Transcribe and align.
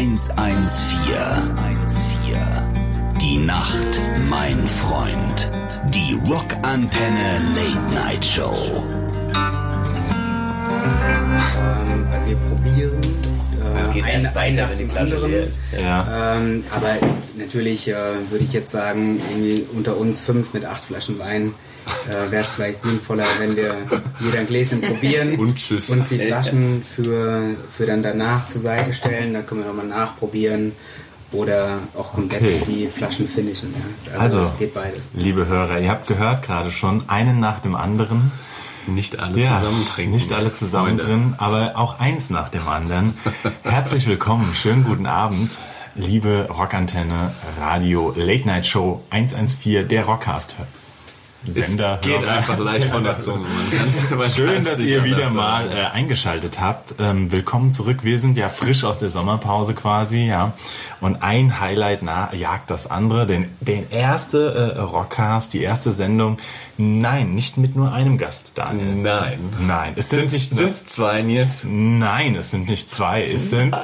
114. 0.00 0.40
Die 3.20 3.36
Nacht, 3.36 4.00
mein 4.30 4.56
Freund. 4.66 5.50
Die 5.90 6.18
Rockantenne 6.26 7.42
Late 7.54 7.94
Night 7.94 8.24
Show. 8.24 8.56
Ähm, 11.58 12.06
also 12.10 12.26
wir 12.28 12.36
probieren 12.36 13.02
äh, 13.60 13.92
geht 13.92 14.04
ein, 14.04 14.26
ein 14.34 14.56
nach 14.56 14.74
dem 14.74 14.90
anderen. 14.96 15.52
Ja. 15.78 16.38
Ähm, 16.38 16.64
aber 16.74 16.96
natürlich 17.36 17.86
äh, 17.88 17.94
würde 18.30 18.44
ich 18.44 18.54
jetzt 18.54 18.70
sagen, 18.70 19.20
irgendwie 19.30 19.66
unter 19.74 19.98
uns 19.98 20.20
fünf 20.20 20.54
mit 20.54 20.64
acht 20.64 20.82
Flaschen 20.82 21.18
Wein 21.18 21.52
äh, 22.08 22.30
wäre 22.30 22.42
es 22.42 22.52
vielleicht 22.52 22.82
sinnvoller, 22.82 23.24
wenn 23.38 23.56
wir 23.56 23.76
jeder 24.20 24.38
ein 24.40 24.46
Gläschen 24.46 24.80
probieren 24.82 25.38
Und 25.38 25.56
tschüss. 25.56 25.90
uns 25.90 26.08
die 26.08 26.18
Flaschen 26.18 26.82
für, 26.84 27.54
für 27.76 27.86
dann 27.86 28.02
danach 28.02 28.46
zur 28.46 28.60
Seite 28.60 28.92
stellen. 28.92 29.32
Da 29.34 29.42
können 29.42 29.62
wir 29.62 29.68
nochmal 29.68 29.86
nachprobieren 29.86 30.72
oder 31.32 31.78
auch 31.96 32.12
komplett 32.12 32.42
Okay. 32.42 32.62
die 32.66 32.86
Flaschen 32.88 33.28
finishen. 33.28 33.72
Ja. 34.06 34.12
Also, 34.20 34.38
Also, 34.38 34.50
es 34.52 34.58
geht 34.58 34.74
beides. 34.74 35.10
liebe 35.14 35.46
Hörer, 35.46 35.80
ihr 35.80 35.90
habt 35.90 36.06
gehört 36.08 36.42
gerade 36.42 36.70
schon, 36.72 37.08
einen 37.08 37.38
nach 37.40 37.60
dem 37.60 37.74
anderen. 37.76 38.32
Nicht 38.86 39.20
alle 39.20 39.38
Ja, 39.40 39.58
zusammen 39.58 39.86
trinken. 39.86 40.14
Nicht 40.14 40.32
alle 40.32 40.52
zusammen 40.52 40.98
Freunde. 40.98 41.04
drin, 41.04 41.34
aber 41.38 41.72
auch 41.76 42.00
eins 42.00 42.30
nach 42.30 42.48
dem 42.48 42.66
anderen. 42.66 43.14
Herzlich 43.62 44.06
willkommen, 44.08 44.52
schönen 44.54 44.82
guten 44.84 45.06
Abend, 45.06 45.50
liebe 45.94 46.48
Rockantenne 46.50 47.32
Radio 47.60 48.12
Late 48.16 48.46
Night 48.46 48.66
Show 48.66 49.02
114, 49.10 49.86
der 49.86 50.04
Rockcast. 50.06 50.56
Sender. 51.46 51.98
Geht 52.02 52.20
Hörer. 52.20 52.32
einfach 52.32 52.58
leicht 52.58 52.88
von 52.88 53.02
der 53.02 53.18
Zunge. 53.18 53.46
Schön, 54.34 54.62
dass 54.62 54.78
ihr 54.78 55.04
wieder 55.04 55.30
mal 55.30 55.70
äh, 55.70 55.86
eingeschaltet 55.86 56.60
habt. 56.60 56.94
Ähm, 56.98 57.32
willkommen 57.32 57.72
zurück. 57.72 58.00
Wir 58.02 58.18
sind 58.18 58.36
ja 58.36 58.50
frisch 58.50 58.84
aus 58.84 58.98
der 58.98 59.08
Sommerpause 59.08 59.72
quasi, 59.72 60.26
ja. 60.26 60.52
Und 61.00 61.22
ein 61.22 61.58
Highlight 61.58 62.02
na, 62.02 62.34
jagt 62.34 62.70
das 62.70 62.90
andere. 62.90 63.26
Den, 63.26 63.46
den 63.60 63.90
erste 63.90 64.74
äh, 64.76 64.80
Rockcast, 64.80 65.54
die 65.54 65.62
erste 65.62 65.92
Sendung. 65.92 66.38
Nein, 66.82 67.34
nicht 67.34 67.58
mit 67.58 67.76
nur 67.76 67.92
einem 67.92 68.16
Gast, 68.16 68.52
Daniel. 68.54 68.94
Nein. 68.94 69.38
Nein, 69.60 69.92
es 69.96 70.08
sind 70.08 70.30
Sind 70.30 70.50
nicht 70.50 70.72
es 70.72 70.86
zwei 70.86 71.20
jetzt? 71.20 71.66
Nein, 71.66 72.34
es 72.34 72.52
sind 72.52 72.70
nicht 72.70 72.90
zwei. 72.90 73.22
Es 73.22 73.50
sind 73.50 73.76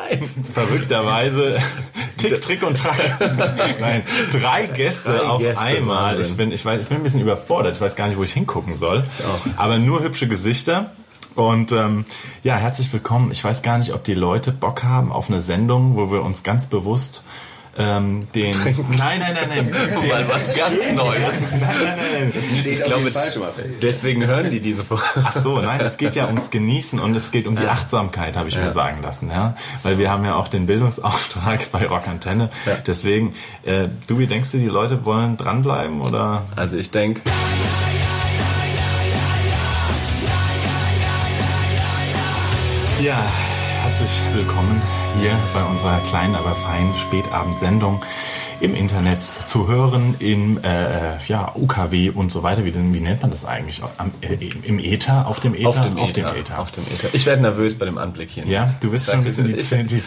verrückterweise 0.54 1.58
Tick, 2.16 2.40
Trick 2.40 2.62
und 2.66 2.78
Track. 2.78 2.96
Nein, 3.80 4.02
drei 4.32 4.66
Gäste 4.68 5.18
Drei 5.18 5.26
auf 5.26 5.42
Gäste, 5.42 5.60
einmal. 5.60 6.16
Wahnsinn. 6.16 6.30
Ich 6.30 6.36
bin, 6.38 6.52
ich 6.52 6.64
weiß, 6.64 6.80
ich 6.80 6.88
bin 6.88 6.96
ein 6.96 7.02
bisschen 7.02 7.20
überfordert. 7.20 7.74
Ich 7.76 7.82
weiß 7.82 7.96
gar 7.96 8.08
nicht, 8.08 8.16
wo 8.16 8.22
ich 8.22 8.32
hingucken 8.32 8.74
soll. 8.74 9.04
Aber 9.58 9.78
nur 9.78 10.02
hübsche 10.02 10.26
Gesichter. 10.26 10.92
Und 11.34 11.72
ähm, 11.72 12.06
ja, 12.44 12.56
herzlich 12.56 12.90
willkommen. 12.94 13.30
Ich 13.30 13.44
weiß 13.44 13.60
gar 13.60 13.76
nicht, 13.76 13.92
ob 13.92 14.04
die 14.04 14.14
Leute 14.14 14.52
Bock 14.52 14.84
haben 14.84 15.12
auf 15.12 15.28
eine 15.28 15.42
Sendung, 15.42 15.96
wo 15.96 16.10
wir 16.10 16.22
uns 16.22 16.42
ganz 16.44 16.66
bewusst 16.68 17.22
ähm, 17.78 18.28
den. 18.34 18.52
Nein, 18.96 19.20
nein, 19.20 19.34
nein, 19.34 19.48
nein. 19.48 19.72
Den, 19.72 20.08
Mal 20.08 20.28
was 20.28 20.56
ganz 20.56 20.92
Neues. 20.94 21.42
nein, 21.50 21.60
nein, 21.60 22.32
nein. 22.32 22.32
Ich 22.64 22.82
glaube, 22.82 23.12
deswegen 23.82 24.26
hören 24.26 24.50
die 24.50 24.60
diese 24.60 24.84
Folge. 24.84 25.04
Ach 25.16 25.32
so, 25.32 25.60
nein, 25.60 25.80
es 25.80 25.96
geht 25.96 26.14
ja 26.14 26.26
ums 26.26 26.50
Genießen 26.50 26.98
und 26.98 27.14
es 27.14 27.30
geht 27.30 27.46
um 27.46 27.56
die 27.56 27.66
Achtsamkeit, 27.66 28.36
habe 28.36 28.48
ich 28.48 28.56
mir 28.56 28.70
sagen 28.70 29.02
lassen, 29.02 29.30
ja, 29.30 29.56
weil 29.82 29.98
wir 29.98 30.10
haben 30.10 30.24
ja 30.24 30.36
auch 30.36 30.48
den 30.48 30.66
Bildungsauftrag 30.66 31.70
bei 31.72 31.86
Rock 31.86 32.08
Antenne. 32.08 32.50
Deswegen, 32.86 33.34
äh, 33.64 33.88
du, 34.06 34.18
wie 34.18 34.26
denkst 34.26 34.52
du, 34.52 34.58
die 34.58 34.66
Leute 34.66 35.04
wollen 35.04 35.36
dranbleiben 35.36 36.00
oder? 36.00 36.44
Also 36.56 36.76
ich 36.76 36.90
denke, 36.90 37.20
Ja, 42.98 43.22
herzlich 43.82 44.22
willkommen 44.32 44.80
hier 45.18 45.38
bei 45.52 45.62
unserer 45.64 46.00
kleinen, 46.00 46.34
aber 46.34 46.54
feinen 46.54 46.96
Spätabendsendung 46.96 48.04
im 48.60 48.74
Internet 48.74 49.22
zu 49.22 49.68
hören, 49.68 50.14
im 50.18 50.58
äh, 50.62 51.18
ja, 51.28 51.52
UKW 51.54 52.10
und 52.10 52.30
so 52.30 52.42
weiter. 52.42 52.64
Wie, 52.64 52.74
wie 52.74 53.00
nennt 53.00 53.22
man 53.22 53.30
das 53.30 53.44
eigentlich? 53.44 53.82
Am, 53.98 54.10
äh, 54.20 54.34
Im 54.64 54.78
Äther? 54.78 55.26
Auf 55.26 55.40
dem 55.40 55.54
Äther? 55.54 55.68
auf 55.68 55.80
dem, 55.80 55.98
Auf 55.98 56.10
Ether, 56.10 56.32
dem 56.32 56.40
Äther. 56.40 56.58
Auf 56.60 56.70
dem 56.72 56.84
Ether. 56.84 57.08
Ich 57.12 57.26
werde 57.26 57.42
nervös 57.42 57.76
bei 57.78 57.84
dem 57.84 57.98
Anblick 57.98 58.30
hier. 58.30 58.44
Ja, 58.46 58.68
du 58.80 58.90
bist 58.90 59.06
schon 59.10 59.18
ein 59.20 59.24
bisschen 59.24 59.46
die, 59.46 59.54
Ich, 59.54 59.68
die, 59.68 59.76
die, 59.84 59.84
die, 59.86 60.02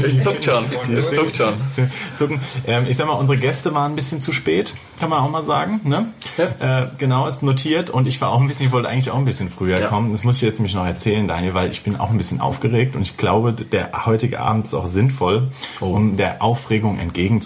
die, 0.00 0.04
es 0.06 0.22
zuckt 0.22 0.44
schon. 0.44 0.64
Es 0.96 1.10
zuckt 1.12 1.36
schon. 1.36 1.54
zu 1.72 1.90
zucken. 2.14 2.40
Ähm, 2.66 2.86
ich 2.88 2.96
sag 2.96 3.06
mal, 3.06 3.14
unsere 3.14 3.38
Gäste 3.38 3.74
waren 3.74 3.92
ein 3.92 3.96
bisschen 3.96 4.20
zu 4.20 4.32
spät, 4.32 4.74
kann 5.00 5.10
man 5.10 5.20
auch 5.20 5.30
mal 5.30 5.42
sagen. 5.42 5.80
Ne? 5.84 6.06
Äh, 6.36 6.86
genau, 6.98 7.26
ist 7.26 7.42
notiert 7.42 7.90
und 7.90 8.06
ich 8.08 8.20
war 8.20 8.30
auch 8.32 8.40
ein 8.40 8.46
bisschen, 8.48 8.66
ich 8.66 8.72
wollte 8.72 8.88
eigentlich 8.88 9.10
auch 9.10 9.18
ein 9.18 9.24
bisschen 9.24 9.48
früher 9.50 9.80
Ja. 9.80 9.88
kommen. 9.88 10.10
Das 10.10 10.24
muss 10.24 10.36
ich 10.36 10.42
jetzt 10.42 10.58
nämlich 10.58 10.74
noch 10.74 10.86
erzählen, 10.86 11.26
Daniel, 11.28 11.54
weil 11.54 11.70
ich 11.70 11.82
bin 11.82 11.96
auch 11.96 12.10
ein 12.10 12.18
bisschen 12.18 12.40
aufgeregt 12.40 12.94
und 12.96 13.02
ich 13.02 13.16
glaube, 13.16 13.52
der 13.52 14.06
heutige 14.06 14.40
Abend 14.40 14.66
ist 14.66 14.74
auch 14.74 14.86
sinnvoll, 14.86 15.48
um 15.80 16.16
der 16.16 16.42
Aufregung 16.42 16.98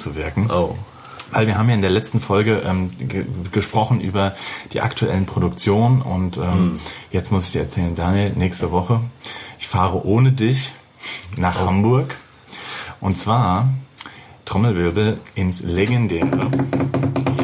entgegenzuwirken. 0.03 0.51
Oh. 0.51 0.77
Weil 1.31 1.47
wir 1.47 1.57
haben 1.57 1.69
ja 1.69 1.75
in 1.75 1.81
der 1.81 1.91
letzten 1.91 2.21
Folge 2.21 2.63
ähm, 2.65 2.91
ge 2.99 3.25
gesprochen 3.53 4.01
über 4.01 4.35
die 4.73 4.81
aktuellen 4.83 5.25
Produktionen 5.25 6.03
und 6.03 6.37
ähm, 6.37 6.79
jetzt 7.11 7.33
muss 7.33 7.47
ich 7.47 7.53
dir 7.53 7.63
erzählen, 7.63 7.95
Daniel, 7.95 8.33
nächste 8.37 8.71
Woche, 8.71 9.01
ich 9.59 9.67
fahre 9.67 10.05
ohne 10.05 10.33
dich 10.33 10.73
nach 11.39 11.59
Hamburg 11.61 12.17
und 13.01 13.17
zwar 13.17 13.69
Trommelwirbel 14.45 15.19
ins 15.35 15.63
legendäre, 15.63 16.51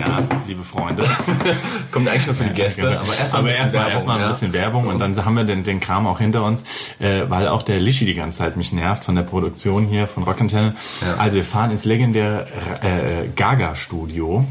ja, 0.09 0.19
liebe 0.47 0.65
Freunde, 0.65 1.05
Kommt 1.93 2.09
eigentlich 2.09 2.27
nur 2.27 2.35
für 2.35 2.45
die 2.45 2.55
Gäste, 2.55 2.83
Genau. 2.83 3.01
aber 3.01 3.17
erstmal 3.19 3.43
ein 3.43 3.47
bisschen 3.47 3.63
erstmal 3.63 3.73
Werbung. 3.83 3.93
erstmal 3.93 4.17
ein 4.17 4.23
ja. 4.23 4.29
bisschen 4.29 4.53
Werbung 4.53 4.87
und 4.89 4.99
dann 4.99 5.25
haben 5.25 5.35
wir 5.35 5.45
den, 5.45 5.63
den 5.65 5.81
Kram 5.81 6.07
auch 6.07 6.19
hinter 6.19 6.45
uns, 6.45 6.65
äh, 6.99 7.23
weil 7.29 7.49
auch 7.49 7.63
der 7.63 7.81
Lischi 7.81 8.05
die 8.07 8.15
ganze 8.15 8.39
Zeit 8.39 8.57
mich 8.57 8.73
nervt 8.73 9.05
von 9.05 9.15
der 9.15 9.23
Produktion 9.23 9.87
hier 9.87 10.07
von 10.07 10.23
Rockantenne. 10.23 10.75
Also 11.19 11.37
wir 11.37 11.45
fahren 11.45 11.71
ins 11.71 11.85
legendäre 11.85 12.47
äh, 12.83 13.29
Gaga 13.35 13.75
Studio, 13.77 14.45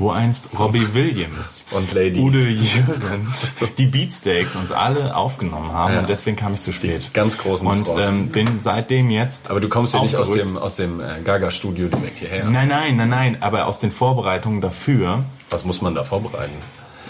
wo 0.00 0.10
einst 0.10 0.48
Robbie 0.58 0.86
Williams 0.94 1.64
Und 1.70 1.92
Lady. 1.92 2.18
Udo 2.18 2.38
Jürgens 2.38 3.46
die 3.78 3.86
Beatsteaks 3.86 4.56
uns 4.56 4.72
alle 4.72 5.14
aufgenommen 5.14 5.72
haben 5.72 5.94
Ja. 5.94 6.00
und 6.00 6.08
deswegen 6.08 6.36
kam 6.36 6.54
ich 6.54 6.62
zu 6.62 6.72
spät. 6.72 7.10
ganz 7.14 7.38
großen 7.38 7.66
und 7.66 7.88
ähm, 7.96 8.28
bin 8.28 8.58
seitdem 8.60 9.10
jetzt. 9.10 9.50
Aber 9.50 9.60
du 9.60 9.68
kommst 9.68 9.94
ja 9.94 10.02
nicht 10.02 10.16
aus 10.16 10.32
dem, 10.32 10.56
aus 10.56 10.76
dem 10.76 11.00
äh, 11.00 11.20
Gaga-Studio 11.22 11.88
direkt 11.88 12.18
hierher. 12.18 12.44
Nein, 12.46 12.68
nein, 12.68 12.96
nein, 12.96 13.08
nein. 13.08 13.36
Aber 13.42 13.66
aus 13.66 13.78
den 13.78 13.92
Vorbereitungen 13.92 14.60
dafür 14.60 15.24
Was 15.50 15.64
muss 15.64 15.82
man 15.82 15.94
da 15.94 16.02
vorbereiten? 16.04 16.54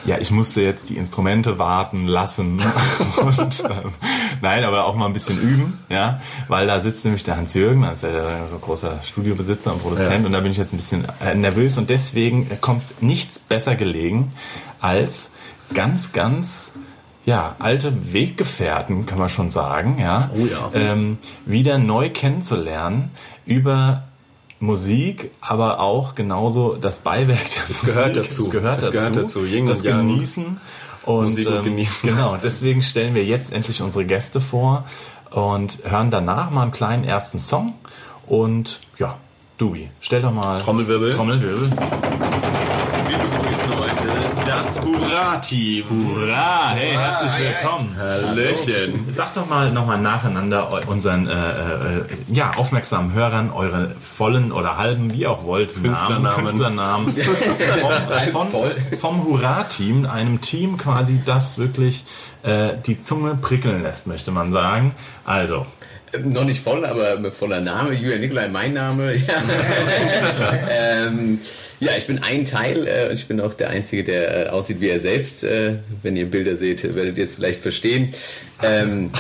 Ja, 0.06 0.16
ich 0.18 0.30
musste 0.30 0.62
jetzt 0.62 0.88
die 0.88 0.96
Instrumente 0.96 1.58
warten 1.58 2.06
lassen 2.06 2.58
und 3.20 3.64
ähm, 3.64 3.92
nein, 4.40 4.64
aber 4.64 4.84
auch 4.86 4.94
mal 4.94 5.06
ein 5.06 5.12
bisschen 5.12 5.38
üben, 5.40 5.78
ja, 5.88 6.20
weil 6.48 6.66
da 6.66 6.80
sitzt 6.80 7.04
nämlich 7.04 7.22
der 7.24 7.36
Hans 7.36 7.52
Jürgen, 7.54 7.82
das 7.82 7.94
ist 7.94 8.02
ja 8.04 8.10
der, 8.12 8.48
so 8.48 8.54
ein 8.56 8.60
großer 8.62 9.00
Studiobesitzer 9.04 9.72
und 9.74 9.82
Produzent 9.82 10.20
Ja. 10.20 10.26
und 10.26 10.32
da 10.32 10.40
bin 10.40 10.50
ich 10.50 10.56
jetzt 10.56 10.72
ein 10.72 10.78
bisschen 10.78 11.04
äh, 11.22 11.34
nervös 11.34 11.76
und 11.78 11.90
deswegen 11.90 12.48
kommt 12.60 12.82
nichts 13.02 13.38
besser 13.38 13.76
gelegen 13.76 14.32
als 14.80 15.30
ganz, 15.74 16.12
ganz 16.12 16.72
ja, 17.26 17.54
alte 17.58 18.12
Weggefährten, 18.14 19.04
kann 19.04 19.18
man 19.18 19.28
schon 19.28 19.50
sagen, 19.50 19.98
ja, 20.00 20.30
Oh 20.34 20.46
ja. 20.46 20.70
ähm, 20.72 21.18
wieder 21.44 21.76
neu 21.78 22.08
kennenzulernen 22.10 23.10
über 23.44 24.04
Musik, 24.60 25.30
aber 25.40 25.80
auch 25.80 26.14
genauso 26.14 26.76
das 26.76 26.98
Beiwerk 27.00 27.50
der 27.54 27.62
Es 27.70 27.80
gehört 27.82 28.14
Musik. 28.16 28.28
dazu. 28.30 28.42
Es 28.44 28.50
gehört 28.50 28.78
Es 28.78 28.84
dazu. 28.84 28.92
gehört 28.92 29.16
dazu. 29.16 29.44
Yin 29.46 29.66
das 29.66 29.82
Yang. 29.82 30.06
Genießen. 30.08 30.60
Und, 31.06 31.24
Musik 31.24 31.46
und 31.48 31.54
ähm, 31.56 31.64
Genießen. 31.64 32.10
Genau, 32.10 32.36
deswegen 32.42 32.82
stellen 32.82 33.14
wir 33.14 33.24
jetzt 33.24 33.52
endlich 33.52 33.80
unsere 33.80 34.04
Gäste 34.04 34.40
vor 34.40 34.84
und 35.30 35.78
hören 35.84 36.10
danach 36.10 36.50
mal 36.50 36.62
einen 36.62 36.72
kleinen 36.72 37.04
ersten 37.04 37.38
Song. 37.38 37.72
Und 38.26 38.80
ja, 38.98 39.16
Dewey, 39.58 39.88
stell 40.00 40.20
doch 40.22 40.32
mal 40.32 40.60
Trommelwirbel. 40.60 41.14
Trommelwirbel. 41.14 41.70
Wir 41.70 43.18
begrüßen 43.18 43.78
heute 43.78 44.08
das 44.46 44.69
Hurra-Team. 44.82 45.84
Hurra, 45.90 46.70
hey, 46.70 46.92
herzlich 46.92 47.32
willkommen. 47.38 47.94
Hallöchen. 47.98 49.06
Sag 49.14 49.34
doch 49.34 49.48
mal 49.48 49.70
nochmal 49.72 49.98
nacheinander 49.98 50.88
unseren 50.88 51.26
äh, 51.26 51.32
äh, 51.32 52.04
ja, 52.28 52.54
aufmerksamen 52.56 53.12
Hörern 53.12 53.50
eure 53.50 53.94
vollen 54.00 54.52
oder 54.52 54.76
halben, 54.76 55.12
wie 55.12 55.26
auch 55.26 55.44
wollt, 55.44 55.74
Künstlernamen. 55.74 56.22
Namen, 56.22 56.46
Künstlernamen 56.46 57.14
vom, 58.32 58.48
von, 58.48 58.70
vom 58.98 59.24
Hurra-Team, 59.24 60.06
einem 60.06 60.40
Team 60.40 60.78
quasi, 60.78 61.20
das 61.24 61.58
wirklich 61.58 62.04
äh, 62.42 62.74
die 62.86 63.00
Zunge 63.02 63.34
prickeln 63.34 63.82
lässt, 63.82 64.06
möchte 64.06 64.30
man 64.30 64.52
sagen. 64.52 64.94
Also, 65.24 65.66
Noch 66.24 66.44
nicht 66.44 66.60
voll, 66.60 66.84
aber 66.84 67.30
voller 67.30 67.60
Name. 67.60 67.92
Julian 67.92 68.20
Nikolai, 68.20 68.48
mein 68.48 68.74
Name. 68.74 69.14
Ja, 69.30 70.58
ähm, 70.70 71.38
ja 71.78 71.92
ich 71.96 72.06
bin 72.06 72.20
ein 72.22 72.44
Teil 72.44 72.86
äh, 72.86 73.08
und 73.10 73.14
ich 73.14 73.26
bin 73.26 73.40
auch 73.40 73.54
der 73.54 73.70
Einzige, 73.70 74.02
der 74.04 74.46
äh, 74.46 74.48
aussieht 74.48 74.80
wie 74.80 74.88
er 74.88 74.98
selbst. 74.98 75.44
Äh, 75.44 75.74
wenn 76.02 76.16
ihr 76.16 76.28
Bilder 76.28 76.56
seht, 76.56 76.82
werdet 76.94 77.16
ihr 77.16 77.24
es 77.24 77.34
vielleicht 77.34 77.60
verstehen. 77.60 78.12
Ähm, 78.62 79.10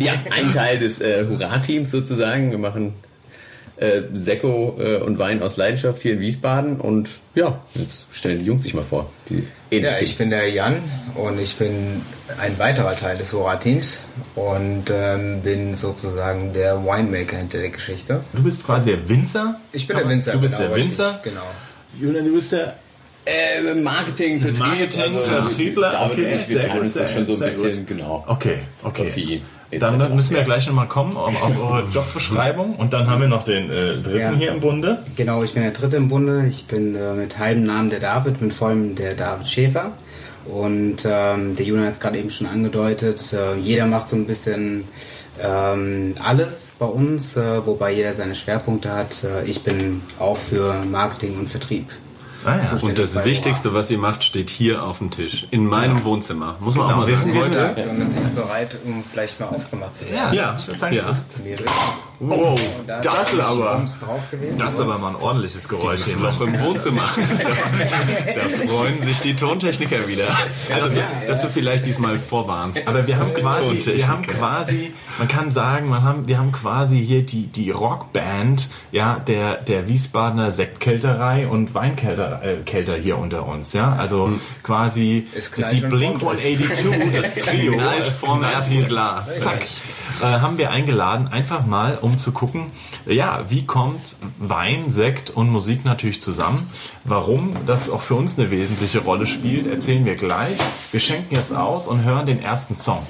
ja, 0.00 0.14
ein 0.30 0.52
Teil 0.52 0.78
des 0.78 1.00
äh, 1.00 1.24
Hurra-Teams 1.28 1.90
sozusagen. 1.90 2.50
Wir 2.50 2.58
machen 2.58 2.94
äh, 3.76 4.02
Sekko 4.14 4.76
äh, 4.78 4.96
und 4.96 5.18
Wein 5.18 5.42
aus 5.42 5.56
Leidenschaft 5.56 6.02
hier 6.02 6.14
in 6.14 6.20
Wiesbaden. 6.20 6.80
Und 6.80 7.10
ja, 7.34 7.60
jetzt 7.74 8.06
stellen 8.12 8.40
die 8.40 8.46
Jungs 8.46 8.64
sich 8.64 8.74
mal 8.74 8.84
vor. 8.84 9.12
Die 9.30 9.46
Ja, 9.70 9.98
ich 10.00 10.16
bin 10.16 10.30
der 10.30 10.48
Jan 10.50 10.76
und 11.14 11.40
ich 11.40 11.56
bin 11.56 12.02
ein 12.40 12.58
weiterer 12.58 12.94
Teil 12.94 13.16
des 13.18 13.32
Hora-Teams 13.32 13.98
und 14.34 14.84
ähm, 14.90 15.42
bin 15.42 15.74
sozusagen 15.74 16.52
der 16.52 16.84
Winemaker 16.84 17.36
hinter 17.36 17.58
der 17.58 17.70
Geschichte. 17.70 18.22
Du 18.32 18.42
bist 18.42 18.64
quasi 18.64 18.90
der 18.90 19.08
Winzer. 19.08 19.60
Ich 19.72 19.86
bin 19.86 19.96
Kann 19.96 20.04
der 20.04 20.12
Winzer. 20.14 20.32
Du 20.32 20.40
bist 20.40 20.56
genau, 20.56 20.68
der 20.68 20.76
richtig, 20.76 20.98
Winzer. 20.98 21.20
Genau. 21.24 21.46
Julian, 22.00 22.24
du 22.24 22.32
bist 22.34 22.52
der 22.52 22.76
Äh, 23.24 23.74
Marketing, 23.74 24.38
Vertrieb. 24.38 24.58
Marketing, 24.60 25.12
Vertriebler, 25.20 25.90
David 25.90 26.12
okay, 26.12 26.34
ich, 26.36 26.48
wir 26.48 26.60
teilen 26.60 26.72
gut, 26.74 26.82
uns 26.82 26.94
das 26.94 27.12
schon 27.12 27.26
so 27.26 27.32
ein 27.32 27.38
gut, 27.38 27.46
bisschen, 27.46 27.86
genau. 27.86 28.24
Okay, 28.28 28.58
okay. 28.84 29.04
Koffein, 29.04 29.28
etc. 29.28 29.42
Dann 29.70 30.14
müssen 30.14 30.34
wir 30.34 30.42
gleich 30.44 30.66
nochmal 30.66 30.86
kommen 30.86 31.16
auf, 31.16 31.42
auf 31.42 31.58
eure 31.60 31.82
Jobbeschreibung 31.92 32.76
und 32.76 32.92
dann 32.92 33.10
haben 33.10 33.20
wir 33.20 33.28
noch 33.28 33.42
den 33.42 33.70
äh, 33.70 33.94
dritten 34.02 34.18
Ja. 34.18 34.32
hier 34.32 34.52
im 34.52 34.60
Bunde. 34.60 34.98
Genau, 35.16 35.42
ich 35.42 35.54
bin 35.54 35.62
der 35.62 35.72
Dritte 35.72 35.96
im 35.96 36.08
Bunde. 36.08 36.46
Ich 36.48 36.66
bin 36.66 36.94
äh, 36.94 37.14
mit 37.14 37.38
halbem 37.38 37.64
Namen 37.64 37.90
der 37.90 38.00
David, 38.00 38.40
mit 38.40 38.52
vollem 38.54 38.94
der 38.94 39.14
David 39.14 39.48
Schäfer. 39.48 39.92
Und 40.44 40.98
ähm, 41.04 41.56
der 41.56 41.66
Julian 41.66 41.86
hat 41.86 41.94
es 41.94 42.00
gerade 42.00 42.18
eben 42.18 42.30
schon 42.30 42.46
angedeutet. 42.46 43.32
Äh, 43.32 43.56
jeder 43.58 43.86
macht 43.86 44.08
so 44.08 44.14
ein 44.14 44.26
bisschen 44.26 44.84
ähm, 45.42 46.14
alles 46.22 46.74
bei 46.78 46.86
uns, 46.86 47.36
äh, 47.36 47.66
wobei 47.66 47.92
jeder 47.92 48.12
seine 48.12 48.36
Schwerpunkte 48.36 48.92
hat. 48.92 49.24
Äh, 49.24 49.44
ich 49.46 49.62
bin 49.64 50.02
auch 50.20 50.36
für 50.36 50.84
Marketing 50.84 51.36
und 51.38 51.48
Vertrieb. 51.50 51.90
Ah, 52.46 52.56
ja. 52.64 52.76
Und 52.80 52.98
das 52.98 53.24
Wichtigste, 53.24 53.74
was 53.74 53.90
ihr 53.90 53.98
macht, 53.98 54.22
steht 54.24 54.50
hier 54.50 54.82
auf 54.84 54.98
dem 54.98 55.10
Tisch. 55.10 55.46
In 55.50 55.66
meinem 55.66 56.04
Wohnzimmer. 56.04 56.56
Muss 56.60 56.74
man 56.74 56.84
auch 56.86 56.88
Genau, 56.90 57.00
mal 57.00 57.06
sind- 57.16 57.34
wir 57.34 57.42
sind- 57.42 57.56
Heute, 57.76 57.88
und 57.90 58.00
es 58.02 58.16
ist 58.16 58.34
bereit, 58.34 58.76
um 58.84 59.02
vielleicht 59.10 59.40
mal 59.40 59.46
aufgemacht 59.46 59.96
zu 59.96 60.10
werden. 60.10 60.34
Ja, 60.34 60.54
ich 60.58 60.66
würde 60.66 60.78
sagen, 60.80 60.94
Ja. 60.94 61.06
das, 61.06 61.26
das, 61.28 61.42
Wow, 62.18 62.58
da 62.86 63.00
das 63.02 63.34
ist 63.34 63.40
aber... 63.40 63.84
Das 64.58 64.72
ist 64.72 64.80
aber 64.80 64.96
mal 64.98 65.08
ein 65.10 65.16
ordentliches 65.16 65.68
Geräusch. 65.68 65.96
Dieses 65.98 66.14
hier. 66.14 66.22
Loch 66.22 66.40
im 66.40 66.58
Wohnzimmer. 66.60 67.02
da, 68.34 68.68
freuen 68.68 69.02
sich 69.02 69.20
die 69.20 69.34
Tontechniker 69.36 70.08
wieder. 70.08 70.24
dass, 70.80 70.94
du, 70.94 71.00
dass 71.26 71.42
du 71.42 71.48
vielleicht 71.48 71.84
diesmal 71.86 72.18
vorwarnst. 72.18 72.80
Aber 72.86 73.06
wir 73.06 73.18
haben 73.18 73.34
quasi, 73.34 73.96
wir 73.96 74.08
haben 74.08 74.22
quasi, 74.26 74.94
man 75.18 75.28
kann 75.28 75.50
sagen, 75.50 75.88
man 75.88 76.02
haben, 76.04 76.26
wir 76.26 76.38
haben 76.38 76.52
quasi 76.52 77.04
hier 77.04 77.22
die, 77.24 77.48
die 77.48 77.70
Rockband, 77.70 78.68
ja, 78.92 79.18
der, 79.18 79.56
der 79.56 79.86
Wiesbadener 79.88 80.50
Sektkälterei 80.52 81.46
und 81.46 81.74
Weinkälter 81.74 82.35
äh, 82.35 82.35
Kälter 82.64 82.96
hier 82.96 83.18
unter 83.18 83.46
uns, 83.46 83.72
ja. 83.72 83.94
Also 83.94 84.32
quasi 84.62 85.26
Ist 85.34 85.52
gleich 85.52 85.72
die 85.72 85.80
Blink 85.80 86.20
vorne. 86.20 86.40
182, 86.40 87.22
das 87.22 87.44
Trio, 87.44 87.72
knallt 87.72 88.06
ersten. 88.52 88.84
Glas. 88.86 89.40
Zack. 89.40 89.66
Äh, 90.22 90.24
haben 90.24 90.56
wir 90.56 90.70
eingeladen, 90.70 91.28
einfach 91.28 91.66
mal, 91.66 91.98
um 92.00 92.16
zu 92.16 92.32
gucken, 92.32 92.70
ja, 93.04 93.44
wie 93.48 93.66
kommt 93.66 94.16
Wein, 94.38 94.90
Sekt 94.90 95.30
und 95.30 95.50
Musik 95.50 95.84
natürlich 95.84 96.22
zusammen. 96.22 96.70
Warum 97.04 97.56
das 97.66 97.90
auch 97.90 98.00
für 98.00 98.14
uns 98.14 98.38
eine 98.38 98.50
wesentliche 98.50 99.00
Rolle 99.00 99.26
spielt, 99.26 99.66
erzählen 99.66 100.04
wir 100.06 100.16
gleich. 100.16 100.58
Wir 100.90 101.00
schenken 101.00 101.34
jetzt 101.34 101.52
aus 101.52 101.86
und 101.86 102.02
hören 102.04 102.24
den 102.24 102.40
ersten 102.40 102.74
Song. 102.74 103.06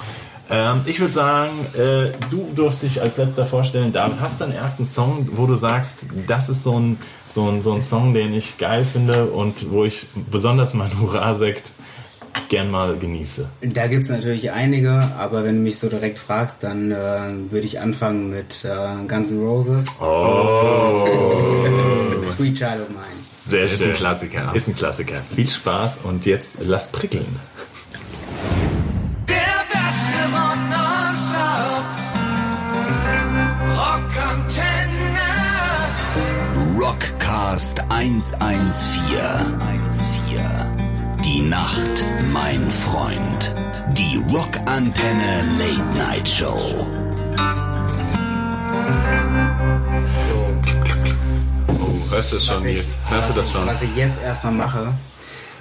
Ähm, 0.49 0.81
ich 0.85 0.99
würde 0.99 1.13
sagen, 1.13 1.51
äh, 1.75 2.11
du 2.29 2.51
durfst 2.55 2.83
dich 2.83 3.01
als 3.01 3.17
letzter 3.17 3.45
vorstellen, 3.45 3.91
David, 3.91 4.19
hast 4.21 4.39
du 4.39 4.45
einen 4.45 4.53
ersten 4.53 4.87
Song, 4.87 5.27
wo 5.33 5.45
du 5.45 5.55
sagst, 5.55 5.99
das 6.25 6.49
ist 6.49 6.63
so 6.63 6.79
ein, 6.79 6.99
so 7.31 7.47
ein, 7.49 7.61
so 7.61 7.73
ein 7.73 7.81
Song, 7.81 8.13
den 8.13 8.33
ich 8.33 8.57
geil 8.57 8.85
finde 8.85 9.25
und 9.25 9.69
wo 9.71 9.83
ich 9.85 10.07
besonders 10.31 10.73
meinen 10.73 10.99
Hurra-Sekt 10.99 11.71
gern 12.49 12.71
mal 12.71 12.95
genieße. 12.97 13.49
Da 13.61 13.87
gibt 13.87 14.03
es 14.03 14.09
natürlich 14.09 14.51
einige, 14.51 14.91
aber 15.17 15.43
wenn 15.43 15.55
du 15.57 15.61
mich 15.61 15.79
so 15.79 15.89
direkt 15.89 16.19
fragst, 16.19 16.63
dann 16.63 16.91
äh, 16.91 17.51
würde 17.51 17.65
ich 17.65 17.79
anfangen 17.79 18.29
mit 18.29 18.63
äh, 18.65 19.07
Guns 19.07 19.31
N' 19.31 19.39
Roses. 19.41 19.85
Oh. 19.99 21.05
Sweet 22.23 22.57
Child 22.57 22.81
of 22.81 22.89
Mine. 22.89 23.01
Sehr 23.29 23.63
Ist 23.65 23.77
schön. 23.79 23.89
ein 23.89 23.93
Klassiker. 23.95 24.51
Ist 24.53 24.67
ein 24.67 24.75
Klassiker. 24.75 25.21
Viel 25.33 25.49
Spaß 25.49 25.99
und 26.03 26.25
jetzt 26.25 26.57
lass 26.61 26.89
prickeln. 26.91 27.39
Der 29.27 29.35
beste 29.71 30.19
Rock 30.33 30.57
nonstop. 30.69 31.85
Rockantenne. 33.77 34.77
Rockcast 37.47 37.79
114. 37.89 38.75
Die 41.23 41.39
Nacht, 41.43 42.03
mein 42.33 42.69
Freund. 42.69 43.53
Die 43.93 44.21
Rockantenne 44.29 45.45
Late 45.57 45.97
Night 45.97 46.27
Show. 46.27 46.59
Oh, 51.69 52.11
hörst 52.11 52.31
du 52.33 52.35
das 52.35 52.45
schon, 52.45 52.55
Was 52.57 52.65
ich- 52.65 52.75
Nils? 52.75 52.97
Hörst 53.07 53.29
du 53.29 53.33
das 53.33 53.49
schon? 53.51 53.65
Was 53.65 53.81
ich 53.81 53.95
jetzt 53.95 54.21
erstmal 54.21 54.51
mache, 54.53 54.93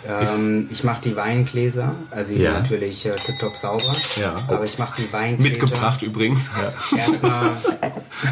ähm, 0.09 0.69
ich 0.71 0.85
mache 0.85 1.03
die 1.03 1.17
Weingläser, 1.17 1.95
also 2.11 2.33
die 2.35 2.41
Ja. 2.43 2.53
sind 2.55 2.63
natürlich 2.63 3.07
äh, 3.07 3.15
tipptopp 3.17 3.57
sauber, 3.57 3.95
Ja. 4.21 4.35
aber 4.49 4.65
ich 4.65 4.79
mache 4.79 5.01
die 5.03 5.13
Weingläser 5.13 5.51
Mitgebracht 5.51 6.03
übrigens. 6.03 6.51
erstmal 6.97 7.51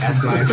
erstmal 0.02 0.36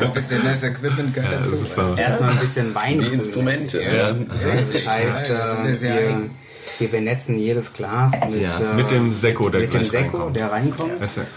Ein 0.00 0.12
bisschen 0.12 0.40
das 0.44 0.62
Equipment 0.62 1.14
gehört 1.14 1.40
dazu. 1.46 1.66
erstmal 1.96 2.30
ein 2.30 2.38
bisschen 2.38 2.74
Wein 2.74 3.00
Die 3.00 3.06
Instrumente. 3.06 3.82
Ja. 3.82 3.92
Ja. 3.94 4.04
Also 4.06 4.24
das 4.72 4.86
heißt, 4.86 5.30
Ja, 5.30 5.56
das 5.64 5.82
äh, 5.82 5.88
ja 5.88 5.94
wir, 5.94 6.08
eigen. 6.08 6.30
Wir 6.78 6.88
benetzen 6.88 7.38
jedes 7.38 7.72
Glas 7.72 8.12
mit, 8.30 8.42
Ja, 8.42 8.58
äh, 8.72 8.74
mit 8.74 8.90
dem 8.90 9.12
Sekko, 9.12 9.48
der 9.48 9.62
mit 9.62 9.74
dem 9.74 9.82
Sekko, 9.84 10.16
reinkommt. 10.16 10.36
der 10.36 10.52
reinkommt, 10.52 10.92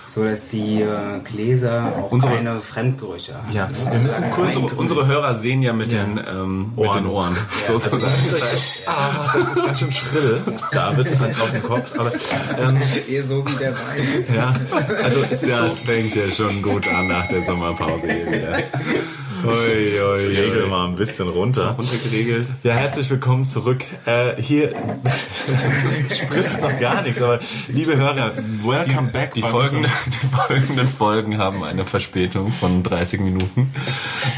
so 0.05 0.23
dass 0.23 0.47
die 0.47 0.81
äh, 0.81 0.87
Gläser 1.23 1.93
auch 1.97 2.11
Unsere- 2.11 2.35
keine 2.35 2.59
Fremdgerüche 2.61 3.35
haben. 3.35 3.51
Ja, 3.51 3.67
ne? 3.67 3.73
wir 3.91 3.99
müssen 3.99 4.31
kurz 4.31 4.55
Unsere, 4.57 4.75
unsere 4.75 5.07
Hörer 5.07 5.35
sehen 5.35 5.61
ja 5.61 5.73
mit, 5.73 5.91
Den, 5.91 6.19
ähm, 6.27 6.71
mit 6.75 6.85
Ohren. 6.87 7.03
den 7.03 7.11
Ohren. 7.11 7.37
sozusagen. 7.67 8.03
Ah, 8.85 9.31
das 9.33 9.47
ist 9.49 9.65
ganz 9.65 9.79
schön 9.79 9.91
schrill, 9.91 10.41
David, 10.71 11.19
Hand 11.19 11.41
auf 11.41 11.51
dem 11.51 11.63
Kopf. 11.63 11.91
Aber 11.99 12.11
ähm, 12.59 12.77
Eh 13.07 13.21
so 13.21 13.45
wie 13.45 13.55
der 13.55 13.73
Wein. 13.73 14.25
ja, 14.35 14.53
also 15.03 15.21
Das 15.29 15.41
so, 15.79 15.85
fängt 15.85 16.15
ja 16.15 16.27
schon 16.31 16.61
gut 16.61 16.87
an 16.87 17.07
nach 17.07 17.27
der 17.29 17.41
Sommerpause 17.41 18.07
hier 18.07 18.25
wieder. 18.31 18.57
Ui, 19.45 19.51
ui, 19.51 20.31
ich 20.31 20.37
regel 20.39 20.63
ui. 20.63 20.69
mal 20.69 20.87
ein 20.87 20.95
bisschen 20.95 21.27
runter. 21.29 21.71
Runtergeregelt. 21.77 22.47
Ja, 22.63 22.73
herzlich 22.73 23.09
willkommen 23.09 23.45
zurück. 23.45 23.83
Äh, 24.05 24.41
hier 24.41 24.71
spritzt 26.11 26.61
noch 26.61 26.77
gar 26.79 27.01
nichts, 27.03 27.21
aber 27.21 27.39
liebe 27.67 27.95
Hörer, 27.95 28.31
welcome 28.63 29.09
back. 29.09 29.33
Die 29.35 29.41
bei 29.41 29.49
folgenden, 29.49 29.85
unserem- 29.85 30.11
die 30.21 30.35
folgenden 30.47 30.87
Folgen 30.87 31.37
haben 31.37 31.63
eine 31.63 31.85
Verspätung 31.85 32.51
von 32.51 32.81
30 32.83 33.19
Minuten. 33.19 33.73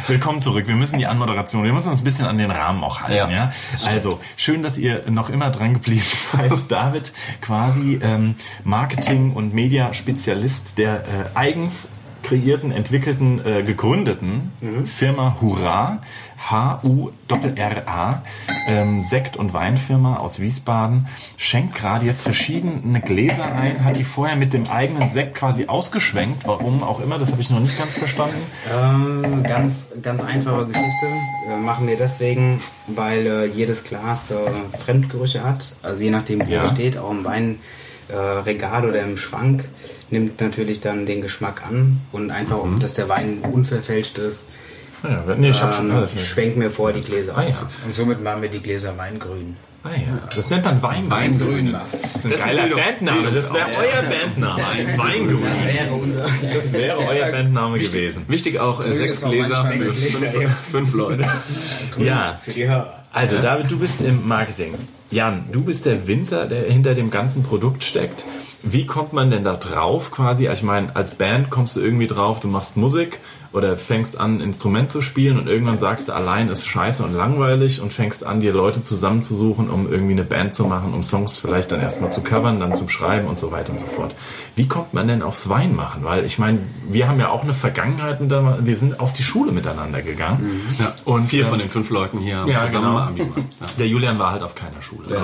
Willkommen 0.07 0.41
zurück. 0.41 0.67
Wir 0.67 0.75
müssen 0.75 0.99
die 0.99 1.07
Anmoderation, 1.07 1.63
wir 1.63 1.73
müssen 1.73 1.89
uns 1.89 2.01
ein 2.01 2.03
bisschen 2.05 2.25
an 2.25 2.37
den 2.37 2.51
Rahmen 2.51 2.83
auch 2.83 2.99
halten. 3.01 3.13
Ja, 3.13 3.29
Ja, 3.29 3.51
Also, 3.85 4.19
schön, 4.37 4.63
dass 4.63 4.77
ihr 4.77 5.03
noch 5.09 5.29
immer 5.29 5.49
dran 5.49 5.75
geblieben 5.75 6.01
seid. 6.31 6.51
David, 6.69 7.13
quasi 7.41 7.99
ähm, 8.01 8.35
Marketing- 8.63 9.33
und 9.33 9.53
Media-Spezialist 9.53 10.77
der 10.77 10.95
äh, 11.01 11.03
eigens 11.35 11.87
kreierten, 12.23 12.71
entwickelten, 12.71 13.45
äh, 13.45 13.63
gegründeten 13.63 14.51
Firma 14.85 15.37
Hurra, 15.41 15.99
H-U-R-R-A, 16.37 18.23
ähm, 18.67 19.03
Sekt- 19.03 19.37
und 19.37 19.53
Weinfirma 19.53 20.17
aus 20.17 20.39
Wiesbaden, 20.39 21.07
schenkt 21.37 21.75
gerade 21.75 22.05
jetzt 22.05 22.21
verschiedene 22.23 23.01
Gläser 23.01 23.51
ein, 23.53 23.83
hat 23.83 23.97
die 23.97 24.03
vorher 24.03 24.35
mit 24.35 24.53
dem 24.53 24.69
eigenen 24.69 25.09
Sekt 25.09 25.35
quasi 25.35 25.65
ausgeschwenkt, 25.67 26.45
warum 26.47 26.83
auch 26.83 26.99
immer, 27.01 27.17
das 27.19 27.31
habe 27.31 27.41
ich 27.41 27.49
noch 27.49 27.59
nicht 27.59 27.77
ganz 27.77 27.95
verstanden. 27.95 28.37
Ähm, 28.73 29.43
ganz, 29.43 29.87
ganz 30.01 30.23
einfache 30.23 30.65
Geschichte. 30.67 31.05
Äh, 31.49 31.57
machen 31.57 31.87
wir 31.87 31.97
deswegen, 31.97 32.61
weil 32.87 33.25
äh, 33.25 33.45
jedes 33.47 33.83
Glas 33.83 34.31
äh, 34.31 34.35
Fremdgerüche 34.77 35.43
hat. 35.43 35.73
Also 35.81 36.03
je 36.03 36.11
nachdem, 36.11 36.45
wo 36.47 36.51
Ja. 36.51 36.63
es 36.63 36.69
steht, 36.71 36.97
auch 36.97 37.11
im 37.11 37.25
Weinregal 37.25 37.57
Regal 38.11 38.89
oder 38.89 39.03
im 39.03 39.17
Schrank, 39.17 39.65
nimmt 40.11 40.39
natürlich 40.41 40.81
dann 40.81 41.05
den 41.05 41.21
Geschmack 41.21 41.63
an. 41.67 42.01
Und 42.11 42.31
einfach, 42.31 42.57
ob 42.57 42.79
dass 42.79 42.93
der 42.93 43.09
Wein 43.09 43.39
unverfälscht 43.51 44.17
ist, 44.17 44.47
Ja, 45.03 45.23
nee, 45.37 45.49
ich 45.51 45.61
habe 45.61 45.71
schon 45.73 45.89
ähm, 45.89 45.95
alles. 45.97 46.11
schwenken 46.25 46.61
wir 46.61 46.71
vor 46.71 46.91
die 46.93 47.01
Gläser 47.01 47.37
Ah, 47.37 47.43
ja. 47.43 47.49
aus. 47.49 47.65
Und 47.85 47.95
somit 47.95 48.21
machen 48.23 48.41
wir 48.41 48.49
die 48.49 48.61
Gläser 48.61 48.97
weingrün. 48.97 49.55
Ah, 49.81 49.91
ja. 49.91 50.27
Das 50.35 50.49
nennt 50.49 50.65
man 50.65 50.81
Weingrün. 50.83 51.09
Weingrün. 51.09 51.71
Das 51.71 52.15
ist 52.15 52.25
ein 52.25 52.31
Das 52.31 52.39
ist 52.41 52.45
geiler 52.47 52.61
Bildung- 52.63 52.79
Bandname. 52.83 53.31
Das 53.31 53.53
wäre 53.53 53.65
euer 53.77 54.03
Bandname. 54.09 54.67
Ein 54.67 54.97
Weingrün. 54.97 55.41
Das 55.49 55.63
wäre 55.63 55.93
unser. 55.93 56.25
Das 56.53 56.73
wäre 56.73 56.97
euer 56.97 57.31
Bandname 57.31 57.79
gewesen. 57.79 58.23
Wichtig 58.27 58.59
auch 58.59 58.81
äh, 58.81 58.83
Grün 58.89 58.93
sechs 58.97 59.21
Gläser 59.21 59.65
für 59.67 59.81
fünf, 59.93 60.49
fünf 60.71 60.93
Leute. 60.93 61.25
Ja, 61.97 62.37
Für 62.43 62.51
die 62.51 62.67
Hörer. 62.67 63.03
also 63.13 63.37
David, 63.41 63.71
du 63.71 63.79
bist 63.79 64.01
im 64.01 64.27
Marketing. 64.27 64.73
Jan, 65.11 65.45
du 65.49 65.61
bist 65.63 65.85
der 65.85 66.07
Winzer, 66.07 66.45
der 66.47 66.63
hinter 66.63 66.93
dem 66.93 67.09
ganzen 67.09 67.43
Produkt 67.43 67.85
steckt. 67.85 68.25
Wie 68.61 68.85
kommt 68.85 69.13
man 69.13 69.31
denn 69.31 69.43
da 69.43 69.55
drauf 69.55 70.11
quasi? 70.11 70.47
Also 70.47 70.59
Ich 70.59 70.63
meine, 70.63 70.95
als 70.95 71.15
Band 71.15 71.49
kommst 71.49 71.75
du 71.75 71.81
irgendwie 71.81 72.07
drauf, 72.07 72.39
du 72.39 72.47
machst 72.47 72.77
Musik 72.77 73.19
oder 73.51 73.77
fängst 73.77 74.19
an, 74.19 74.37
ein 74.37 74.41
Instrument 74.41 74.91
zu 74.91 75.01
spielen 75.01 75.39
und 75.39 75.47
irgendwann 75.47 75.77
sagst 75.77 76.07
du, 76.07 76.13
allein 76.13 76.49
ist 76.49 76.67
scheiße 76.67 77.03
und 77.03 77.13
langweilig 77.13 77.81
und 77.81 77.91
fängst 77.91 78.23
an, 78.23 78.41
dir 78.41 78.53
Leute 78.53 78.83
zusammenzusuchen, 78.83 79.69
um 79.69 79.91
irgendwie 79.91 80.13
eine 80.13 80.23
Band 80.23 80.53
zu 80.53 80.65
machen, 80.65 80.93
um 80.93 81.03
Songs 81.03 81.39
vielleicht 81.39 81.71
dann 81.71 81.81
erstmal 81.81 82.11
zu 82.11 82.21
covern, 82.21 82.59
dann 82.59 82.75
zum 82.75 82.89
Schreiben 82.89 83.27
und 83.27 83.39
so 83.39 83.51
weiter 83.51 83.71
und 83.71 83.79
so 83.79 83.87
fort. 83.87 84.13
Wie 84.55 84.67
kommt 84.67 84.93
man 84.93 85.07
denn 85.07 85.21
aufs 85.21 85.49
Wein 85.49 85.75
machen? 85.75 86.03
Weil 86.03 86.25
ich 86.25 86.37
meine, 86.37 86.59
wir 86.87 87.07
haben 87.07 87.19
ja 87.19 87.29
auch 87.29 87.43
eine 87.43 87.53
Vergangenheit 87.53 88.21
miteinander, 88.21 88.65
wir 88.65 88.77
sind 88.77 88.99
auf 88.99 89.13
die 89.13 89.23
Schule 89.23 89.51
miteinander 89.51 90.01
gegangen. 90.01 90.61
Ja. 90.77 90.93
Und 91.05 91.25
Vier 91.25 91.43
ähm, 91.43 91.49
von 91.49 91.59
den 91.59 91.69
fünf 91.69 91.89
Leuten 91.89 92.19
hier 92.19 92.37
haben 92.37 92.51
ja, 92.51 92.65
zusammen 92.65 92.85
genau. 92.85 92.97
Abi 92.97 93.17
gemacht. 93.19 93.41
Ja. 93.59 93.67
Der 93.79 93.87
Julian 93.87 94.19
war 94.19 94.31
halt 94.31 94.43
auf 94.43 94.55
keiner 94.55 94.81
Schule. 94.81 95.07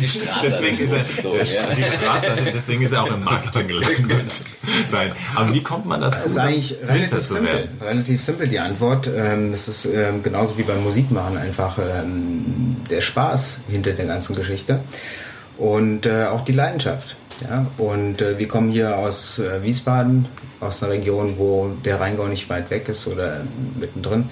Die 0.00 0.08
Straße 0.08 0.40
deswegen 0.42 0.78
ist 0.78 0.92
er, 0.92 1.22
so, 1.22 1.32
der, 1.32 1.44
ja. 1.44 1.62
die 1.74 1.82
Straße, 1.82 2.52
deswegen 2.52 2.82
ist 2.82 2.92
er 2.92 3.02
auch 3.02 3.12
im 3.12 3.24
Marketing 3.24 3.68
gelandet. 3.68 4.42
Nein, 4.92 5.12
aber 5.34 5.54
wie 5.54 5.62
kommt 5.62 5.86
man 5.86 6.00
dazu, 6.00 6.24
Das 6.24 6.26
ist 6.32 6.38
eigentlich 6.38 6.76
relativ 7.12 7.30
simpel. 7.30 7.68
Relativ 7.80 8.22
simpel 8.22 8.48
die 8.48 8.58
Antwort. 8.58 9.08
Ähm, 9.14 9.52
Es 9.52 9.68
ist 9.68 9.86
ähm, 9.86 10.22
genauso 10.22 10.56
wie 10.58 10.62
beim 10.62 10.82
Musikmachen 10.82 11.36
einfach 11.36 11.78
ähm, 11.78 12.76
der 12.90 13.00
Spaß 13.00 13.58
hinter 13.68 13.92
der 13.92 14.06
ganzen 14.06 14.34
Geschichte 14.34 14.80
und 15.58 16.06
äh, 16.06 16.24
auch 16.26 16.44
die 16.44 16.52
Leidenschaft. 16.52 17.16
Ja? 17.40 17.66
Und 17.78 18.22
äh, 18.22 18.38
wir 18.38 18.48
kommen 18.48 18.70
hier 18.70 18.96
aus 18.98 19.38
äh, 19.38 19.62
Wiesbaden, 19.62 20.26
aus 20.60 20.82
einer 20.82 20.92
Region, 20.92 21.34
wo 21.36 21.72
der 21.84 22.00
Rheingau 22.00 22.26
nicht 22.26 22.48
weit 22.48 22.70
weg 22.70 22.88
ist 22.88 23.06
oder 23.06 23.40
mittendrin. 23.78 24.28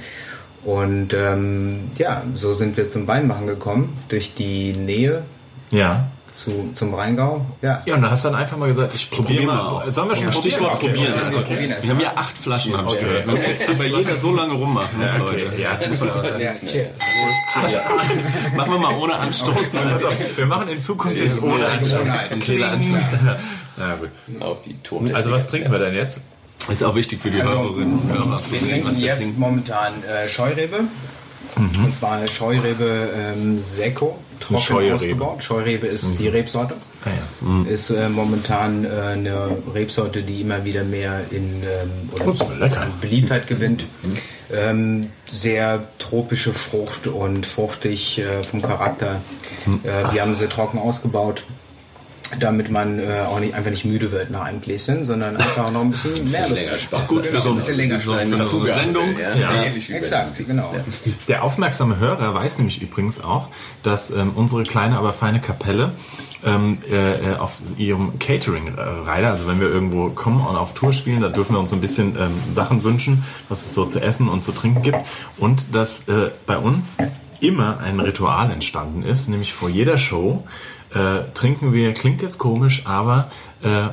Und 0.64 1.12
ähm, 1.12 1.90
ja, 1.98 2.22
so 2.36 2.54
sind 2.54 2.76
wir 2.76 2.88
zum 2.88 3.08
Weinmachen 3.08 3.48
gekommen, 3.48 3.98
durch 4.08 4.34
die 4.34 4.72
Nähe 4.72 5.24
Ja. 5.72 6.11
Zu, 6.34 6.70
zum 6.74 6.94
Rheingau. 6.94 7.44
Ja, 7.60 7.82
Ja, 7.86 7.94
und 7.96 8.02
dann 8.02 8.10
hast 8.10 8.24
du 8.24 8.28
dann 8.30 8.38
einfach 8.40 8.56
mal 8.56 8.66
gesagt, 8.68 8.94
ich 8.94 9.10
probiere 9.10 9.42
Probier 9.46 9.46
mal. 9.54 9.60
auch. 9.86 9.90
Sollen 9.90 10.08
wir 10.08 10.16
schon 10.16 10.32
Stichwort 10.32 10.74
Okay, 10.76 10.88
probieren. 10.88 11.12
okay, 11.14 11.24
Also, 11.36 11.48
wir 11.50 11.68
erst 11.68 11.82
wir 11.84 11.90
haben 11.94 12.00
ja 12.00 12.12
acht 12.16 12.38
Flaschen, 12.38 12.76
habe 12.76 12.88
ich 12.88 12.94
Okay. 12.94 13.04
gehört. 13.04 13.26
Wir 13.26 13.34
können 13.34 13.46
jetzt 13.50 13.66
hier 13.66 13.74
bei 13.78 13.86
jeder 13.86 14.16
so 14.16 14.34
lange 14.34 14.54
rummachen, 14.54 15.00
Ja, 15.00 15.16
Leute. 15.18 15.46
okay. 15.46 15.62
Ja, 15.62 15.70
das 15.74 15.88
muss 15.88 16.00
man 16.00 16.40
ja 16.40 16.52
cheers. 16.66 16.94
Machen 18.56 18.72
wir 18.72 18.78
mal 18.78 18.94
ohne 18.98 19.14
Anstoßen. 19.14 19.78
also, 19.78 20.06
wir 20.36 20.46
machen 20.46 20.68
in 20.68 20.80
Zukunft 20.80 21.16
jetzt 21.16 21.42
ohne. 21.42 21.66
Alles 21.66 21.90
klar. 21.90 22.78
Ja, 23.78 23.94
gut. 23.98 24.10
Auf 24.40 24.62
die 24.62 24.74
Tontechnik. 24.82 25.16
Also 25.16 25.30
was 25.32 25.46
trinken 25.46 25.72
wir 25.72 25.78
denn 25.78 25.94
jetzt? 25.94 26.20
Ist 26.70 26.84
auch 26.84 26.94
wichtig 26.94 27.20
für 27.20 27.30
die 27.30 27.40
Also, 27.40 27.54
Hörerinnen 27.58 27.98
und 27.98 28.08
Hörer 28.12 28.36
zu 28.36 28.52
Wir 28.52 28.58
sehen, 28.60 28.68
trinken 28.68 28.88
was 28.90 28.98
wir 28.98 29.06
jetzt 29.06 29.16
trinken. 29.18 29.40
momentan 29.40 29.92
äh, 30.04 30.28
Scheurebe. 30.28 30.80
Und 31.56 31.94
zwar 31.94 32.12
eine 32.12 32.28
Scheurebe 32.28 33.08
ähm, 33.16 33.62
eine 34.48 34.58
Scheurebe. 34.58 34.94
ausgebaut. 34.94 35.42
Scheurebe 35.42 35.86
ist 35.86 36.18
die 36.18 36.28
Rebsorte. 36.28 36.74
Ah, 37.04 37.08
ja. 37.10 37.70
Ist 37.70 37.90
äh, 37.90 38.08
momentan 38.08 38.84
äh, 38.84 38.88
eine 38.88 39.56
Rebsorte, 39.74 40.22
die 40.22 40.40
immer 40.40 40.64
wieder 40.64 40.84
mehr 40.84 41.20
in 41.30 41.62
ähm, 41.62 42.10
Oh, 42.24 42.34
Beliebtheit 43.00 43.46
gewinnt. 43.46 43.84
Ähm, 44.54 45.10
sehr 45.28 45.84
tropische 45.98 46.52
Frucht 46.52 47.06
und 47.06 47.46
fruchtig 47.46 48.18
äh, 48.18 48.42
vom 48.42 48.60
Charakter. 48.62 49.20
Äh, 49.84 50.12
wir 50.12 50.22
haben 50.22 50.34
sie 50.34 50.46
trocken 50.46 50.78
ausgebaut, 50.78 51.44
damit 52.38 52.70
man 52.70 52.98
äh, 52.98 53.20
auch 53.28 53.40
nicht, 53.40 53.54
einfach 53.54 53.70
nicht 53.70 53.84
müde 53.84 54.12
wird 54.12 54.30
nach 54.30 54.42
einem 54.42 54.60
Gläschen, 54.60 55.04
sondern 55.04 55.36
einfach 55.36 55.70
noch 55.70 55.82
ein 55.82 55.90
bisschen 55.90 56.30
mehr 56.30 56.48
Lust 56.48 56.62
länger. 56.62 56.78
Spaß. 56.78 57.08
Gut 57.08 57.22
für 57.22 57.40
so, 57.40 57.50
ein 57.50 57.56
bisschen 57.56 57.76
länger 57.76 58.00
so, 58.00 58.12
so 58.12 58.18
eine 58.18 58.46
Sendung. 58.74 59.18
Ja, 59.18 59.34
Ja. 59.34 59.48
bei 59.50 59.94
Exakt, 59.94 60.46
genau. 60.46 60.74
Der 61.28 61.42
aufmerksame 61.42 61.98
Hörer 61.98 62.34
weiß 62.34 62.58
nämlich 62.58 62.80
übrigens 62.82 63.22
auch, 63.22 63.48
dass 63.82 64.10
ähm, 64.10 64.32
unsere 64.34 64.62
kleine, 64.64 64.98
aber 64.98 65.12
feine 65.12 65.40
Kapelle 65.40 65.92
ähm, 66.44 66.78
äh, 66.90 67.32
äh, 67.32 67.36
auf 67.36 67.52
ihrem 67.76 68.18
Catering-Reiter, 68.18 69.30
also 69.30 69.46
wenn 69.46 69.60
wir 69.60 69.68
irgendwo 69.68 70.10
kommen 70.10 70.44
und 70.44 70.56
auf 70.56 70.74
Tour 70.74 70.92
spielen, 70.92 71.20
da 71.20 71.28
dürfen 71.28 71.54
wir 71.54 71.60
uns 71.60 71.70
so 71.70 71.76
ein 71.76 71.80
bisschen 71.80 72.16
ähm, 72.18 72.32
Sachen 72.52 72.82
wünschen, 72.82 73.24
was 73.48 73.62
es 73.66 73.74
so 73.74 73.84
zu 73.84 74.00
essen 74.00 74.28
und 74.28 74.42
zu 74.44 74.52
trinken 74.52 74.82
gibt. 74.82 74.98
Und 75.38 75.66
dass 75.72 76.08
äh, 76.08 76.30
bei 76.46 76.58
uns 76.58 76.96
immer 77.40 77.78
ein 77.80 78.00
Ritual 78.00 78.50
entstanden 78.50 79.02
ist, 79.02 79.28
nämlich 79.28 79.52
vor 79.52 79.68
jeder 79.68 79.98
Show 79.98 80.44
äh, 80.94 81.20
trinken 81.34 81.72
wir, 81.72 81.92
klingt 81.94 82.22
jetzt 82.22 82.38
komisch, 82.38 82.82
aber 82.86 83.30
äh, 83.62 83.88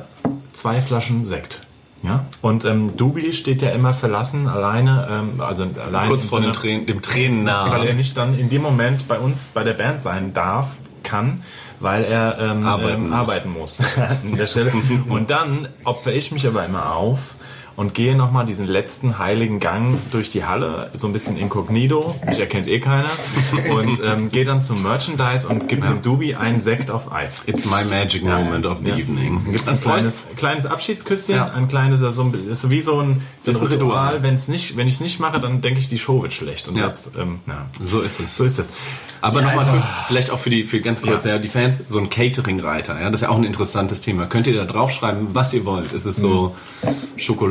zwei 0.52 0.80
Flaschen 0.80 1.24
Sekt. 1.24 1.66
Ja, 2.02 2.24
und 2.40 2.64
ähm, 2.64 2.96
Dubi 2.96 3.30
steht 3.34 3.60
ja 3.60 3.70
immer 3.70 3.92
verlassen, 3.92 4.48
alleine, 4.48 5.06
ähm, 5.10 5.40
also 5.42 5.66
allein 5.84 6.08
Kurz 6.08 6.24
vor 6.24 6.38
dem 6.40 6.44
Sinne- 6.44 6.52
Tränen, 6.54 6.86
dem 6.86 7.02
Tränen 7.02 7.44
weil 7.44 7.52
er 7.52 7.84
nahe. 7.84 7.94
nicht 7.94 8.16
dann 8.16 8.38
in 8.38 8.48
dem 8.48 8.62
Moment 8.62 9.06
bei 9.06 9.18
uns 9.18 9.50
bei 9.52 9.64
der 9.64 9.74
Band 9.74 10.00
sein 10.00 10.32
darf, 10.32 10.70
kann, 11.02 11.42
weil 11.78 12.04
er 12.04 12.38
ähm, 12.38 12.64
Arbeiten 12.66 13.02
ähm, 13.02 13.08
muss. 13.10 13.18
arbeiten 13.18 13.50
muss 13.50 13.80
an 14.24 14.34
der 14.36 14.46
Stelle. 14.46 14.72
Und 15.10 15.28
dann 15.28 15.68
opfer 15.84 16.14
ich 16.14 16.32
mich 16.32 16.46
aber 16.46 16.64
immer 16.64 16.94
auf 16.96 17.34
und 17.76 17.94
gehe 17.94 18.14
nochmal 18.16 18.44
diesen 18.44 18.66
letzten 18.66 19.18
heiligen 19.18 19.60
Gang 19.60 19.98
durch 20.12 20.30
die 20.30 20.44
Halle, 20.44 20.90
so 20.92 21.06
ein 21.06 21.12
bisschen 21.12 21.36
inkognito, 21.36 22.14
mich 22.26 22.38
erkennt 22.38 22.66
eh 22.68 22.80
keiner, 22.80 23.08
und 23.70 24.00
ähm, 24.04 24.30
gehe 24.30 24.44
dann 24.44 24.62
zum 24.62 24.82
Merchandise 24.82 25.46
und 25.48 25.68
gebe 25.68 25.86
dem 25.86 26.02
Dubi 26.02 26.34
einen 26.34 26.60
Sekt 26.60 26.90
auf 26.90 27.12
Eis. 27.12 27.42
It's 27.46 27.64
my 27.64 27.84
magic 27.88 28.22
moment 28.22 28.66
of 28.66 28.78
the 28.84 28.90
Ja. 28.90 28.96
evening. 28.96 29.40
Gibt 29.52 29.68
ein 29.68 29.80
kleines, 29.80 30.22
kleines 30.36 30.66
Abschiedsküsschen, 30.66 31.38
ein 31.40 31.68
kleines, 31.68 32.02
also 32.02 32.22
ein- 32.24 32.48
ist 32.50 32.68
wie 32.70 32.82
so 32.82 33.00
ein, 33.00 33.22
ist 33.44 33.60
ein 33.60 33.66
Ritual. 33.66 34.22
Wenn's 34.22 34.48
nicht, 34.48 34.76
wenn 34.76 34.88
ich 34.88 34.94
es 34.94 35.00
nicht 35.00 35.20
mache, 35.20 35.40
dann 35.40 35.60
denke 35.60 35.80
ich, 35.80 35.88
die 35.88 35.98
Show 35.98 36.22
wird 36.22 36.32
schlecht. 36.32 36.68
Und 36.68 36.76
jetzt, 36.76 37.10
ähm, 37.18 37.38
ja. 37.46 37.66
So 37.82 38.00
ist 38.00 38.20
es. 38.20 38.36
So 38.36 38.44
ist 38.44 38.58
es. 38.58 38.70
Aber 39.20 39.42
nochmal 39.42 39.64
also- 39.66 39.82
vielleicht 40.08 40.30
auch 40.30 40.38
für 40.38 40.50
die, 40.50 40.64
für 40.64 40.80
ganz 40.80 41.02
kurz, 41.02 41.24
Ja. 41.24 41.38
die 41.38 41.48
Fans, 41.48 41.78
so 41.86 41.98
ein 41.98 42.10
Catering-Reiter, 42.10 42.98
ja, 43.00 43.06
das 43.10 43.20
ist 43.20 43.26
ja 43.26 43.30
auch 43.30 43.36
ein 43.38 43.44
interessantes 43.44 44.00
Thema. 44.00 44.26
Könnt 44.26 44.46
ihr 44.46 44.56
da 44.56 44.64
draufschreiben, 44.64 45.28
was 45.34 45.52
ihr 45.52 45.64
wollt? 45.64 45.92
Ist 45.92 46.04
es 46.06 46.16
so 46.16 46.54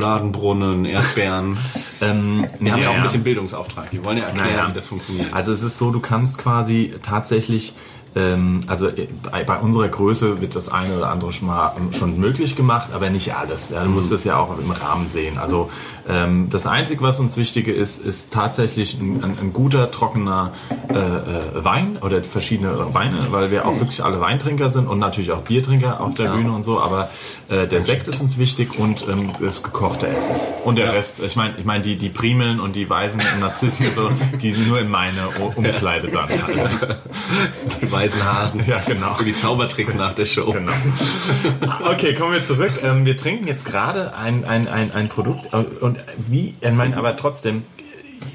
Schokoladenbrunnen, 0.10 0.86
Erdbeeren? 0.86 1.58
Ähm, 2.02 2.48
Wir 2.62 2.72
haben 2.72 2.82
ja 2.82 2.92
auch 2.92 2.94
ein 2.94 3.04
bisschen 3.04 3.26
Bildungsauftrag. 3.26 3.92
Wir 3.92 4.02
wollen 4.06 4.18
ja 4.20 4.24
erklären, 4.24 4.56
Naja. 4.56 4.70
wie 4.70 4.74
das 4.74 4.88
funktioniert. 4.88 5.34
Also 5.34 5.52
es 5.52 5.64
ist 5.64 5.78
so, 5.78 5.92
du 5.92 6.00
kannst 6.00 6.38
quasi 6.38 6.94
tatsächlich, 7.02 7.74
ähm, 8.16 8.62
also 8.68 8.88
äh, 8.88 9.10
bei, 9.46 9.58
unserer 9.58 9.90
Größe 9.90 10.40
wird 10.40 10.56
das 10.56 10.70
eine 10.70 10.96
oder 10.96 11.10
andere 11.10 11.34
schon 11.34 11.50
mal 11.50 11.74
schon 11.92 12.18
möglich 12.18 12.56
gemacht, 12.56 12.88
aber 12.94 13.10
nicht 13.10 13.36
alles. 13.36 13.72
Ja, 13.72 13.84
du 13.84 13.90
musst 13.90 14.14
das 14.14 14.24
ja 14.24 14.38
auch 14.38 14.58
im 14.58 14.72
Rahmen 14.72 15.08
sehen. 15.08 15.38
Also 15.38 15.70
ähm, 16.10 16.48
das 16.50 16.66
Einzige, 16.66 17.02
was 17.02 17.20
uns 17.20 17.38
wichtige 17.38 17.72
ist, 17.72 18.04
ist 18.04 18.34
tatsächlich 18.34 19.00
ein, 19.00 19.24
ein, 19.24 19.38
ein 19.40 19.54
guter, 19.54 19.92
trockener 19.92 20.54
äh, 20.90 20.94
äh, 20.96 21.64
Wein 21.64 21.98
oder 22.02 22.24
verschiedene 22.24 22.94
Weine, 22.94 23.28
weil 23.30 23.52
wir 23.52 23.68
auch 23.68 23.80
wirklich 23.80 24.04
alle 24.04 24.20
Weintrinker 24.20 24.72
sind 24.72 24.88
und 24.88 24.98
natürlich 24.98 25.32
auch 25.32 25.42
Biertrinker 25.42 26.02
auf 26.02 26.16
der 26.16 26.30
Bühne 26.30 26.52
und 26.52 26.64
so, 26.64 26.80
aber 26.80 27.10
äh, 27.48 27.68
der 27.68 27.84
Sekt 27.84 28.08
ist 28.08 28.22
uns 28.22 28.40
wichtig 28.40 28.80
und 28.80 29.08
ähm, 29.08 29.30
das 29.40 29.62
gekochte 29.62 30.08
Essen. 30.08 30.36
Und 30.64 30.80
der 30.80 30.92
Rest, 30.94 31.22
ich 31.22 31.36
meine, 31.36 31.54
ich 31.58 31.66
meine 31.66 31.84
die, 31.84 31.96
die 31.96 32.10
Primeln 32.10 32.60
und 32.60 32.76
die 32.76 32.90
Weißen 32.90 33.20
und 33.20 33.40
Narzissen, 33.40 33.86
so, 33.94 34.10
die 34.42 34.52
sind 34.52 34.68
nur 34.68 34.80
in 34.80 34.90
meine 34.90 35.28
Umkleide 35.56 36.08
dann. 36.08 36.30
Halt. 36.30 36.98
die 37.82 37.92
weißen 37.92 38.24
Hasen. 38.24 38.64
Ja, 38.66 38.82
genau. 38.86 39.14
Für 39.14 39.26
die 39.26 39.36
Zaubertricks 39.36 39.94
nach 39.94 40.14
der 40.14 40.26
Show. 40.26 40.52
Genau. 40.52 40.72
Okay, 41.86 42.16
kommen 42.16 42.34
wir 42.34 42.44
zurück. 42.44 42.72
Ähm, 42.84 43.06
wir 43.06 43.16
trinken 43.16 43.48
jetzt 43.48 43.66
gerade 43.66 44.18
ein, 44.18 44.46
ein, 44.46 44.68
ein, 44.68 44.92
ein 44.92 45.10
Produkt 45.10 45.54
äh, 45.54 45.64
wie, 46.18 46.56
ich 46.60 46.72
meine, 46.72 46.98
aber 46.98 47.16
trotzdem, 47.16 47.64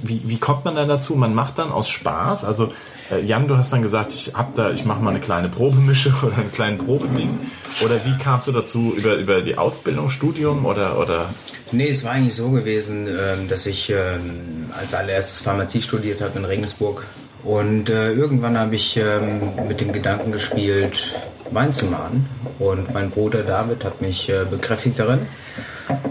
wie, 0.02 0.22
wie 0.24 0.38
kommt 0.38 0.64
man 0.64 0.74
dann 0.74 0.88
dazu? 0.88 1.14
Man 1.14 1.34
macht 1.34 1.58
dann 1.58 1.70
aus 1.70 1.88
Spaß, 1.88 2.44
also 2.44 2.72
äh, 3.10 3.22
Jan, 3.24 3.48
du 3.48 3.56
hast 3.56 3.72
dann 3.72 3.82
gesagt, 3.82 4.12
ich 4.12 4.32
hab 4.34 4.54
da, 4.56 4.70
ich 4.70 4.84
mache 4.84 5.02
mal 5.02 5.10
eine 5.10 5.20
kleine 5.20 5.48
Probemische 5.48 6.14
oder 6.22 6.36
einen 6.36 6.52
kleinen 6.52 6.78
Probeding. 6.78 7.38
Oder 7.84 8.04
wie 8.04 8.16
kamst 8.18 8.46
du 8.46 8.52
dazu 8.52 8.94
über, 8.96 9.16
über 9.16 9.40
die 9.40 9.58
Ausbildung, 9.58 10.10
Studium 10.10 10.64
oder, 10.64 10.98
oder? 10.98 11.30
Nee, 11.72 11.88
es 11.88 12.04
war 12.04 12.12
eigentlich 12.12 12.34
so 12.34 12.50
gewesen, 12.50 13.08
ähm, 13.08 13.48
dass 13.48 13.66
ich 13.66 13.90
ähm, 13.90 14.70
als 14.78 14.94
allererstes 14.94 15.40
Pharmazie 15.40 15.82
studiert 15.82 16.20
habe 16.20 16.38
in 16.38 16.44
Regensburg. 16.44 17.04
Und 17.42 17.90
äh, 17.90 18.12
irgendwann 18.12 18.58
habe 18.58 18.74
ich 18.74 18.96
ähm, 18.96 19.68
mit 19.68 19.80
dem 19.80 19.92
Gedanken 19.92 20.32
gespielt, 20.32 21.14
Wein 21.50 21.72
zu 21.72 21.86
machen. 21.86 22.28
Und 22.58 22.92
mein 22.92 23.10
Bruder 23.10 23.42
David 23.42 23.84
hat 23.84 24.00
mich 24.00 24.28
äh, 24.28 24.44
bekräftigt 24.48 24.98
darin. 24.98 25.20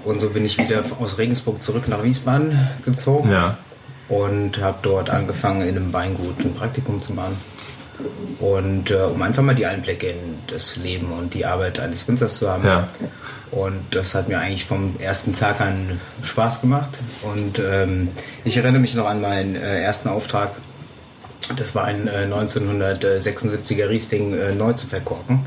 Und 0.03 0.19
so 0.19 0.29
bin 0.29 0.45
ich 0.45 0.57
wieder 0.57 0.83
aus 0.99 1.17
Regensburg 1.17 1.61
zurück 1.61 1.87
nach 1.87 2.03
Wiesbaden 2.03 2.67
gezogen. 2.85 3.31
Ja. 3.31 3.57
Und 4.09 4.61
habe 4.61 4.77
dort 4.81 5.09
angefangen, 5.09 5.61
in 5.61 5.77
einem 5.77 5.93
Weingut 5.93 6.39
ein 6.39 6.53
Praktikum 6.53 7.01
zu 7.01 7.13
machen. 7.13 7.37
Und 8.39 8.91
äh, 8.91 8.95
um 8.95 9.21
einfach 9.21 9.43
mal 9.43 9.55
die 9.55 9.65
Einblicke 9.65 10.07
in 10.07 10.39
das 10.47 10.75
Leben 10.75 11.11
und 11.11 11.33
die 11.33 11.45
Arbeit 11.45 11.79
eines 11.79 12.07
Winzers 12.07 12.37
zu 12.37 12.49
haben. 12.49 12.65
Ja. 12.65 12.87
Und 13.51 13.81
das 13.91 14.15
hat 14.15 14.27
mir 14.27 14.39
eigentlich 14.39 14.65
vom 14.65 14.95
ersten 14.99 15.35
Tag 15.35 15.61
an 15.61 15.99
Spaß 16.23 16.61
gemacht. 16.61 16.97
Und 17.21 17.59
ähm, 17.59 18.09
ich 18.43 18.57
erinnere 18.57 18.81
mich 18.81 18.95
noch 18.95 19.07
an 19.07 19.21
meinen 19.21 19.55
äh, 19.55 19.81
ersten 19.81 20.09
Auftrag. 20.09 20.51
Das 21.57 21.75
war 21.75 21.85
ein 21.85 22.07
äh, 22.07 22.27
1976er 22.29 23.89
Riesling 23.89 24.33
äh, 24.37 24.53
neu 24.53 24.73
zu 24.73 24.87
verkorken. 24.87 25.45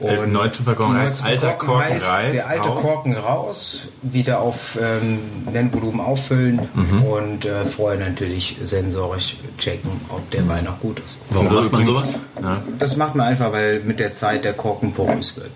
Äh, 0.00 0.26
neu 0.26 0.48
zu 0.48 0.64
verkochen 0.64 0.98
heißt 0.98 1.24
alter 1.24 1.52
Korken 1.52 1.84
heißt, 1.84 2.08
Reis 2.08 2.32
Der 2.32 2.48
alte 2.48 2.68
raus? 2.68 2.82
Korken 2.82 3.16
raus, 3.16 3.88
wieder 4.02 4.40
auf 4.40 4.76
ähm, 4.82 5.20
Nennvolumen 5.52 6.00
auffüllen 6.00 6.68
Mhm. 6.74 7.02
und 7.04 7.44
äh, 7.46 7.64
vorher 7.64 8.00
natürlich 8.00 8.58
sensorisch 8.64 9.36
checken, 9.56 9.92
ob 10.08 10.28
der 10.32 10.46
Wein 10.48 10.64
noch 10.64 10.80
gut 10.80 11.00
ist. 11.06 11.20
Warum 11.30 11.46
macht 11.54 11.72
man 11.72 11.84
sowas? 11.84 12.16
Ja. 12.42 12.60
Das 12.80 12.96
macht 12.96 13.14
man 13.14 13.28
einfach, 13.28 13.52
weil 13.52 13.80
mit 13.80 14.00
der 14.00 14.12
Zeit 14.12 14.44
der 14.44 14.54
Korken 14.54 14.92
porös 14.92 15.36
wird. 15.36 15.52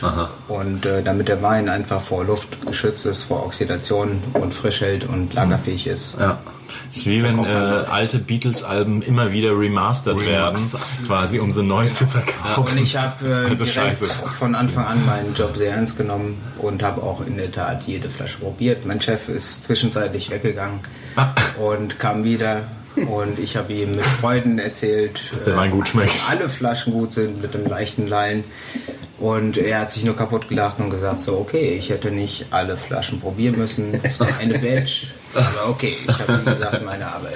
Und 0.46 0.86
äh, 0.86 1.02
damit 1.02 1.26
der 1.26 1.42
Wein 1.42 1.68
einfach 1.68 2.00
vor 2.00 2.24
Luft 2.24 2.64
geschützt 2.64 3.06
ist, 3.06 3.24
vor 3.24 3.44
Oxidation 3.44 4.22
und 4.34 4.54
frisch 4.54 4.80
hält 4.82 5.04
und 5.08 5.34
lagerfähig 5.34 5.88
ist. 5.88 6.14
Ja. 6.18 6.38
Es 6.90 6.98
ist 6.98 7.06
wie 7.06 7.22
wenn 7.22 7.42
äh, 7.44 7.48
alte 7.48 8.18
Beatles-Alben 8.18 9.02
immer 9.02 9.32
wieder 9.32 9.58
remastert 9.58 10.20
werden, 10.20 10.58
quasi 11.06 11.38
um 11.38 11.50
sie 11.50 11.62
neu 11.62 11.88
zu 11.88 12.06
verkaufen. 12.06 12.72
Und 12.72 12.78
ich 12.82 12.96
habe 12.96 13.26
äh, 13.28 13.32
Also 13.50 13.64
direkt 13.64 13.98
scheiße. 13.98 14.04
von 14.38 14.54
Anfang 14.54 14.84
an 14.86 15.04
meinen 15.06 15.34
Job 15.34 15.56
sehr 15.56 15.72
ernst 15.72 15.96
genommen 15.96 16.40
und 16.58 16.82
habe 16.82 17.02
auch 17.02 17.20
in 17.26 17.36
der 17.36 17.50
Tat 17.52 17.82
jede 17.86 18.08
Flasche 18.08 18.38
probiert. 18.38 18.84
Mein 18.86 19.00
Chef 19.00 19.28
ist 19.28 19.64
zwischenzeitlich 19.64 20.30
weggegangen 20.30 20.80
Ah. 21.16 21.34
und 21.60 21.98
kam 21.98 22.22
wieder 22.24 22.62
und 23.08 23.38
ich 23.38 23.56
habe 23.56 23.72
ihm 23.72 23.96
mit 23.96 24.04
Freuden 24.04 24.58
erzählt, 24.58 25.20
Dass 25.32 25.44
der 25.44 25.56
Wein 25.56 25.70
gut 25.70 25.88
schmeckt. 25.88 26.10
dass 26.10 26.28
alle 26.30 26.48
Flaschen 26.48 26.92
gut 26.92 27.12
sind 27.12 27.40
mit 27.42 27.54
einem 27.54 27.66
leichten 27.66 28.06
Lallen. 28.08 28.44
Und 29.18 29.56
er 29.58 29.80
hat 29.80 29.90
sich 29.90 30.04
nur 30.04 30.16
kaputt 30.16 30.48
gelacht 30.48 30.78
und 30.78 30.90
gesagt, 30.90 31.18
so 31.20 31.38
okay, 31.38 31.76
ich 31.76 31.90
hätte 31.90 32.10
nicht 32.12 32.46
alle 32.50 32.76
Flaschen 32.76 33.20
probieren 33.20 33.58
müssen. 33.58 33.98
Es 34.04 34.20
war 34.20 34.28
eine 34.38 34.58
Batch, 34.60 35.08
aber 35.34 35.70
okay, 35.70 35.96
ich 36.06 36.18
habe 36.20 36.38
wie 36.40 36.50
gesagt 36.50 36.84
meine 36.84 37.06
Arbeit. 37.06 37.34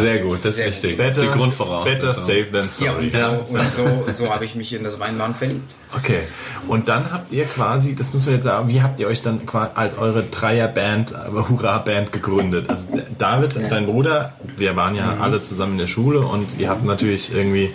Sehr 0.00 0.18
gut, 0.20 0.38
das 0.42 0.52
ist 0.52 0.56
Sehr 0.56 0.66
wichtig. 0.68 0.96
Better, 0.96 1.22
Die 1.22 1.28
Grundvoraussetzung. 1.28 2.00
better 2.00 2.14
safe 2.14 2.46
than 2.50 2.64
Ja, 2.64 2.70
sorry. 2.70 3.04
und 3.04 3.70
so, 3.70 3.82
und 3.82 4.06
so, 4.16 4.24
so 4.24 4.32
habe 4.32 4.46
ich 4.46 4.54
mich 4.54 4.72
in 4.72 4.82
das 4.82 4.98
Weinmachen 4.98 5.34
verliebt. 5.34 5.70
Okay. 5.94 6.20
Und 6.68 6.88
dann 6.88 7.12
habt 7.12 7.32
ihr 7.32 7.44
quasi, 7.44 7.94
das 7.94 8.12
müssen 8.14 8.28
wir 8.28 8.34
jetzt 8.36 8.44
sagen, 8.44 8.68
wie 8.68 8.80
habt 8.82 8.98
ihr 8.98 9.06
euch 9.08 9.20
dann 9.20 9.40
als 9.74 9.98
eure 9.98 10.22
Dreier-Band, 10.22 11.14
Hurra-Band 11.50 12.12
gegründet? 12.12 12.70
Also 12.70 12.86
David, 13.18 13.56
dein 13.70 13.84
Bruder, 13.86 14.32
wir 14.56 14.74
waren 14.74 14.94
ja 14.94 15.18
alle 15.20 15.42
zusammen 15.42 15.72
in 15.72 15.78
der 15.78 15.86
Schule 15.88 16.20
und 16.20 16.46
ihr 16.58 16.70
habt 16.70 16.84
natürlich 16.84 17.34
irgendwie, 17.34 17.72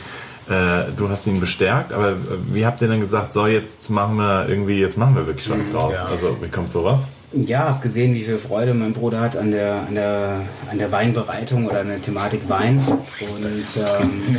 äh, 0.49 0.91
du 0.95 1.09
hast 1.09 1.27
ihn 1.27 1.39
bestärkt, 1.39 1.93
aber 1.93 2.09
äh, 2.09 2.15
wie 2.51 2.65
habt 2.65 2.81
ihr 2.81 2.87
dann 2.87 2.99
gesagt, 2.99 3.33
so 3.33 3.47
jetzt 3.47 3.89
machen 3.89 4.17
wir 4.17 4.47
irgendwie, 4.49 4.79
jetzt 4.79 4.97
machen 4.97 5.15
wir 5.15 5.27
wirklich 5.27 5.49
was 5.49 5.59
draus? 5.71 5.95
Also 5.95 6.37
wie 6.41 6.49
kommt 6.49 6.71
sowas? 6.71 7.07
Ja, 7.31 7.59
habe 7.69 7.81
gesehen, 7.81 8.15
wie 8.15 8.23
viel 8.23 8.39
Freude 8.39 8.73
mein 8.73 8.93
Bruder 8.93 9.19
hat 9.21 9.37
an 9.37 9.51
der, 9.51 9.85
an 9.87 9.93
der, 9.93 10.41
an 10.71 10.79
der 10.79 10.91
Weinbereitung 10.91 11.67
oder 11.67 11.81
an 11.81 11.87
der 11.87 12.01
Thematik 12.01 12.49
Wein. 12.49 12.79
Und 12.79 13.45
ähm, 13.77 14.37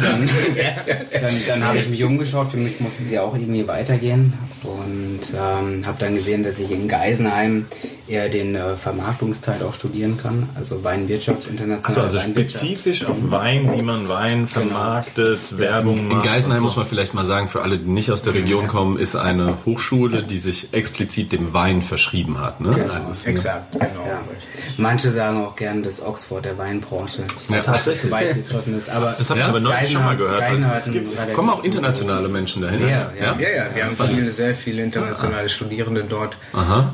dann, 0.00 0.28
dann, 1.12 1.34
dann 1.46 1.64
habe 1.64 1.78
ich 1.78 1.88
mich 1.88 2.02
umgeschaut. 2.02 2.50
Für 2.50 2.56
mich 2.56 2.80
musste 2.80 3.04
es 3.04 3.12
ja 3.12 3.22
auch 3.22 3.34
irgendwie 3.34 3.68
weitergehen. 3.68 4.32
Und 4.64 5.20
ähm, 5.34 5.86
habe 5.86 5.96
dann 5.98 6.14
gesehen, 6.14 6.42
dass 6.42 6.58
ich 6.58 6.70
in 6.70 6.88
Geisenheim 6.88 7.66
eher 8.08 8.28
den 8.28 8.54
äh, 8.54 8.76
Vermarktungsteil 8.76 9.62
auch 9.62 9.74
studieren 9.74 10.18
kann. 10.20 10.48
Also 10.54 10.82
Weinwirtschaft, 10.84 11.46
internationale 11.48 11.86
Also, 11.86 12.18
also 12.18 12.18
spezifisch 12.30 13.04
auf 13.04 13.16
Wein, 13.30 13.70
wie 13.76 13.82
man 13.82 14.08
Wein 14.08 14.48
vermarktet, 14.48 15.58
Werbung 15.58 15.98
In 15.98 16.08
macht. 16.08 16.24
Geisenheim 16.26 16.56
und 16.58 16.60
so. 16.60 16.64
muss 16.66 16.76
man 16.76 16.86
vielleicht 16.86 17.14
mal 17.14 17.24
sagen, 17.24 17.48
für 17.48 17.62
alle, 17.62 17.78
die 17.78 17.88
nicht 17.90 18.10
aus 18.10 18.22
der 18.22 18.34
Region 18.34 18.66
kommen, 18.66 18.98
ist 18.98 19.16
eine 19.16 19.58
Hochschule, 19.66 20.22
die 20.22 20.38
sich 20.38 20.72
explizit 20.72 21.32
dem 21.32 21.52
Wein 21.52 21.82
verschrieben 21.82 22.40
hat. 22.40 22.60
Ne? 22.60 22.70
Also 22.94 23.10
ist 23.10 23.26
eine- 23.26 23.34
Exakt, 23.36 23.72
genau. 23.72 23.84
Ja. 24.06 24.20
Manche 24.76 25.10
sagen 25.10 25.38
auch 25.44 25.56
gern, 25.56 25.82
dass 25.82 26.02
Oxford 26.02 26.44
der 26.44 26.58
Weinbranche 26.58 27.22
Ja. 27.48 27.60
tatsächlich 27.60 28.02
zu 28.02 28.10
weit 28.10 28.34
gegriffen 28.34 28.76
ist. 28.76 28.90
Aber 28.90 29.14
Das 29.16 29.30
habe 29.30 29.40
ich 29.40 29.46
aber 29.46 29.60
neulich 29.60 29.90
schon 29.90 30.04
mal 30.04 30.16
gehört. 30.16 30.40
Geisenheim 30.40 30.72
Also, 30.74 30.90
Es 30.90 30.96
relativ- 31.18 31.34
kommen 31.34 31.50
auch 31.50 31.62
internationale 31.64 32.28
Menschen 32.28 32.62
dahin. 32.62 32.78
Sehr, 32.78 33.12
ja. 33.20 33.36
Ja, 33.38 33.48
ja, 33.48 33.64
wir 33.74 33.84
haben 33.84 33.96
viele, 34.14 34.30
sehr 34.30 34.53
viele 34.54 34.82
internationale 34.82 35.48
Studierende 35.48 36.04
dort. 36.08 36.36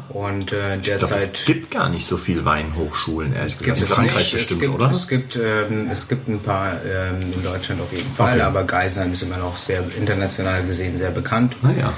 Und 0.08 0.52
äh, 0.52 0.78
derzeit 0.78 1.38
es 1.38 1.44
gibt 1.44 1.70
gar 1.70 1.88
nicht 1.88 2.06
so 2.06 2.16
viel 2.16 2.44
Weinhochschulen, 2.44 3.34
ehrlich 3.34 3.56
gesagt. 3.58 3.78
in 3.78 3.84
es 3.84 3.90
Frankreich 3.90 4.16
nicht. 4.16 4.32
bestimmt, 4.32 4.60
es 4.62 4.68
gibt, 4.68 4.74
oder? 4.74 4.90
Es 4.90 5.08
gibt, 5.08 5.36
ähm, 5.36 5.88
es 5.92 6.08
gibt 6.08 6.28
ein 6.28 6.40
paar 6.40 6.72
ähm, 6.84 7.32
in 7.32 7.42
Deutschland 7.42 7.80
auf 7.80 7.92
jeden 7.92 8.12
Fall, 8.14 8.32
Okay. 8.34 8.40
aber 8.42 8.64
Geisheim 8.64 9.12
ist 9.12 9.22
immer 9.22 9.36
noch 9.38 9.56
sehr 9.56 9.82
international 9.98 10.62
gesehen 10.64 10.96
sehr 10.98 11.10
bekannt, 11.10 11.56
Naja. 11.62 11.92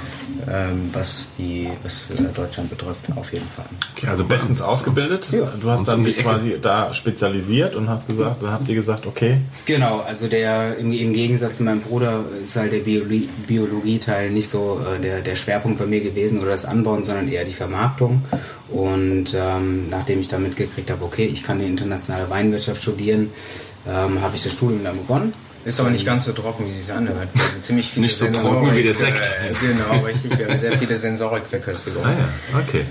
ähm, 0.49 0.89
was 0.93 1.29
die 1.37 1.69
was 1.83 2.05
äh, 2.17 2.23
Deutschland 2.33 2.69
betrifft, 2.69 3.05
auf 3.15 3.31
jeden 3.33 3.47
Fall. 3.55 3.65
Okay, 3.95 4.07
also 4.07 4.23
bestens 4.25 4.61
ausgebildet. 4.61 5.27
Du 5.31 5.69
hast 5.69 5.87
dann 5.87 6.03
dich 6.03 6.17
quasi 6.19 6.57
da 6.61 6.93
spezialisiert 6.93 7.75
und 7.75 7.89
hast 7.89 8.07
gesagt, 8.07 8.41
dann 8.43 8.51
habt 8.51 8.67
ihr 8.69 8.75
gesagt, 8.75 9.05
okay, 9.05 9.37
Genau, 9.65 10.01
also 10.07 10.27
der 10.27 10.77
im, 10.77 10.91
im 10.91 11.13
Gegensatz 11.13 11.57
zu 11.57 11.63
meinem 11.63 11.81
Bruder 11.81 12.23
ist 12.43 12.55
halt 12.55 12.71
der 12.73 12.79
Biologie, 12.79 13.29
Biologieteil 13.47 14.29
nicht 14.31 14.49
so 14.49 14.81
äh, 14.95 14.99
der, 14.99 15.21
der 15.21 15.35
Schwerpunkt 15.53 15.77
bei 15.77 15.85
mir 15.85 15.99
gewesen 15.99 16.39
oder 16.39 16.51
das 16.51 16.65
Anbauen, 16.65 17.03
sondern 17.03 17.27
eher 17.27 17.45
die 17.45 17.53
Vermarktung. 17.53 18.23
Und 18.69 19.35
ähm, 19.35 19.89
nachdem 19.89 20.19
ich 20.19 20.27
dann 20.27 20.41
mitgekriegt 20.41 20.89
habe, 20.89 21.05
okay, 21.05 21.25
ich 21.31 21.43
kann 21.43 21.59
die 21.59 21.65
internationale 21.65 22.29
Weinwirtschaft 22.29 22.81
studieren, 22.81 23.29
ähm, 23.87 24.21
habe 24.21 24.35
ich 24.35 24.43
das 24.43 24.53
Studium 24.53 24.83
dann 24.83 24.97
begonnen. 24.97 25.33
Ist 25.65 25.79
aber 25.79 25.91
nicht 25.91 26.05
ganz 26.05 26.25
so 26.25 26.33
trocken, 26.33 26.65
wie 26.65 26.71
es 26.71 26.85
sich 26.87 26.93
anhört. 26.93 27.29
Haben 27.35 27.61
ziemlich 27.61 27.89
viele 27.89 28.07
Nicht 28.07 28.17
so 28.17 28.25
trocken 28.25 28.75
wie 28.75 28.83
der 28.83 28.93
Sensorik, 28.93 29.23
Sekt. 29.23 29.61
Äh, 29.63 29.67
genau, 29.67 30.05
richtig. 30.05 30.37
Wir 30.39 30.47
haben 30.47 30.57
sehr 30.57 30.77
viele 30.77 30.95
Sensorikverköstigungen. 30.95 32.09
ah 32.09 32.17
ja, 32.19 32.59
okay. 32.59 32.85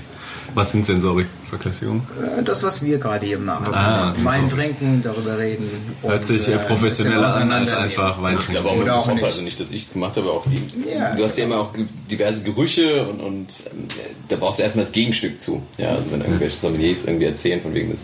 Was 0.55 0.71
sind 0.71 0.85
Sensorikverköstigungen? 0.85 2.03
Äh, 2.39 2.43
Das, 2.43 2.63
was 2.63 2.83
wir 2.83 2.97
gerade 2.97 3.25
hier 3.25 3.39
machen. 3.39 3.73
Ah, 3.73 4.13
Wein 4.23 4.49
trinken, 4.49 5.01
darüber 5.03 5.37
reden. 5.37 5.65
Hört 6.01 6.25
sich 6.25 6.47
äh, 6.47 6.53
äh, 6.53 6.59
ein 6.59 6.65
professioneller 6.67 7.35
an 7.35 7.51
als 7.51 7.71
einfach 7.73 8.21
Wein 8.21 8.37
Ich 8.39 8.47
glaube 8.49 8.69
auch 8.69 8.75
mit 8.77 8.89
auch 8.89 9.07
nicht. 9.13 9.23
also 9.23 9.41
nicht, 9.41 9.59
dass 9.59 9.71
ich 9.71 9.83
es 9.83 9.93
gemacht 9.93 10.15
habe, 10.15 10.27
aber 10.27 10.37
auch 10.37 10.45
die. 10.45 10.61
Ja, 10.89 11.15
du 11.15 11.23
hast 11.25 11.37
ja 11.37 11.45
immer 11.45 11.57
auch 11.57 11.73
diverse 12.09 12.43
Gerüche 12.43 13.03
und, 13.07 13.19
und 13.19 13.47
ähm, 13.71 13.87
da 14.29 14.35
brauchst 14.35 14.59
du 14.59 14.63
erstmal 14.63 14.85
das 14.85 14.91
Gegenstück 14.93 15.39
zu. 15.41 15.61
Ja, 15.77 15.89
also 15.89 16.11
wenn 16.11 16.21
irgendwelche 16.21 16.57
Sommeliers 16.57 17.05
irgendwie 17.05 17.25
erzählen, 17.25 17.61
von 17.61 17.73
wegen 17.73 17.91
das 17.91 17.99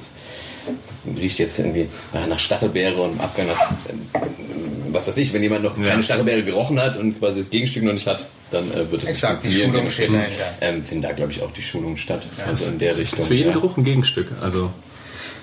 riecht 1.18 1.40
jetzt 1.40 1.60
irgendwie 1.60 1.88
ja, 2.14 2.28
nach 2.28 2.40
Stachelbeere 2.40 3.02
und 3.02 3.14
im 3.14 3.22
Abgang 3.22 3.48
nach, 3.48 3.72
ähm, 3.90 4.24
was 4.92 5.08
weiß 5.08 5.18
ich, 5.18 5.34
wenn 5.34 5.44
jemand 5.44 5.64
noch 5.64 5.76
keine 5.76 6.04
Stachelbeere 6.04 6.44
gerochen 6.44 6.80
hat 6.80 6.98
und 6.98 7.20
quasi 7.20 7.40
das 7.40 7.50
Gegenstück 7.50 7.84
noch 7.84 7.94
nicht 7.94 8.08
hat, 8.08 8.26
dann 8.52 8.72
äh, 8.72 8.90
wird 8.90 9.04
es 9.04 9.10
Exakt, 9.10 9.44
die 9.44 9.48
nicht 9.50 9.62
funktionieren. 9.62 9.92
Schulung 9.92 10.22
steht 10.24 10.34
ähm, 10.62 10.84
finden 10.84 11.04
da, 11.04 11.12
glaube 11.12 11.32
ich, 11.32 11.42
auch 11.42 11.52
die 11.52 11.62
Schulungen 11.62 11.98
statt. 11.98 12.28
also 12.46 12.66
in 12.66 12.80
der 12.80 12.98
Richtung. 12.98 13.24
Für 13.24 13.34
jeden 13.34 13.50
ja. 13.50 13.56
Geruch 13.56 13.78
ein 13.78 13.84
Gegenstück. 13.84 14.28
Also 14.42 14.72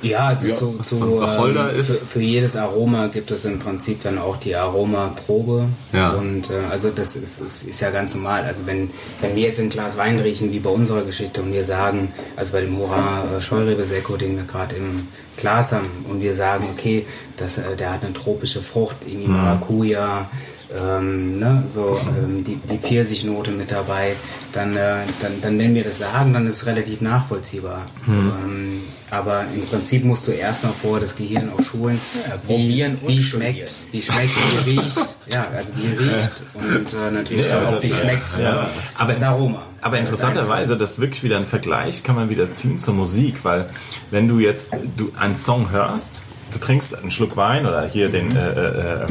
Ja, 0.03 0.29
also 0.29 0.47
Ja, 0.49 0.55
zu, 0.55 0.79
zu, 0.83 1.23
ähm, 1.23 1.79
ist. 1.79 1.99
Für, 1.99 2.07
für 2.07 2.21
jedes 2.21 2.57
Aroma 2.57 3.07
gibt 3.09 3.31
es 3.31 3.45
im 3.45 3.59
Prinzip 3.59 4.03
dann 4.03 4.19
auch 4.19 4.37
die 4.37 4.55
Aromaprobe. 4.55 5.67
Ja. 5.93 6.11
Und 6.11 6.51
äh, 6.51 6.55
also 6.71 6.91
das 6.91 7.17
ist, 7.17 7.41
ist, 7.41 7.65
ist 7.65 7.81
ja 7.81 7.91
ganz 7.91 8.15
normal. 8.15 8.45
Also 8.45 8.67
wenn, 8.67 8.91
wenn 9.21 9.35
wir 9.35 9.45
jetzt 9.45 9.61
ein 9.61 9.71
Glas 9.71 9.97
Wein 9.97 10.19
riechen, 10.19 10.53
wie 10.53 10.61
bei 10.61 10.71
unserer 10.71 11.03
Geschichte, 11.03 11.43
und 11.43 11.53
wir 11.53 11.65
sagen, 11.65 12.13
also 12.37 12.53
bei 12.53 12.61
dem 12.61 12.77
Hurra 12.77 13.25
äh, 13.39 13.43
Scheurebe 13.43 13.85
Sekko, 13.85 14.17
den 14.17 14.37
wir 14.37 14.45
gerade 14.45 14.77
im 14.77 15.09
Glas 15.37 15.73
haben, 15.73 15.89
und 16.09 16.21
wir 16.21 16.35
sagen, 16.35 16.65
okay, 16.73 17.07
das, 17.37 17.59
äh, 17.59 17.77
der 17.77 17.93
hat 17.93 18.05
eine 18.05 18.13
tropische 18.13 18.63
Frucht, 18.63 18.97
irgendwie 19.07 19.29
Maracuja, 19.29 20.31
ähm, 20.77 21.39
ne, 21.39 21.65
so 21.69 21.99
ähm, 22.09 22.45
die, 22.45 22.57
die 22.57 22.79
Pfirsichnote 22.79 23.51
mit 23.51 23.71
dabei, 23.71 24.17
dann, 24.53 24.77
äh, 24.77 24.99
dann, 25.21 25.41
dann 25.41 25.59
wenn 25.59 25.75
wir 25.75 25.85
das 25.85 25.99
sagen, 25.99 26.33
dann 26.33 26.47
ist 26.47 26.57
es 26.57 26.67
relativ 26.67 27.01
nachvollziehbar. 27.01 27.87
Ähm, 28.09 28.83
aber 29.11 29.45
im 29.55 29.65
Prinzip 29.67 30.05
musst 30.05 30.27
du 30.27 30.33
erstmal 30.33 30.73
vorher 30.73 31.01
das 31.01 31.15
Gehirn 31.15 31.51
auch 31.57 31.63
schulen, 31.63 32.01
wie, 32.47 32.53
probieren 32.53 32.99
und 33.03 33.09
wie 33.09 33.23
studieren. 33.23 33.55
schmeckt, 33.55 33.85
wie 33.93 34.03
schmeckt, 34.03 34.67
wie 34.67 34.71
riecht, 34.71 35.17
ja, 35.29 35.47
also 35.55 35.73
wie 35.77 36.05
riecht 36.05 36.43
und 36.55 36.93
äh, 36.93 37.11
natürlich 37.13 37.53
auch 37.53 37.81
wie 37.83 37.93
schmeckt 37.93 38.37
Ja. 38.41 38.69
aber 38.97 39.13
das 39.13 39.23
Aroma. 39.23 39.63
Aber 39.81 39.99
interessanterweise, 39.99 40.77
das 40.77 40.93
ist 40.93 41.01
wirklich 41.01 41.23
wieder 41.23 41.37
ein 41.37 41.47
Vergleich, 41.47 42.03
kann 42.03 42.17
man 42.17 42.29
wieder 42.29 42.53
ziehen 42.53 42.81
zur 42.81 42.95
Musik, 42.95 43.45
weil 43.45 43.69
wenn 44.11 44.27
du 44.27 44.41
jetzt 44.41 44.71
du 44.97 45.13
einen 45.17 45.37
Song 45.37 45.71
hörst, 45.71 46.23
du 46.53 46.59
trinkst 46.59 46.97
einen 46.97 47.11
Schluck 47.11 47.37
Wein 47.37 47.67
oder 47.67 47.87
hier 47.87 48.09
den 48.09 48.37
äh, 48.37 48.51
äh, 48.51 49.05
äh, 49.05 49.07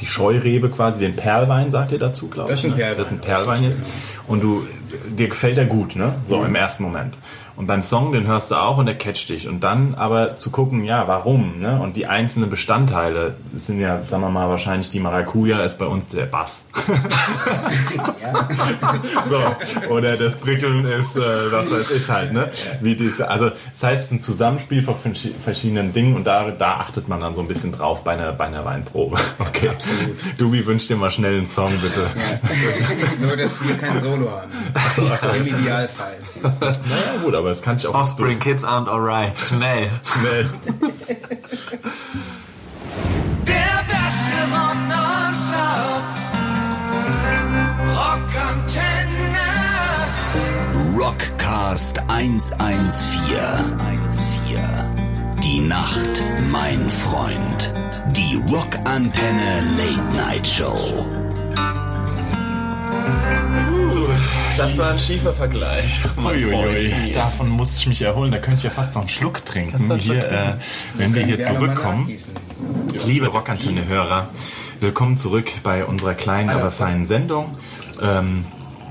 die 0.00 0.06
Scheurebe 0.06 0.70
quasi, 0.70 1.00
den 1.00 1.16
Perlwein 1.16 1.70
sagt 1.70 1.92
ihr 1.92 1.98
dazu, 1.98 2.28
glaube 2.28 2.52
ich. 2.52 2.60
Das 2.60 2.64
ist 2.64 2.64
ein 2.66 2.70
ne? 2.70 2.76
Perlwein. 2.76 2.98
Das 2.98 3.08
ist 3.08 3.14
ein 3.14 3.20
Perlwein 3.20 3.64
jetzt. 3.64 3.82
Und 4.26 4.42
du 4.42 4.66
dir 5.08 5.28
gefällt 5.28 5.58
er 5.58 5.66
gut, 5.66 5.96
ne? 5.96 6.14
So 6.24 6.44
im 6.44 6.54
ersten 6.54 6.82
Moment. 6.82 7.14
Und 7.58 7.66
beim 7.66 7.82
Song, 7.82 8.12
den 8.12 8.24
hörst 8.28 8.52
du 8.52 8.54
auch 8.54 8.78
und 8.78 8.86
der 8.86 8.94
catcht 8.96 9.28
dich. 9.30 9.48
Und 9.48 9.64
dann 9.64 9.96
aber 9.96 10.36
zu 10.36 10.50
gucken, 10.50 10.84
ja, 10.84 11.08
warum, 11.08 11.58
ne? 11.58 11.80
Und 11.82 11.96
die 11.96 12.06
einzelnen 12.06 12.48
Bestandteile 12.50 13.34
sind 13.52 13.80
ja, 13.80 14.00
sagen 14.04 14.22
wir 14.22 14.30
mal, 14.30 14.48
wahrscheinlich 14.48 14.90
die 14.90 15.00
Maracuja 15.00 15.64
ist 15.64 15.76
bei 15.76 15.86
uns 15.86 16.06
der 16.06 16.26
Bass. 16.26 16.64
so. 19.28 19.90
Oder 19.92 20.16
das 20.16 20.36
Prickeln 20.36 20.84
ist, 20.84 21.16
äh, 21.16 21.20
was 21.50 21.70
weiß 21.70 21.90
ich 21.90 22.08
halt, 22.08 22.32
ne? 22.32 22.48
Wie 22.80 22.94
diese, 22.94 23.28
also, 23.28 23.50
das 23.72 23.82
heißt, 23.82 23.98
es 23.98 24.04
ist 24.06 24.12
ein 24.12 24.20
Zusammenspiel 24.20 24.82
von 24.82 24.94
verschi- 24.94 25.32
verschiedenen 25.42 25.92
Dingen 25.92 26.14
und 26.16 26.26
da, 26.26 26.50
da 26.50 26.74
achtet 26.74 27.08
man 27.08 27.18
dann 27.20 27.34
so 27.34 27.40
ein 27.40 27.48
bisschen 27.48 27.72
drauf 27.72 28.04
bei 28.04 28.12
einer, 28.12 28.32
bei 28.32 28.44
einer 28.44 28.64
Weinprobe. 28.64 29.18
Okay. 29.40 29.70
Dubi 30.36 30.64
wünscht 30.66 30.90
dir 30.90 30.96
mal 30.96 31.10
schnell 31.10 31.36
einen 31.38 31.46
Song, 31.46 31.72
bitte. 31.80 32.06
Nur, 33.20 33.36
dass 33.36 33.60
wir 33.66 33.76
kein 33.76 33.98
Solo 34.00 34.30
haben. 34.30 34.50
Im 35.36 35.46
Idealfall. 35.60 36.16
Naja, 36.42 37.22
gut, 37.24 37.34
aber 37.34 37.47
aber 37.48 37.52
es 37.52 37.62
kann 37.62 37.78
sich 37.78 37.86
auch. 37.86 37.94
Offspring 37.94 38.38
Kids 38.38 38.62
aren't 38.62 38.88
alright. 38.88 39.32
Schnell. 39.38 39.90
Schnell. 40.04 40.50
Der 43.46 43.84
beste 43.88 44.36
von 44.52 44.76
Rock 47.88 48.28
Antenne. 48.50 49.48
Rockcast 50.98 52.00
114. 52.06 53.38
114. 53.78 55.40
Die 55.42 55.60
Nacht, 55.60 56.22
mein 56.52 56.86
Freund. 56.86 57.72
Die 58.08 58.38
Rock 58.52 58.76
Antenne 58.84 59.62
Late 59.78 60.16
Night 60.16 60.46
Show. 60.46 61.06
Das 64.56 64.76
war 64.76 64.90
ein 64.90 64.98
schiefer 64.98 65.32
Vergleich. 65.32 66.00
Uiuiui, 66.16 67.12
davon 67.12 67.48
musste 67.48 67.76
ich 67.76 67.86
mich 67.86 68.02
erholen. 68.02 68.30
Da 68.30 68.38
könnte 68.38 68.58
ich 68.58 68.64
ja 68.64 68.70
fast 68.70 68.94
noch 68.94 69.02
einen 69.02 69.08
Schluck 69.08 69.44
trinken. 69.44 69.94
Hier, 69.96 70.24
äh, 70.30 70.52
wenn 70.94 71.14
wir 71.14 71.24
hier 71.24 71.40
zurückkommen. 71.40 72.10
Liebe 73.06 73.28
Rockantenne-Hörer, 73.28 74.28
willkommen 74.80 75.16
zurück 75.16 75.50
bei 75.62 75.84
unserer 75.84 76.14
kleinen, 76.14 76.50
aber 76.50 76.70
feinen 76.70 77.06
Sendung. 77.06 77.56
Ähm, 78.02 78.44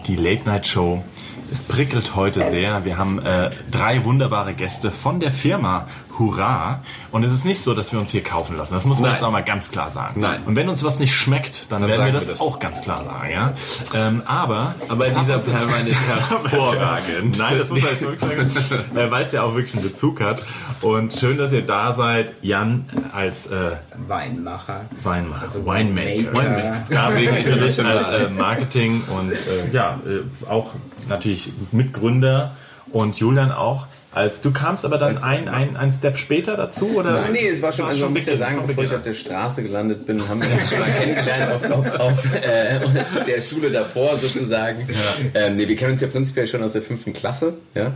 die 0.07 0.15
Late 0.15 0.45
Night 0.45 0.67
Show. 0.67 1.03
Es 1.51 1.63
prickelt 1.63 2.15
heute 2.15 2.43
sehr. 2.43 2.83
Wir 2.85 2.97
haben 2.97 3.19
äh, 3.19 3.51
drei 3.71 4.03
wunderbare 4.03 4.53
Gäste 4.53 4.91
von 4.91 5.19
der 5.19 5.31
Firma 5.31 5.87
Hurra. 6.19 6.81
Und 7.11 7.23
es 7.23 7.33
ist 7.33 7.45
nicht 7.45 7.61
so, 7.61 7.73
dass 7.73 7.91
wir 7.91 7.99
uns 7.99 8.11
hier 8.11 8.23
kaufen 8.23 8.57
lassen. 8.57 8.73
Das 8.73 8.85
muss 8.85 8.97
man 8.97 9.09
Nein. 9.09 9.13
jetzt 9.15 9.23
auch 9.23 9.31
mal 9.31 9.43
ganz 9.43 9.71
klar 9.71 9.89
sagen. 9.91 10.19
Nein. 10.21 10.39
Und 10.45 10.55
wenn 10.55 10.67
uns 10.69 10.83
was 10.83 10.99
nicht 10.99 11.13
schmeckt, 11.15 11.71
dann, 11.71 11.81
werden 11.87 12.05
wir 12.05 12.11
das, 12.11 12.25
wir 12.27 12.33
das. 12.33 12.41
auch 12.41 12.59
ganz 12.59 12.81
klar 12.81 13.03
sagen. 13.05 13.29
Ja? 13.31 13.53
Ähm, 13.93 14.23
aber 14.25 14.75
Aber 14.89 15.05
dieser 15.07 15.39
Perlwein 15.39 15.87
ist 15.87 15.99
hervorragend. 16.29 17.37
Nein, 17.37 17.57
das 17.57 17.69
muss 17.69 17.81
man 17.81 17.91
jetzt 17.91 18.01
wirklich 18.01 18.29
sagen, 18.29 18.51
äh, 18.95 19.11
weil 19.11 19.25
es 19.25 19.31
ja 19.31 19.43
auch 19.43 19.53
wirklich 19.55 19.73
einen 19.75 19.83
Bezug 19.83 20.21
hat. 20.21 20.41
Und 20.81 21.13
schön, 21.13 21.37
dass 21.37 21.51
ihr 21.53 21.61
da 21.65 21.93
seid. 21.93 22.33
Jan 22.41 22.85
als 23.13 23.47
äh, 23.47 23.71
Weinmacher. 24.07 24.81
Weinmacher, 25.03 25.41
Also 25.41 25.65
Winemaker. 25.65 26.33
Winemaker. 26.33 26.85
David 26.89 27.31
natürlich 27.49 27.83
als 27.83 28.07
äh, 28.07 28.29
Marketing 28.29 29.01
und 29.17 29.31
äh, 29.31 29.37
ja, 29.71 29.99
äh, 30.05 30.49
auch 30.49 30.71
natürlich 31.09 31.51
Mitgründer 31.71 32.51
und 32.91 33.17
Julian 33.19 33.51
auch. 33.51 33.87
Als 34.17 34.41
du 34.41 34.51
kamst 34.51 34.83
aber 34.83 34.97
dann 34.97 35.19
ein, 35.19 35.47
ein, 35.47 35.77
ein 35.77 35.91
Step 35.91 36.17
später 36.17 36.57
dazu 36.57 36.95
oder? 36.95 37.21
Nein, 37.21 37.33
nee, 37.33 37.49
es 37.49 37.61
war 37.61 37.71
schon, 37.71 37.85
also 37.85 38.05
man 38.05 38.13
muss 38.13 38.25
ja 38.25 38.35
sagen, 38.35 38.63
bevor 38.65 38.83
ich 38.83 38.91
auf 38.91 39.03
der 39.03 39.13
Straße 39.13 39.61
gelandet 39.61 40.07
bin, 40.07 40.27
haben 40.27 40.41
wir 40.41 40.51
uns 40.51 40.69
schon 40.69 40.79
mal 40.79 40.89
kennengelernt 40.89 41.53
auf, 41.53 41.71
auf, 41.71 41.99
auf 41.99 42.25
äh, 42.35 42.79
der 43.27 43.41
Schule 43.41 43.69
davor 43.69 44.17
sozusagen. 44.17 44.87
Ähm, 45.35 45.55
nee, 45.55 45.67
wir 45.67 45.75
kennen 45.75 45.91
uns 45.91 46.01
ja 46.01 46.07
prinzipiell 46.07 46.47
schon 46.47 46.63
aus 46.63 46.73
der 46.73 46.81
fünften 46.81 47.13
Klasse. 47.13 47.53
Ja? 47.75 47.93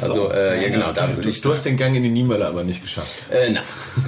Also, 0.00 0.32
äh, 0.32 0.62
ja 0.62 0.70
genau, 0.70 0.92
da 0.92 1.14
würde 1.14 1.28
ich 1.28 1.42
Du 1.42 1.52
hast 1.52 1.66
den 1.66 1.76
Gang 1.76 1.94
in 1.94 2.02
die 2.02 2.08
Niemöller 2.08 2.48
aber 2.48 2.64
nicht 2.64 2.80
geschafft. 2.80 3.24
Äh, 3.30 3.50
na, 3.52 3.60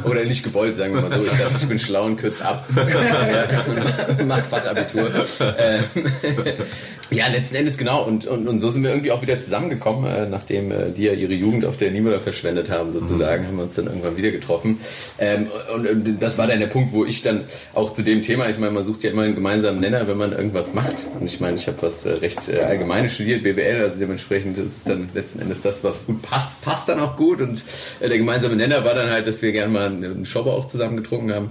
oder 0.08 0.24
nicht 0.24 0.42
gewollt, 0.42 0.76
sagen 0.76 0.94
wir 0.94 1.02
mal 1.02 1.12
so. 1.12 1.24
Ich 1.24 1.30
dachte, 1.30 1.56
ich 1.60 1.68
bin 1.68 1.78
schlau 1.78 2.06
und 2.06 2.16
kürz 2.16 2.40
ab. 2.40 2.66
Ja, 2.80 4.24
Mach 4.24 4.44
Fachabitur. 4.44 5.10
Ähm, 5.58 5.84
ja, 7.10 7.26
letzten 7.28 7.56
Endes 7.56 7.76
genau. 7.76 8.04
Und, 8.04 8.26
und, 8.26 8.48
und 8.48 8.58
so 8.60 8.70
sind 8.70 8.82
wir 8.82 8.90
irgendwie 8.90 9.12
auch 9.12 9.22
wieder 9.22 9.40
zusammengekommen, 9.40 10.10
äh, 10.10 10.26
nachdem 10.26 10.70
äh, 10.70 10.90
die 10.90 11.04
ja 11.04 11.12
ihre 11.12 11.34
Jugend 11.34 11.49
auf 11.64 11.76
der 11.76 11.90
Niemöller 11.90 12.20
verschwendet 12.20 12.70
haben, 12.70 12.90
sozusagen, 12.90 13.46
haben 13.46 13.56
wir 13.56 13.64
uns 13.64 13.74
dann 13.74 13.86
irgendwann 13.86 14.16
wieder 14.16 14.30
getroffen. 14.30 14.78
Ähm, 15.18 15.48
und, 15.74 15.88
und 15.88 16.22
das 16.22 16.38
war 16.38 16.46
dann 16.46 16.60
der 16.60 16.66
Punkt, 16.66 16.92
wo 16.92 17.04
ich 17.04 17.22
dann 17.22 17.44
auch 17.74 17.92
zu 17.92 18.02
dem 18.02 18.22
Thema, 18.22 18.48
ich 18.48 18.58
meine, 18.58 18.72
man 18.72 18.84
sucht 18.84 19.02
ja 19.02 19.10
immer 19.10 19.22
einen 19.22 19.34
gemeinsamen 19.34 19.80
Nenner, 19.80 20.06
wenn 20.08 20.16
man 20.16 20.32
irgendwas 20.32 20.74
macht. 20.74 20.94
Und 21.18 21.26
ich 21.26 21.40
meine, 21.40 21.56
ich 21.56 21.66
habe 21.66 21.82
was 21.82 22.06
äh, 22.06 22.12
recht 22.12 22.48
äh, 22.48 22.60
Allgemeines 22.60 23.14
studiert, 23.14 23.42
BWL, 23.42 23.82
also 23.82 23.98
dementsprechend 23.98 24.58
ist 24.58 24.88
dann 24.88 25.08
letzten 25.14 25.40
Endes 25.40 25.62
das, 25.62 25.84
was 25.84 26.06
gut 26.06 26.22
passt, 26.22 26.60
passt 26.62 26.88
dann 26.88 27.00
auch 27.00 27.16
gut. 27.16 27.40
Und 27.40 27.62
äh, 28.00 28.08
der 28.08 28.18
gemeinsame 28.18 28.56
Nenner 28.56 28.84
war 28.84 28.94
dann 28.94 29.10
halt, 29.10 29.26
dass 29.26 29.42
wir 29.42 29.52
gerne 29.52 29.72
mal 29.72 29.86
einen 29.86 30.24
Schobber 30.24 30.54
auch 30.54 30.66
zusammen 30.66 30.96
getrunken 30.96 31.32
haben. 31.32 31.50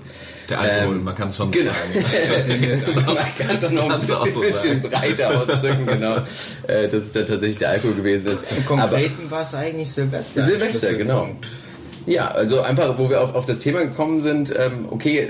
Der 0.49 0.59
Alkohol, 0.59 0.95
Ähm, 0.95 1.03
man 1.03 1.15
kann 1.15 1.29
es 1.29 1.37
schon 1.37 1.51
Genau. 1.51 1.71
sagen. 1.71 2.85
Man 3.05 3.15
kann 3.47 3.55
es 3.57 3.63
auch 3.65 3.69
noch 3.71 3.89
ein 3.89 4.01
bisschen, 4.01 4.33
so 4.33 4.39
bisschen 4.41 4.81
breiter 4.81 5.39
ausdrücken, 5.39 5.85
genau. 5.85 6.17
Äh, 6.67 6.87
dass 6.87 7.03
es 7.05 7.11
dann 7.11 7.27
tatsächlich 7.27 7.57
der 7.59 7.69
Alkohol 7.69 7.93
gewesen 7.95 8.27
ist. 8.27 8.45
Im 8.55 8.65
Konkreten 8.65 9.29
war 9.29 9.41
es 9.41 9.53
eigentlich 9.53 9.91
Silvester. 9.91 10.45
Silvester, 10.45 10.93
genau. 10.93 11.29
Ja, 12.05 12.29
also 12.31 12.61
einfach, 12.61 12.97
wo 12.97 13.09
wir 13.09 13.21
auf, 13.21 13.35
auf 13.35 13.45
das 13.45 13.59
Thema 13.59 13.81
gekommen 13.81 14.23
sind, 14.23 14.53
ähm, 14.57 14.87
okay, 14.89 15.29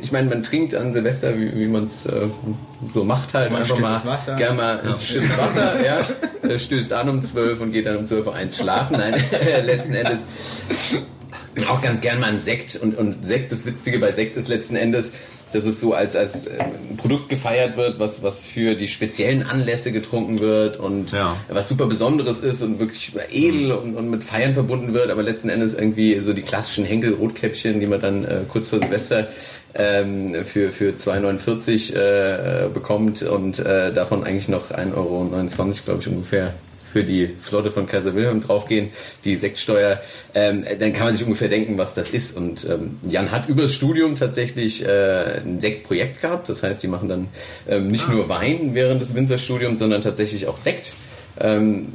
ich 0.00 0.12
meine, 0.12 0.28
man 0.28 0.42
trinkt 0.42 0.74
an 0.74 0.92
Silvester, 0.92 1.36
wie, 1.38 1.54
wie 1.56 1.66
man 1.66 1.84
es 1.84 2.04
äh, 2.06 2.26
so 2.92 3.04
macht 3.04 3.32
halt, 3.32 3.50
Mal 3.50 3.56
ein 3.58 3.62
einfach 3.62 3.78
mal 3.78 4.04
Wasser. 4.04 4.36
gerne 4.36 4.56
mal 4.56 4.80
ein 4.80 4.94
stilles 5.00 5.36
Wasser, 5.38 5.74
ja, 5.84 6.58
stößt 6.58 6.92
an 6.92 7.08
um 7.08 7.22
12 7.24 7.60
und 7.60 7.72
geht 7.72 7.86
dann 7.86 7.96
um 7.96 8.04
12 8.04 8.26
Uhr 8.26 8.34
eins 8.34 8.58
schlafen. 8.58 8.98
Nein, 8.98 9.14
letzten 9.64 9.94
Endes 9.94 10.20
auch 11.68 11.80
ganz 11.80 12.00
gern 12.00 12.20
mal 12.20 12.30
ein 12.30 12.40
Sekt 12.40 12.76
und, 12.76 12.96
und 12.98 13.24
Sekt, 13.26 13.52
das 13.52 13.64
Witzige 13.66 13.98
bei 13.98 14.12
Sekt 14.12 14.36
ist 14.36 14.48
letzten 14.48 14.76
Endes, 14.76 15.12
dass 15.52 15.62
es 15.64 15.80
so 15.80 15.94
als, 15.94 16.16
als 16.16 16.46
äh, 16.46 16.64
Produkt 16.96 17.28
gefeiert 17.28 17.76
wird, 17.76 18.00
was, 18.00 18.24
was 18.24 18.44
für 18.44 18.74
die 18.74 18.88
speziellen 18.88 19.44
Anlässe 19.44 19.92
getrunken 19.92 20.40
wird 20.40 20.80
und 20.80 21.12
Ja. 21.12 21.36
was 21.48 21.68
super 21.68 21.86
Besonderes 21.86 22.40
ist 22.40 22.60
und 22.62 22.80
wirklich 22.80 23.12
edel 23.30 23.70
und, 23.70 23.94
und 23.94 24.10
mit 24.10 24.24
Feiern 24.24 24.52
verbunden 24.54 24.94
wird, 24.94 25.10
aber 25.10 25.22
letzten 25.22 25.48
Endes 25.48 25.74
irgendwie 25.74 26.18
so 26.20 26.32
die 26.32 26.42
klassischen 26.42 26.84
Henkel-Rotkäppchen, 26.84 27.78
die 27.78 27.86
man 27.86 28.00
dann 28.00 28.24
äh, 28.24 28.40
kurz 28.48 28.68
vor 28.68 28.80
Silvester 28.80 29.28
ähm, 29.76 30.44
für, 30.44 30.72
für 30.72 30.90
2,49 30.90 31.94
äh, 31.94 32.68
bekommt 32.68 33.22
und 33.22 33.60
äh, 33.60 33.92
davon 33.92 34.24
eigentlich 34.24 34.48
noch 34.48 34.70
1,29 34.72 34.96
Euro, 34.96 35.28
glaube 35.84 36.00
ich, 36.00 36.08
ungefähr 36.08 36.52
für 36.94 37.02
die 37.02 37.28
Flotte 37.40 37.72
von 37.72 37.88
Kaiser 37.88 38.14
Wilhelm 38.14 38.40
draufgehen, 38.40 38.90
die 39.24 39.34
Sektsteuer, 39.34 40.00
ähm, 40.32 40.64
dann 40.78 40.92
kann 40.92 41.06
man 41.06 41.16
sich 41.16 41.26
ungefähr 41.26 41.48
denken, 41.48 41.76
was 41.76 41.92
das 41.92 42.10
ist. 42.10 42.36
Und 42.36 42.64
ähm, 42.70 43.00
Jan 43.02 43.32
hat 43.32 43.48
übers 43.48 43.74
Studium 43.74 44.14
tatsächlich 44.14 44.86
äh, 44.86 45.40
ein 45.44 45.60
Sektprojekt 45.60 46.22
gehabt. 46.22 46.48
Das 46.48 46.62
heißt, 46.62 46.84
die 46.84 46.86
machen 46.86 47.08
dann 47.08 47.26
ähm, 47.68 47.88
nicht 47.88 48.08
nur 48.08 48.28
Wein 48.28 48.76
während 48.76 49.02
des 49.02 49.12
Winzerstudiums, 49.12 49.80
sondern 49.80 50.02
tatsächlich 50.02 50.46
auch 50.46 50.56
Sekt. 50.56 50.94
Ähm, 51.40 51.94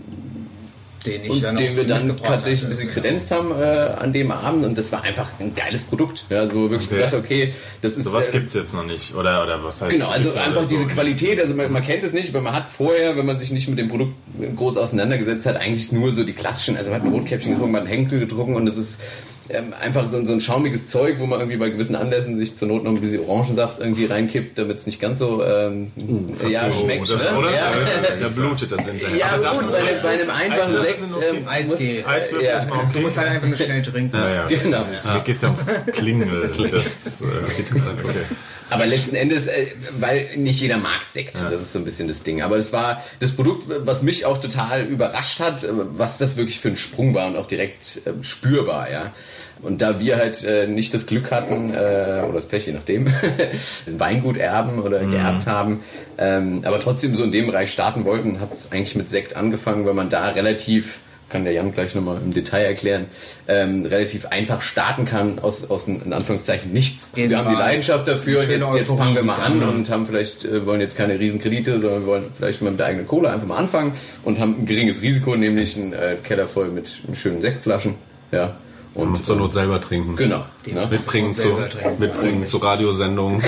Den 1.05 1.23
ich 1.23 1.29
und 1.29 1.43
dann 1.43 1.55
den 1.55 1.77
wir 1.77 1.87
dann 1.87 2.17
tatsächlich 2.17 2.63
ein 2.63 2.69
bisschen 2.71 2.89
kredenzt 2.89 3.31
haben 3.31 3.51
äh, 3.51 3.63
an 3.63 4.11
dem 4.11 4.31
Abend 4.31 4.65
und 4.65 4.77
das 4.77 4.91
war 4.91 5.01
einfach 5.03 5.29
ein 5.39 5.55
geiles 5.55 5.83
Produkt. 5.83 6.25
Ja, 6.29 6.39
also 6.39 6.55
wir 6.55 6.71
wirklich 6.71 6.89
Okay. 6.89 6.95
gesagt, 6.97 7.13
okay, 7.13 7.53
das 7.81 7.93
ist 7.93 8.03
Sowas 8.03 8.29
äh, 8.29 8.31
gibt's 8.33 8.53
jetzt 8.53 8.73
noch 8.73 8.85
nicht, 8.85 9.15
oder, 9.15 9.43
oder 9.43 9.63
was 9.63 9.81
heißt 9.81 9.91
Genau, 9.93 10.09
also 10.09 10.29
einfach 10.31 10.61
so 10.63 10.67
diese? 10.67 10.85
Qualität, 10.87 11.39
also 11.39 11.55
man, 11.55 11.71
man 11.71 11.83
kennt 11.85 12.03
es 12.03 12.11
nicht, 12.11 12.33
weil 12.33 12.41
man 12.41 12.53
hat 12.53 12.67
vorher, 12.67 13.15
wenn 13.15 13.25
man 13.25 13.39
sich 13.39 13.51
nicht 13.51 13.69
mit 13.69 13.79
dem 13.79 13.87
Produkt 13.87 14.13
groß 14.57 14.75
auseinandergesetzt 14.77 15.45
hat, 15.45 15.55
eigentlich 15.55 15.91
nur 15.91 16.11
so 16.11 16.23
die 16.23 16.33
klassischen, 16.33 16.75
also 16.75 16.91
man 16.91 16.99
hat 16.99 17.07
ein 17.07 17.13
Rotkäppchen 17.13 17.53
getrunken, 17.53 17.71
man 17.71 17.81
hat 17.83 17.87
einen 17.87 17.97
Henkel 17.97 18.19
getrunken 18.19 18.55
und 18.55 18.65
das 18.65 18.77
ist 18.77 18.99
ähm, 19.49 19.73
einfach 19.79 20.07
so, 20.07 20.17
ein- 20.17 20.25
so 20.27 20.33
ein 20.33 20.41
schaumiges 20.41 20.87
Zeug, 20.89 21.15
wo 21.19 21.25
man 21.25 21.39
irgendwie 21.39 21.57
bei 21.57 21.69
gewissen 21.69 21.95
Anlässen 21.95 22.37
sich 22.37 22.55
zur 22.55 22.67
Not 22.67 22.83
noch 22.83 22.91
ein 22.91 23.01
bisschen 23.01 23.27
Orangensaft 23.27 23.79
irgendwie 23.79 24.05
reinkippt, 24.05 24.57
damit 24.57 24.77
es 24.77 24.85
nicht 24.85 24.99
ganz 24.99 25.19
so 25.19 25.43
ähm, 25.43 25.91
ja, 26.47 26.67
Oh, 26.67 26.71
schmeckt. 26.71 27.09
das, 27.11 27.23
ne? 27.31 27.37
oder? 27.37 27.51
Ja. 27.51 27.71
Da 28.21 28.27
blutet 28.35 28.71
das 28.71 28.85
hinterher. 28.85 29.17
Ja, 29.17 29.25
Aber 29.33 29.59
gut, 29.63 29.71
weil 29.71 29.87
es 29.87 30.01
bei 30.01 30.09
einem 30.09 30.29
einfachen 30.29 30.75
Eiswürfel 30.77 31.09
Sekt 31.09 31.35
ähm, 31.35 31.47
Eisgel. 31.47 32.05
Eiswürfel 32.05 32.47
Ja. 32.47 32.57
ist 32.57 32.69
mal 32.69 32.75
okay. 32.77 32.87
Du 32.93 32.99
musst 32.99 33.17
halt 33.17 33.29
einfach 33.29 33.47
nur 33.47 33.57
schnell 33.57 33.83
trinken. 33.83 34.15
Ja, 34.19 34.29
ja. 34.29 34.47
Genau. 34.47 34.85
Mir 34.85 35.21
geht's 35.23 35.41
ja 35.41 35.47
ums 35.49 35.65
Klingel. 35.93 36.49
Das, 36.71 37.21
äh, 37.21 37.23
okay. 37.45 37.63
Aber 38.69 38.85
letzten 38.85 39.15
Endes, 39.15 39.47
äh, 39.47 39.67
weil 39.99 40.29
nicht 40.37 40.61
jeder 40.61 40.77
mag 40.77 40.99
Sekt, 41.11 41.37
das 41.37 41.61
ist 41.61 41.73
so 41.73 41.79
ein 41.79 41.85
bisschen 41.85 42.07
das 42.07 42.23
Ding. 42.23 42.41
Aber 42.41 42.57
es 42.57 42.71
war 42.71 43.03
das 43.19 43.31
Produkt, 43.31 43.65
was 43.67 44.03
mich 44.03 44.25
auch 44.25 44.39
total 44.39 44.85
überrascht 44.85 45.39
hat, 45.39 45.63
äh, 45.63 45.67
was 45.71 46.17
das 46.17 46.37
wirklich 46.37 46.59
für 46.59 46.69
ein 46.69 46.77
Sprung 46.77 47.13
war 47.13 47.27
und 47.27 47.35
auch 47.35 47.47
direkt 47.47 48.01
äh, 48.05 48.23
spürbar, 48.23 48.91
ja. 48.91 49.13
Und 49.61 49.81
da 49.81 49.99
wir 49.99 50.17
halt 50.17 50.43
äh, 50.43 50.67
nicht 50.67 50.93
das 50.93 51.05
Glück 51.05 51.31
hatten, 51.31 51.73
äh, 51.73 52.23
oder 52.23 52.33
das 52.35 52.45
Pech, 52.45 52.67
je 52.67 52.73
nachdem, 52.73 53.07
ein 53.87 53.99
Weingut 53.99 54.37
erben 54.37 54.81
oder 54.81 55.03
geerbt 55.03 55.47
haben, 55.47 55.83
ähm, 56.17 56.61
aber 56.63 56.79
trotzdem 56.79 57.15
so 57.17 57.23
in 57.23 57.31
dem 57.31 57.47
Bereich 57.47 57.71
starten 57.71 58.05
wollten, 58.05 58.39
hat 58.39 58.53
es 58.53 58.71
eigentlich 58.71 58.95
mit 58.95 59.09
Sekt 59.09 59.35
angefangen, 59.35 59.85
weil 59.85 59.93
man 59.93 60.09
da 60.09 60.29
relativ 60.29 61.01
kann 61.29 61.43
der 61.43 61.53
Jan 61.53 61.73
gleich 61.73 61.95
nochmal 61.95 62.17
im 62.23 62.33
Detail 62.33 62.63
erklären, 62.63 63.05
ähm, 63.47 63.85
relativ 63.85 64.25
einfach 64.27 64.61
starten 64.61 65.05
kann 65.05 65.39
aus, 65.39 65.69
aus 65.69 65.87
in 65.87 66.11
Anführungszeichen 66.11 66.71
nichts. 66.73 67.11
Gehen 67.13 67.29
wir 67.29 67.37
haben 67.37 67.49
die. 67.49 67.55
Leidenschaft 67.55 68.07
dafür, 68.07 68.43
Schöne 68.43 68.65
jetzt, 68.65 68.75
jetzt 68.75 68.97
fangen 68.97 69.15
wir 69.15 69.23
mal 69.23 69.35
an 69.35 69.59
dann, 69.59 69.69
und 69.69 69.89
haben 69.89 70.05
vielleicht, 70.05 70.45
äh, 70.45 70.65
wollen 70.65 70.81
jetzt 70.81 70.97
keine 70.97 71.19
riesen 71.19 71.39
Kredite, 71.39 71.79
sondern 71.79 72.01
wir 72.01 72.07
wollen 72.07 72.25
vielleicht 72.35 72.61
mal 72.61 72.71
mit 72.71 72.79
der 72.79 72.87
eigenen 72.87 73.07
Kohle 73.07 73.31
einfach 73.31 73.47
mal 73.47 73.57
anfangen 73.57 73.93
und 74.23 74.39
haben 74.39 74.55
ein 74.59 74.65
geringes 74.65 75.01
Risiko, 75.01 75.35
nämlich 75.35 75.77
einen 75.77 75.93
äh, 75.93 76.17
Keller 76.23 76.47
voll 76.47 76.69
mit 76.69 76.89
schönen 77.13 77.41
Sektflaschen. 77.41 77.95
Ja. 78.31 78.55
Und, 78.95 79.07
Und 79.09 79.25
zur 79.25 79.35
Not 79.35 79.53
selber 79.53 79.79
trinken. 79.79 80.15
Genau. 80.15 80.45
Ne? 80.67 80.87
Mitbringen, 80.91 81.33
zu, 81.33 81.41
selber 81.41 81.69
trinken. 81.69 81.99
mitbringen 81.99 82.47
zur 82.47 82.61
Radiosendung. 82.63 83.41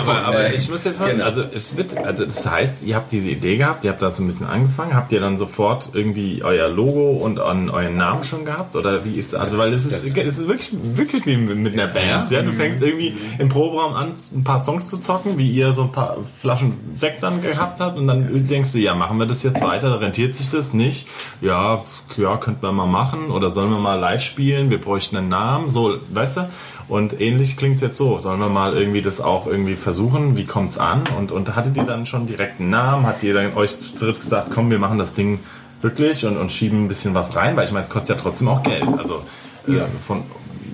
aber, 0.00 0.24
aber 0.26 0.54
ich 0.54 0.68
muss 0.68 0.84
jetzt 0.84 1.00
mal, 1.00 1.10
Genau. 1.10 1.24
also 1.24 1.42
es 1.42 1.76
wird, 1.76 1.96
also 1.96 2.24
das 2.24 2.46
heißt, 2.46 2.82
ihr 2.82 2.94
habt 2.94 3.10
diese 3.10 3.28
Idee 3.30 3.56
gehabt, 3.56 3.84
ihr 3.84 3.90
habt 3.90 4.02
da 4.02 4.10
so 4.10 4.22
ein 4.22 4.26
bisschen 4.26 4.46
angefangen, 4.46 4.94
habt 4.94 5.12
ihr 5.12 5.20
dann 5.20 5.38
sofort 5.38 5.90
irgendwie 5.94 6.42
euer 6.42 6.68
Logo 6.68 7.10
und 7.12 7.40
an 7.40 7.70
euren 7.70 7.96
Namen 7.96 8.22
schon 8.24 8.44
gehabt 8.44 8.76
oder 8.76 9.04
wie 9.04 9.14
ist 9.16 9.34
also 9.34 9.58
weil 9.58 9.72
es 9.72 9.84
ist, 9.84 9.92
es 9.92 10.38
ist 10.38 10.48
wirklich 10.48 10.72
wirklich 10.96 11.26
wie 11.26 11.36
mit 11.36 11.72
einer 11.72 11.86
Band, 11.86 12.30
ja, 12.30 12.42
du 12.42 12.52
fängst 12.52 12.82
irgendwie 12.82 13.16
im 13.38 13.48
Proberaum 13.48 13.94
an 13.94 14.12
ein 14.34 14.44
paar 14.44 14.62
Songs 14.62 14.88
zu 14.88 14.98
zocken, 14.98 15.38
wie 15.38 15.50
ihr 15.50 15.72
so 15.72 15.82
ein 15.82 15.92
paar 15.92 16.18
Flaschen 16.40 16.74
Sekt 16.96 17.22
dann 17.22 17.42
gehabt 17.42 17.80
habt 17.80 17.96
und 17.98 18.06
dann 18.06 18.46
denkst 18.46 18.72
du, 18.72 18.78
ja, 18.78 18.94
machen 18.94 19.18
wir 19.18 19.26
das 19.26 19.42
jetzt 19.42 19.62
weiter, 19.62 20.00
rentiert 20.00 20.34
sich 20.36 20.48
das 20.48 20.72
nicht? 20.74 21.08
Ja, 21.40 21.82
ja, 22.16 22.36
könnten 22.36 22.62
wir 22.62 22.72
mal 22.72 22.86
machen 22.86 23.30
oder 23.30 23.50
sollen 23.50 23.70
wir 23.70 23.78
mal 23.78 23.98
live 23.98 24.22
spielen? 24.22 24.70
Wir 24.70 24.80
bräuchten 24.80 25.16
einen 25.16 25.28
Namen, 25.28 25.68
so, 25.72 25.96
weißt 26.10 26.36
du? 26.36 26.50
Und 26.88 27.20
ähnlich 27.20 27.56
klingt 27.56 27.80
jetzt 27.80 27.96
so. 27.96 28.20
Sollen 28.20 28.38
wir 28.38 28.48
mal 28.48 28.74
irgendwie 28.74 29.02
das 29.02 29.20
auch 29.20 29.46
irgendwie 29.46 29.76
versuchen? 29.76 30.36
Wie 30.36 30.44
kommt's 30.44 30.78
an? 30.78 31.04
Und, 31.18 31.32
und 31.32 31.56
hattet 31.56 31.76
ihr 31.76 31.84
dann 31.84 32.06
schon 32.06 32.26
direkt 32.26 32.60
einen 32.60 32.70
Namen? 32.70 33.06
Habt 33.06 33.22
ihr 33.22 33.34
dann 33.34 33.54
euch 33.54 33.80
zu 33.80 33.96
dritt 33.96 34.20
gesagt, 34.20 34.48
komm, 34.52 34.70
wir 34.70 34.78
machen 34.78 34.98
das 34.98 35.14
Ding 35.14 35.40
Wirklich 35.82 36.24
und, 36.24 36.36
und 36.36 36.52
schieben 36.52 36.84
ein 36.84 36.88
bisschen 36.88 37.12
was 37.14 37.34
rein, 37.34 37.56
weil 37.56 37.64
ich 37.64 37.72
meine, 37.72 37.82
es 37.82 37.90
kostet 37.90 38.16
ja 38.16 38.22
trotzdem 38.22 38.46
auch 38.46 38.62
Geld. 38.62 38.86
Also 38.98 39.24
äh, 39.66 39.80
von 40.00 40.22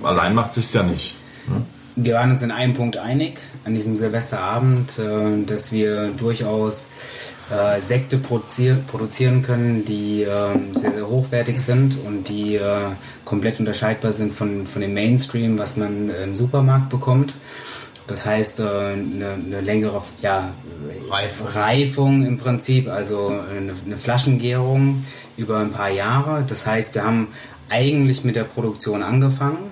allein 0.03 0.35
macht 0.35 0.53
sich's 0.53 0.75
ja 0.75 0.83
nicht. 0.83 1.15
Ne? 1.49 1.63
Wir 1.97 2.15
waren 2.15 2.31
uns 2.31 2.43
in 2.43 2.51
einem 2.51 2.75
Punkt 2.75 2.99
einig 2.99 3.39
an 3.65 3.75
diesem 3.75 3.97
Silvesterabend, 3.97 4.99
äh, 4.99 5.45
dass 5.47 5.73
wir 5.73 6.11
durchaus 6.11 6.89
äh, 7.51 7.81
Sekte 7.81 8.19
produzier 8.19 8.79
produzieren 8.87 9.43
können, 9.43 9.85
die 9.85 10.23
äh, 10.23 10.29
sehr, 10.73 10.93
sehr 10.93 11.09
hochwertig 11.09 11.59
sind 11.59 11.97
und 12.05 12.29
die 12.29 12.57
äh, 12.57 12.91
komplett 13.25 13.59
unterscheidbar 13.59 14.13
sind 14.13 14.35
von, 14.35 14.67
von 14.67 14.83
dem 14.83 14.95
Mainstream, 14.95 15.59
was 15.59 15.77
man 15.77 16.11
im 16.11 16.35
Supermarkt 16.35 16.91
bekommt. 16.91 17.35
Das 18.07 18.27
heißt, 18.27 18.61
äh, 18.61 18.63
eine, 18.63 19.33
eine 19.33 19.61
längere 19.61 20.03
ja, 20.23 20.53
Reifung. 21.11 21.47
Reifung 21.47 22.27
im 22.27 22.39
Prinzip, 22.39 22.89
also 22.89 23.29
eine, 23.29 23.75
eine 23.85 23.99
Flaschengärung 23.99 25.05
über 25.37 25.59
ein 25.59 25.73
paar 25.73 25.91
Jahre. 25.91 26.45
Das 26.47 26.67
heißt, 26.67 26.95
wir 26.95 27.05
haben 27.05 27.29
eigentlich 27.69 28.25
mit 28.25 28.37
der 28.37 28.45
Produktion 28.45 29.03
angefangen, 29.03 29.71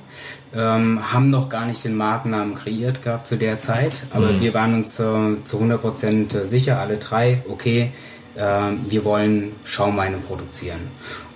ähm, 0.54 1.12
haben 1.12 1.30
noch 1.30 1.48
gar 1.48 1.66
nicht 1.66 1.84
den 1.84 1.96
Markennamen 1.96 2.54
kreiert 2.54 3.02
gehabt 3.02 3.26
zu 3.26 3.36
der 3.36 3.58
Zeit, 3.58 4.04
aber 4.10 4.32
Mhm. 4.32 4.40
wir 4.40 4.54
waren 4.54 4.74
uns 4.74 4.98
äh, 4.98 5.04
zu 5.44 5.58
100% 5.58 6.44
sicher, 6.44 6.78
alle 6.80 6.96
drei, 6.96 7.42
okay, 7.48 7.90
äh, 8.36 8.40
wir 8.88 9.04
wollen 9.04 9.52
Schaumweine 9.64 10.18
produzieren 10.18 10.80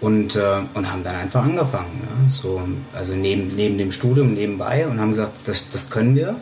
und, 0.00 0.36
äh, 0.36 0.42
und 0.74 0.90
haben 0.92 1.02
dann 1.02 1.16
einfach 1.16 1.44
angefangen, 1.44 2.02
ja? 2.02 2.30
so, 2.30 2.60
also 2.94 3.14
neben, 3.14 3.54
neben 3.56 3.78
dem 3.78 3.92
Studium 3.92 4.34
nebenbei 4.34 4.86
und 4.86 5.00
haben 5.00 5.10
gesagt, 5.10 5.38
das, 5.46 5.68
das 5.68 5.90
können 5.90 6.14
wir 6.14 6.36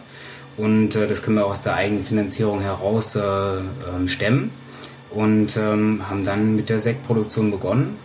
und 0.56 0.94
äh, 0.94 1.06
das 1.06 1.22
können 1.22 1.36
wir 1.36 1.46
aus 1.46 1.62
der 1.62 1.74
eigenen 1.74 2.04
Finanzierung 2.04 2.60
heraus 2.60 3.14
äh, 3.14 3.20
ähm, 3.20 4.08
stemmen 4.08 4.50
und 5.10 5.56
ähm, 5.56 6.02
haben 6.08 6.24
dann 6.24 6.56
mit 6.56 6.68
der 6.68 6.80
Sektproduktion 6.80 7.50
begonnen. 7.50 7.96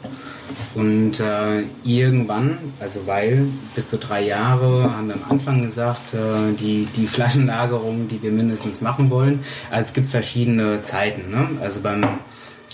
Und 0.76 1.20
äh, 1.20 1.64
irgendwann, 1.84 2.58
also 2.80 3.02
weil 3.06 3.48
bis 3.76 3.90
zu 3.90 3.98
drei 3.98 4.24
Jahre, 4.24 4.96
haben 4.96 5.08
wir 5.08 5.16
am 5.16 5.32
Anfang 5.32 5.64
gesagt, 5.64 6.14
äh, 6.14 6.54
die, 6.60 6.88
die 6.96 7.08
Flaschenlagerung, 7.08 8.08
die 8.08 8.22
wir 8.22 8.32
mindestens 8.32 8.82
machen 8.82 9.10
wollen. 9.10 9.44
Also 9.70 9.88
es 9.88 9.94
gibt 9.94 10.10
verschiedene 10.10 10.82
Zeiten. 10.84 11.32
Ne? 11.32 11.50
Also 11.62 11.82
beim, 11.82 12.04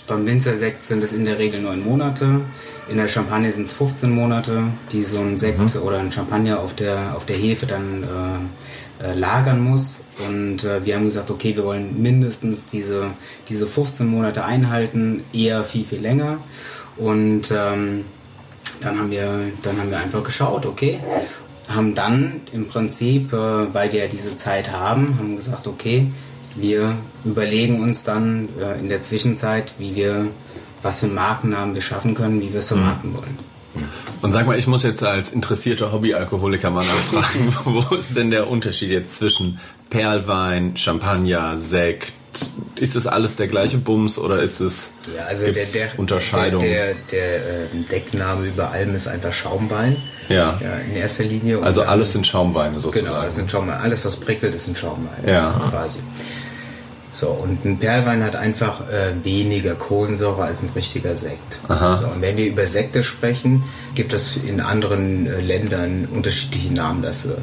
beim 0.06 0.26
Winzersekt 0.26 0.82
sind 0.82 1.02
es 1.02 1.12
in 1.12 1.24
der 1.24 1.38
Regel 1.38 1.60
neun 1.60 1.84
Monate. 1.84 2.40
In 2.88 2.96
der 2.96 3.08
Champagne 3.08 3.52
sind 3.52 3.66
es 3.66 3.72
15 3.74 4.10
Monate, 4.10 4.64
die 4.92 5.04
so 5.04 5.18
ein 5.18 5.38
Sekt 5.38 5.58
oder 5.76 5.98
ein 5.98 6.10
Champagner 6.10 6.58
auf 6.58 6.74
der, 6.74 7.14
auf 7.16 7.26
der 7.26 7.36
Hefe 7.36 7.66
dann 7.66 8.02
äh, 8.02 8.69
äh, 9.02 9.14
lagern 9.14 9.60
muss. 9.60 10.00
Und 10.28 10.64
äh, 10.64 10.84
wir 10.84 10.96
haben 10.96 11.04
gesagt, 11.04 11.30
okay, 11.30 11.56
wir 11.56 11.64
wollen 11.64 12.00
mindestens 12.02 12.66
diese, 12.66 13.10
diese 13.48 13.66
15 13.66 14.06
Monate 14.06 14.44
einhalten, 14.44 15.24
eher 15.32 15.64
viel, 15.64 15.84
viel 15.84 16.00
länger. 16.00 16.38
Und 16.96 17.50
ähm, 17.50 18.04
dann, 18.80 18.98
haben 18.98 19.10
wir, 19.10 19.52
dann 19.62 19.78
haben 19.78 19.90
wir 19.90 19.98
einfach 19.98 20.22
geschaut, 20.22 20.66
okay, 20.66 21.00
haben 21.68 21.94
dann 21.94 22.42
im 22.52 22.68
Prinzip, 22.68 23.32
äh, 23.32 23.74
weil 23.74 23.92
wir 23.92 24.04
ja 24.04 24.08
diese 24.08 24.34
Zeit 24.36 24.70
haben, 24.70 25.18
haben 25.18 25.36
gesagt, 25.36 25.66
okay, 25.66 26.06
wir 26.56 26.96
überlegen 27.24 27.80
uns 27.80 28.04
dann 28.04 28.48
äh, 28.60 28.78
in 28.80 28.88
der 28.88 29.02
Zwischenzeit, 29.02 29.72
wie 29.78 29.94
wir, 29.94 30.26
was 30.82 31.00
für 31.00 31.06
einen 31.06 31.14
Markennamen 31.14 31.74
wir 31.74 31.82
schaffen 31.82 32.14
können, 32.14 32.40
wie 32.40 32.52
wir 32.52 32.58
es 32.58 32.68
vermarkten 32.68 33.14
wollen. 33.14 33.49
Und 34.22 34.32
sag 34.32 34.46
mal, 34.46 34.58
ich 34.58 34.66
muss 34.66 34.82
jetzt 34.82 35.02
als 35.02 35.30
interessierter 35.30 35.92
Hobbyalkoholiker 35.92 36.70
mal 36.70 36.84
nachfragen, 36.84 37.54
wo 37.64 37.94
ist 37.94 38.16
denn 38.16 38.30
der 38.30 38.48
Unterschied 38.48 38.90
jetzt 38.90 39.16
zwischen 39.16 39.60
Perlwein, 39.88 40.76
Champagner, 40.76 41.56
Sekt? 41.56 42.12
Ist 42.76 42.94
das 42.94 43.06
alles 43.06 43.36
der 43.36 43.48
gleiche 43.48 43.78
Bums 43.78 44.18
oder 44.18 44.40
ist 44.40 44.60
es 44.60 44.90
Ja, 45.16 45.24
also 45.24 45.50
der, 45.50 45.64
der, 45.66 45.88
Unterscheidungen? 45.96 46.64
der, 46.64 46.94
der, 47.10 47.38
der 47.38 47.70
ähm, 47.72 47.86
Deckname 47.90 48.46
über 48.46 48.70
allem 48.70 48.94
ist 48.94 49.08
einfach 49.08 49.32
Schaumwein. 49.32 49.96
Ja. 50.28 50.58
ja 50.62 50.76
in 50.88 50.94
erster 50.94 51.24
Linie. 51.24 51.60
Also 51.60 51.82
alles 51.82 52.12
sind 52.12 52.26
Schaumweine 52.26 52.78
sozusagen. 52.78 53.06
Genau, 53.06 53.18
alles 53.18 53.34
sind 53.34 53.50
Schaumwein. 53.50 53.80
Alles, 53.80 54.04
was 54.04 54.18
prickelt, 54.18 54.54
ist 54.54 54.68
ein 54.68 54.76
Schaumwein. 54.76 55.26
Ja. 55.26 55.60
Quasi. 55.70 55.98
So, 57.20 57.28
und 57.28 57.66
ein 57.66 57.76
Perlwein 57.76 58.24
hat 58.24 58.34
einfach 58.34 58.80
äh, 58.88 59.12
weniger 59.22 59.74
Kohlensäure 59.74 60.42
als 60.42 60.62
ein 60.62 60.70
richtiger 60.74 61.16
Sekt. 61.16 61.58
Aha. 61.68 61.98
So, 62.00 62.08
und 62.08 62.22
wenn 62.22 62.38
wir 62.38 62.46
über 62.46 62.66
Sekte 62.66 63.04
sprechen, 63.04 63.62
gibt 63.94 64.14
es 64.14 64.38
in 64.38 64.58
anderen 64.58 65.26
äh, 65.26 65.42
Ländern 65.42 66.08
unterschiedliche 66.10 66.72
Namen 66.72 67.02
dafür. 67.02 67.36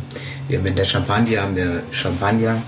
Wir 0.48 0.58
haben 0.58 0.66
in 0.66 0.76
der 0.76 0.86
Champagne 0.86 1.40
haben 1.40 1.56
wir 1.56 1.84
Champagner, 1.92 2.60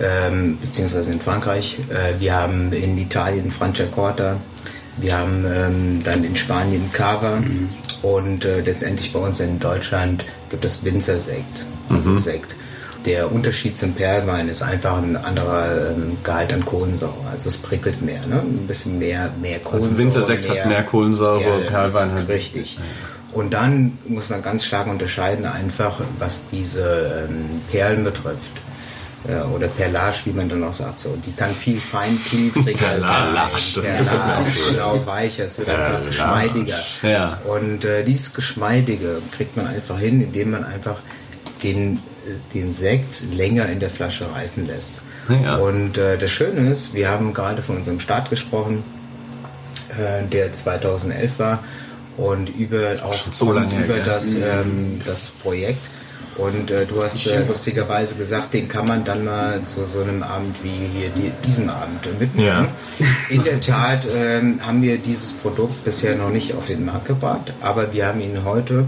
ähm, 0.00 0.56
beziehungsweise 0.62 1.10
in 1.10 1.20
Frankreich. 1.20 1.80
Äh, 1.90 2.20
wir 2.20 2.34
haben 2.34 2.72
in 2.72 2.96
Italien 2.96 3.50
Franciacorta. 3.50 4.36
Wir 4.98 5.18
haben 5.18 5.44
ähm, 5.52 5.98
dann 6.04 6.22
in 6.22 6.36
Spanien 6.36 6.92
Cava. 6.92 7.42
Und 8.02 8.44
äh, 8.44 8.60
letztendlich 8.60 9.12
bei 9.12 9.18
uns 9.18 9.40
in 9.40 9.58
Deutschland 9.58 10.24
gibt 10.48 10.64
es 10.64 10.84
Winzersekt, 10.84 11.64
also 11.88 12.16
Sekt. 12.18 12.54
Der 13.06 13.30
Unterschied 13.32 13.78
zum 13.78 13.92
Perlwein 13.92 14.48
ist 14.48 14.62
einfach 14.62 14.98
ein 14.98 15.16
anderer 15.16 15.90
ähm, 15.92 16.18
Gehalt 16.24 16.52
an 16.52 16.64
Kohlensäure. 16.64 17.14
Also 17.32 17.48
es 17.48 17.56
prickelt 17.56 18.02
mehr, 18.02 18.26
ne? 18.26 18.40
ein 18.40 18.66
bisschen 18.66 18.98
mehr, 18.98 19.30
mehr 19.40 19.60
Kohlensäure. 19.60 19.92
Also 19.94 19.98
Winzersekt 19.98 20.48
hat 20.48 20.66
mehr 20.66 20.82
Kohlensäure, 20.82 21.60
Perlwein 21.68 22.12
hat- 22.12 22.28
Richtig. 22.28 22.78
Und 23.32 23.52
dann 23.54 23.98
muss 24.08 24.30
man 24.30 24.42
ganz 24.42 24.64
stark 24.64 24.86
unterscheiden, 24.86 25.44
einfach 25.46 26.00
was 26.18 26.42
diese 26.50 27.26
ähm, 27.28 27.60
Perlen 27.70 28.02
betrifft. 28.04 28.52
Ja, 29.28 29.44
oder 29.46 29.66
Perlage, 29.68 30.16
wie 30.24 30.30
man 30.30 30.48
dann 30.48 30.62
auch 30.64 30.72
sagt. 30.72 31.00
So, 31.00 31.16
die 31.26 31.32
kann 31.32 31.50
viel 31.50 31.78
feingliedriger 31.78 32.78
Perlage, 32.78 33.60
sein. 33.60 34.06
auch 34.06 34.10
Perlage, 34.10 34.50
genau, 34.70 35.06
weicher, 35.06 35.44
es 35.44 35.58
wird 35.58 35.68
einfach 35.68 35.84
Perlage. 35.86 36.06
geschmeidiger. 36.06 36.78
Ja. 37.02 37.38
Und 37.44 37.84
äh, 37.84 38.04
dieses 38.04 38.32
Geschmeidige 38.34 39.20
kriegt 39.36 39.56
man 39.56 39.66
einfach 39.66 39.98
hin, 39.98 40.20
indem 40.22 40.52
man 40.52 40.64
einfach 40.64 40.96
den, 41.64 41.94
äh, 41.94 41.98
den 42.54 42.72
Sekt 42.72 43.22
länger 43.32 43.68
in 43.68 43.80
der 43.80 43.90
Flasche 43.90 44.30
reifen 44.32 44.66
lässt. 44.66 44.94
Ja. 45.42 45.56
Und 45.56 45.98
äh, 45.98 46.18
das 46.18 46.30
Schöne 46.30 46.70
ist, 46.70 46.94
wir 46.94 47.08
haben 47.08 47.34
gerade 47.34 47.62
von 47.62 47.76
unserem 47.76 48.00
Start 48.00 48.30
gesprochen, 48.30 48.84
äh, 49.90 50.24
der 50.26 50.52
2011 50.52 51.38
war 51.38 51.64
und 52.16 52.48
über 52.48 52.94
auch 53.02 53.14
so 53.30 53.52
lange 53.52 53.84
über 53.84 53.94
gell? 53.94 54.02
das, 54.04 54.34
ähm, 54.34 55.00
das 55.04 55.30
Projekt. 55.30 55.80
Und 56.36 56.70
äh, 56.70 56.84
du 56.84 57.02
hast 57.02 57.26
äh, 57.26 57.44
lustigerweise 57.46 58.14
gesagt, 58.14 58.52
den 58.52 58.68
kann 58.68 58.86
man 58.86 59.04
dann 59.04 59.24
mal 59.24 59.62
zu 59.62 59.86
so 59.86 60.02
einem 60.02 60.22
Abend 60.22 60.62
wie 60.62 60.86
hier 60.94 61.08
die, 61.08 61.32
diesem 61.46 61.70
Abend 61.70 62.04
äh, 62.04 62.18
mitnehmen. 62.18 62.68
In 63.30 63.42
der 63.42 63.60
Tat 63.60 64.06
ähm, 64.14 64.60
haben 64.64 64.82
wir 64.82 64.98
dieses 64.98 65.32
Produkt 65.32 65.82
bisher 65.84 66.14
noch 66.14 66.28
nicht 66.28 66.54
auf 66.54 66.66
den 66.66 66.84
Markt 66.84 67.06
gebracht, 67.06 67.54
aber 67.62 67.92
wir 67.94 68.06
haben 68.06 68.20
ihn 68.20 68.44
heute 68.44 68.84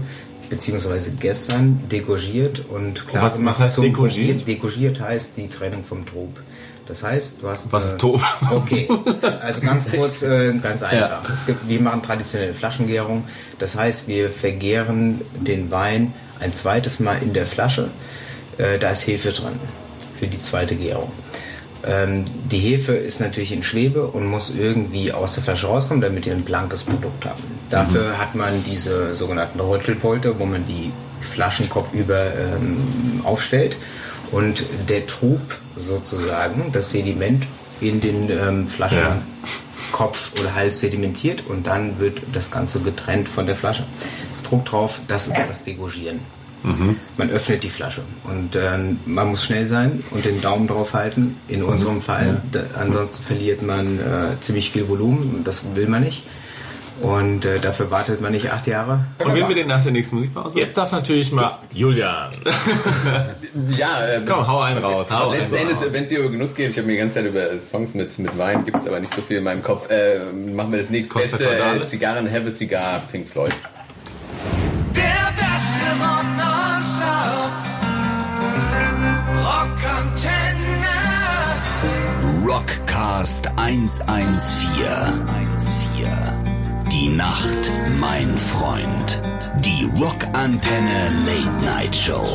beziehungsweise 0.49 1.11
gestern 1.11 1.83
degorgiert 1.89 2.61
und 2.69 3.07
klar 3.07 3.23
was- 3.23 3.33
was 3.33 3.37
gemacht 3.37 3.59
heißt 3.59 3.75
zum 3.75 3.83
degorgiert? 3.85 4.47
Degorgiert 4.47 4.99
heißt 4.99 5.31
die 5.37 5.47
Trennung 5.47 5.83
vom 5.83 6.05
Trub. 6.05 6.39
Das 6.87 7.03
heißt, 7.03 7.35
du 7.41 7.47
hast. 7.49 7.71
Was 7.71 7.85
ist 7.85 7.99
Trub? 7.99 8.19
Okay, 8.49 8.87
also 9.41 9.61
ganz 9.61 9.91
kurz, 9.91 10.23
äh, 10.23 10.53
ganz 10.61 10.81
einfach. 10.81 11.29
Es 11.31 11.45
gibt, 11.45 11.69
wir 11.69 11.79
machen 11.81 12.01
traditionelle 12.01 12.55
Flaschengärung. 12.55 13.25
Das 13.59 13.75
heißt, 13.75 14.07
wir 14.07 14.31
vergären 14.31 15.21
den 15.39 15.69
Wein 15.69 16.13
ein 16.39 16.51
zweites 16.51 16.99
Mal 16.99 17.21
in 17.21 17.33
der 17.33 17.45
Flasche. 17.45 17.89
Äh, 18.57 18.79
da 18.79 18.89
ist 18.91 19.05
Hefe 19.05 19.29
drin 19.31 19.59
für 20.19 20.25
die 20.27 20.39
zweite 20.39 20.75
Gärung. 20.75 21.11
Ähm, 21.85 22.25
die 22.51 22.59
Hefe 22.59 22.93
ist 22.93 23.19
natürlich 23.19 23.51
in 23.51 23.63
Schwebe 23.63 24.07
und 24.07 24.25
muss 24.25 24.53
irgendwie 24.55 25.11
aus 25.11 25.35
der 25.35 25.43
Flasche 25.43 25.67
rauskommen, 25.67 26.01
damit 26.01 26.25
wir 26.25 26.33
ein 26.33 26.43
blankes 26.43 26.83
Produkt 26.83 27.25
haben. 27.25 27.43
Dafür 27.69 28.17
hat 28.17 28.35
man 28.35 28.63
diese 28.65 29.13
sogenannten 29.15 29.59
Röttelpolter, 29.59 30.39
wo 30.39 30.45
man 30.45 30.65
die 30.65 30.91
Flaschenkopf 31.21 31.93
über 31.93 32.33
ähm, 32.35 33.21
aufstellt 33.23 33.77
und 34.31 34.63
der 34.87 35.07
Trub 35.07 35.39
sozusagen, 35.75 36.71
das 36.71 36.91
Sediment 36.91 37.45
in 37.81 38.01
den 38.01 38.29
ähm, 38.29 38.67
Flaschenkopf 38.67 40.31
oder 40.39 40.53
Hals 40.53 40.79
sedimentiert 40.81 41.43
und 41.47 41.65
dann 41.65 41.99
wird 41.99 42.19
das 42.33 42.51
Ganze 42.51 42.79
getrennt 42.81 43.29
von 43.29 43.45
der 43.45 43.55
Flasche. 43.55 43.85
Das 44.29 44.43
Druck 44.43 44.65
drauf, 44.65 44.99
das 45.07 45.27
ist 45.27 45.37
das 45.47 45.63
Degorgieren. 45.63 46.19
Man 47.17 47.29
öffnet 47.29 47.63
die 47.63 47.69
Flasche 47.69 48.01
und 48.25 48.55
ähm, 48.55 48.99
man 49.05 49.29
muss 49.29 49.45
schnell 49.45 49.67
sein 49.67 50.03
und 50.11 50.25
den 50.25 50.41
Daumen 50.41 50.67
drauf 50.67 50.93
halten. 50.93 51.37
In 51.47 51.63
unserem 51.63 52.01
Fall, 52.01 52.41
da, 52.51 52.63
ansonsten 52.79 53.23
verliert 53.23 53.61
man 53.61 53.99
äh, 53.99 54.39
ziemlich 54.41 54.71
viel 54.71 54.87
Volumen 54.89 55.35
und 55.35 55.47
das 55.47 55.63
will 55.75 55.87
man 55.87 56.03
nicht. 56.03 56.23
Und 57.01 57.45
äh, 57.45 57.59
dafür 57.59 57.91
wartet 57.91 58.19
man 58.19 58.33
nicht 58.33 58.51
acht 58.51 58.67
Jahre. 58.67 59.05
Und 59.19 59.33
wenn 59.33 59.47
wir 59.47 59.55
den 59.55 59.67
nach 59.67 59.81
der 59.81 59.93
nächsten 59.93 60.17
Musikpause? 60.17 60.59
Jetzt 60.59 60.77
darf 60.77 60.91
natürlich 60.91 61.31
mal 61.31 61.57
Julian. 61.71 62.31
Ja, 63.77 64.05
ähm, 64.07 64.25
Komm, 64.27 64.45
hau 64.45 64.59
einen 64.59 64.83
raus. 64.83 65.07
Hau 65.11 65.31
Letzten 65.31 65.55
einen 65.55 65.69
Endes, 65.69 65.93
wenn 65.93 66.03
es 66.03 66.09
hier 66.09 66.19
über 66.19 66.29
Genuss 66.29 66.53
geht, 66.53 66.69
ich 66.69 66.77
habe 66.77 66.87
mir 66.87 66.93
die 66.93 66.99
ganze 66.99 67.15
Zeit 67.15 67.25
über 67.25 67.57
Songs 67.59 67.93
mit, 67.95 68.17
mit 68.19 68.37
Wein, 68.37 68.63
gibt 68.63 68.77
es 68.77 68.85
aber 68.85 68.99
nicht 68.99 69.13
so 69.13 69.21
viel 69.21 69.37
in 69.37 69.43
meinem 69.43 69.63
Kopf. 69.63 69.89
Äh, 69.89 70.31
machen 70.33 70.71
wir 70.71 70.79
das 70.79 70.89
nächstbeste 70.89 71.37
Costa 71.37 71.51
äh, 71.51 71.57
Cordalis? 71.57 71.89
Zigarren, 71.89 72.29
Have 72.31 72.47
a 72.47 72.51
Cigar, 72.51 73.01
Pink 73.11 73.27
Floyd. 73.27 73.53
Rockcast 83.19 83.51
114. 83.57 84.85
114. 85.27 86.87
Die 86.89 87.09
Nacht, 87.09 87.69
mein 87.99 88.37
Freund. 88.37 89.21
Die 89.59 89.89
Rockantenne 90.01 91.11
Late 91.25 91.65
Night 91.65 91.93
Show. 91.93 92.25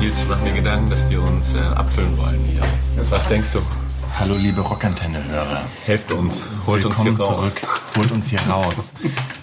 Nils, 0.00 0.22
ich 0.22 0.28
mache 0.28 0.42
mir 0.42 0.52
Gedanken, 0.52 0.88
dass 0.88 1.10
wir 1.10 1.20
uns 1.20 1.54
äh, 1.54 1.58
abfüllen 1.58 2.16
wollen 2.16 2.42
hier. 2.50 2.62
Was 3.10 3.28
denkst 3.28 3.52
du? 3.52 3.85
Hallo 4.18 4.34
liebe 4.38 4.62
Rockantenne-Hörer. 4.62 5.66
Helft 5.84 6.10
uns. 6.10 6.40
Holt 6.66 6.84
Willkommen 6.84 7.08
uns 7.10 7.18
hier 7.18 7.26
raus. 7.26 7.54
zurück. 7.54 7.80
Holt 7.98 8.10
uns 8.12 8.28
hier 8.28 8.40
raus. 8.40 8.92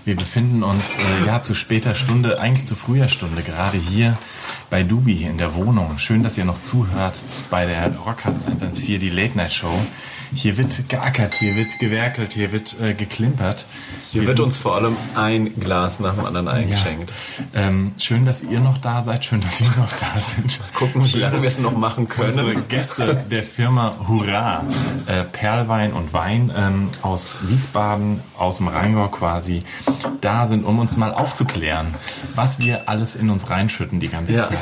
Wir 0.03 0.15
befinden 0.15 0.63
uns 0.63 0.97
äh, 0.97 1.27
ja 1.27 1.43
zu 1.43 1.53
später 1.53 1.93
Stunde, 1.93 2.39
eigentlich 2.39 2.65
zu 2.65 2.75
früher 2.75 3.07
Stunde, 3.07 3.43
gerade 3.43 3.77
hier 3.77 4.17
bei 4.71 4.81
Dubi 4.81 5.25
in 5.25 5.37
der 5.37 5.53
Wohnung. 5.53 5.99
Schön, 5.99 6.23
dass 6.23 6.39
ihr 6.39 6.45
noch 6.45 6.59
zuhört 6.59 7.15
bei 7.51 7.67
der 7.67 7.95
Rockcast 7.97 8.47
114, 8.47 8.99
die 8.99 9.09
Late 9.09 9.37
Night 9.37 9.53
Show. 9.53 9.77
Hier 10.33 10.57
wird 10.57 10.89
geackert, 10.89 11.33
hier 11.35 11.55
wird 11.55 11.79
gewerkelt, 11.79 12.33
hier 12.33 12.51
wird 12.51 12.75
äh, 12.81 12.93
geklimpert. 12.93 13.65
Hier 14.11 14.21
Wir 14.21 14.27
wird 14.29 14.39
uns 14.39 14.57
vor 14.57 14.75
allem 14.75 14.95
ein 15.15 15.59
Glas 15.59 15.99
nach 15.99 16.15
dem 16.15 16.25
anderen 16.25 16.47
eingeschenkt. 16.47 17.11
Ähm, 17.53 17.91
schön, 17.97 18.25
dass 18.25 18.43
ihr 18.43 18.59
noch 18.59 18.77
da 18.77 19.03
seid, 19.03 19.25
schön, 19.25 19.41
dass 19.41 19.59
wir 19.59 19.67
noch 19.67 19.91
da 19.93 20.11
sind. 20.35 20.59
Gucken, 20.75 21.05
wie 21.05 21.17
lange 21.17 21.41
wir 21.41 21.47
es 21.47 21.59
noch 21.59 21.75
machen 21.75 22.07
Unsere 22.17 22.51
können. 22.51 22.67
Gäste 22.67 23.23
der 23.29 23.43
Firma 23.43 23.95
Hurra, 24.07 24.63
äh, 25.07 25.23
Perlwein 25.23 25.93
und 25.93 26.13
Wein 26.13 26.51
ähm, 26.55 26.89
aus 27.01 27.35
Wiesbaden, 27.41 28.21
aus 28.37 28.57
dem 28.57 28.67
Rheingau 28.67 29.07
quasi, 29.07 29.63
da 30.21 30.47
sind, 30.47 30.63
um 30.63 30.79
uns 30.79 30.95
mal 30.97 31.13
aufzuklären, 31.13 31.93
was 32.35 32.59
wir 32.59 32.87
alles 32.87 33.15
in 33.15 33.29
uns 33.29 33.49
reinschütten 33.49 33.99
die 33.99 34.09
ganze 34.09 34.33
Ja. 34.33 34.47
Zeit. 34.47 34.57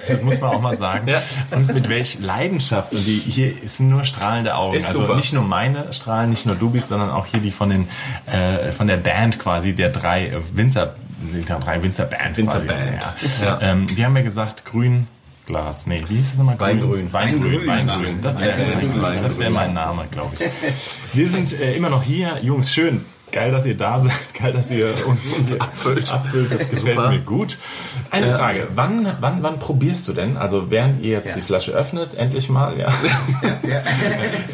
das 0.08 0.22
muss 0.22 0.40
man 0.40 0.50
auch 0.50 0.60
mal 0.60 0.76
sagen. 0.78 1.08
Ja. 1.08 1.22
Und 1.50 1.72
mit 1.74 1.88
welch 1.88 2.18
Leidenschaft. 2.20 2.92
Und 2.92 3.04
die, 3.06 3.18
hier 3.18 3.52
sind 3.66 3.90
nur 3.90 4.04
strahlende 4.26 4.54
Augen. 4.54 4.76
Ist 4.76 4.88
also 4.88 5.00
super. 5.00 5.16
nicht 5.16 5.32
nur 5.32 5.42
meine 5.42 5.92
strahlen, 5.92 6.30
nicht 6.30 6.46
nur 6.46 6.56
Dubis, 6.56 6.88
sondern 6.88 7.10
auch 7.10 7.26
hier 7.26 7.40
die 7.40 7.50
von 7.50 7.70
den 7.70 7.88
äh, 8.26 8.72
von 8.72 8.86
der 8.86 8.96
Band 8.96 9.38
quasi, 9.38 9.74
der 9.74 9.90
drei 9.90 10.28
äh, 10.28 10.40
Winzer, 10.52 10.94
der 11.48 11.58
drei 11.58 11.82
Winzerband. 11.82 12.36
Winzerband. 12.36 13.00
quasi, 13.00 13.26
Ja. 13.42 13.46
Ja. 13.46 13.58
Ähm, 13.62 13.86
wir 13.96 14.04
haben 14.04 14.16
ja 14.16 14.22
gesagt, 14.22 14.64
grün. 14.64 15.08
Glas. 15.46 15.86
Nee, 15.86 16.02
wie 16.08 16.16
hieß 16.16 16.32
es 16.32 16.38
nochmal? 16.38 16.58
Weingrün. 16.58 17.12
Weingrün. 17.12 17.66
Weingrün. 17.66 17.66
Weingrün. 17.68 18.20
Das 18.20 18.40
wäre 18.40 18.56
wäre 19.38 19.50
mein 19.52 19.72
Name, 19.72 20.06
glaube 20.10 20.34
ich. 20.34 20.40
Wir 21.12 21.28
sind 21.28 21.52
äh, 21.52 21.76
immer 21.76 21.88
noch 21.88 22.02
hier. 22.02 22.38
Jungs, 22.42 22.72
schön. 22.72 23.04
Geil, 23.32 23.50
dass 23.50 23.66
ihr 23.66 23.76
da 23.76 23.98
seid. 24.00 24.12
Geil, 24.40 24.52
dass 24.52 24.70
ihr 24.70 24.94
uns, 25.06 25.24
uns 25.38 25.60
abfüllt. 25.60 26.12
abfüllt. 26.12 26.50
Das 26.52 26.70
gefällt 26.70 26.96
Super. 26.96 27.10
mir 27.10 27.18
gut. 27.18 27.58
Eine 28.10 28.36
Frage. 28.36 28.68
Wann, 28.74 29.16
wann, 29.20 29.42
wann 29.42 29.58
probierst 29.58 30.06
du 30.08 30.12
denn? 30.12 30.36
Also 30.36 30.70
während 30.70 31.02
ihr 31.02 31.10
jetzt 31.10 31.36
die 31.36 31.42
Flasche 31.42 31.72
öffnet, 31.72 32.16
endlich 32.16 32.48
mal, 32.48 32.78
ja. 32.78 32.88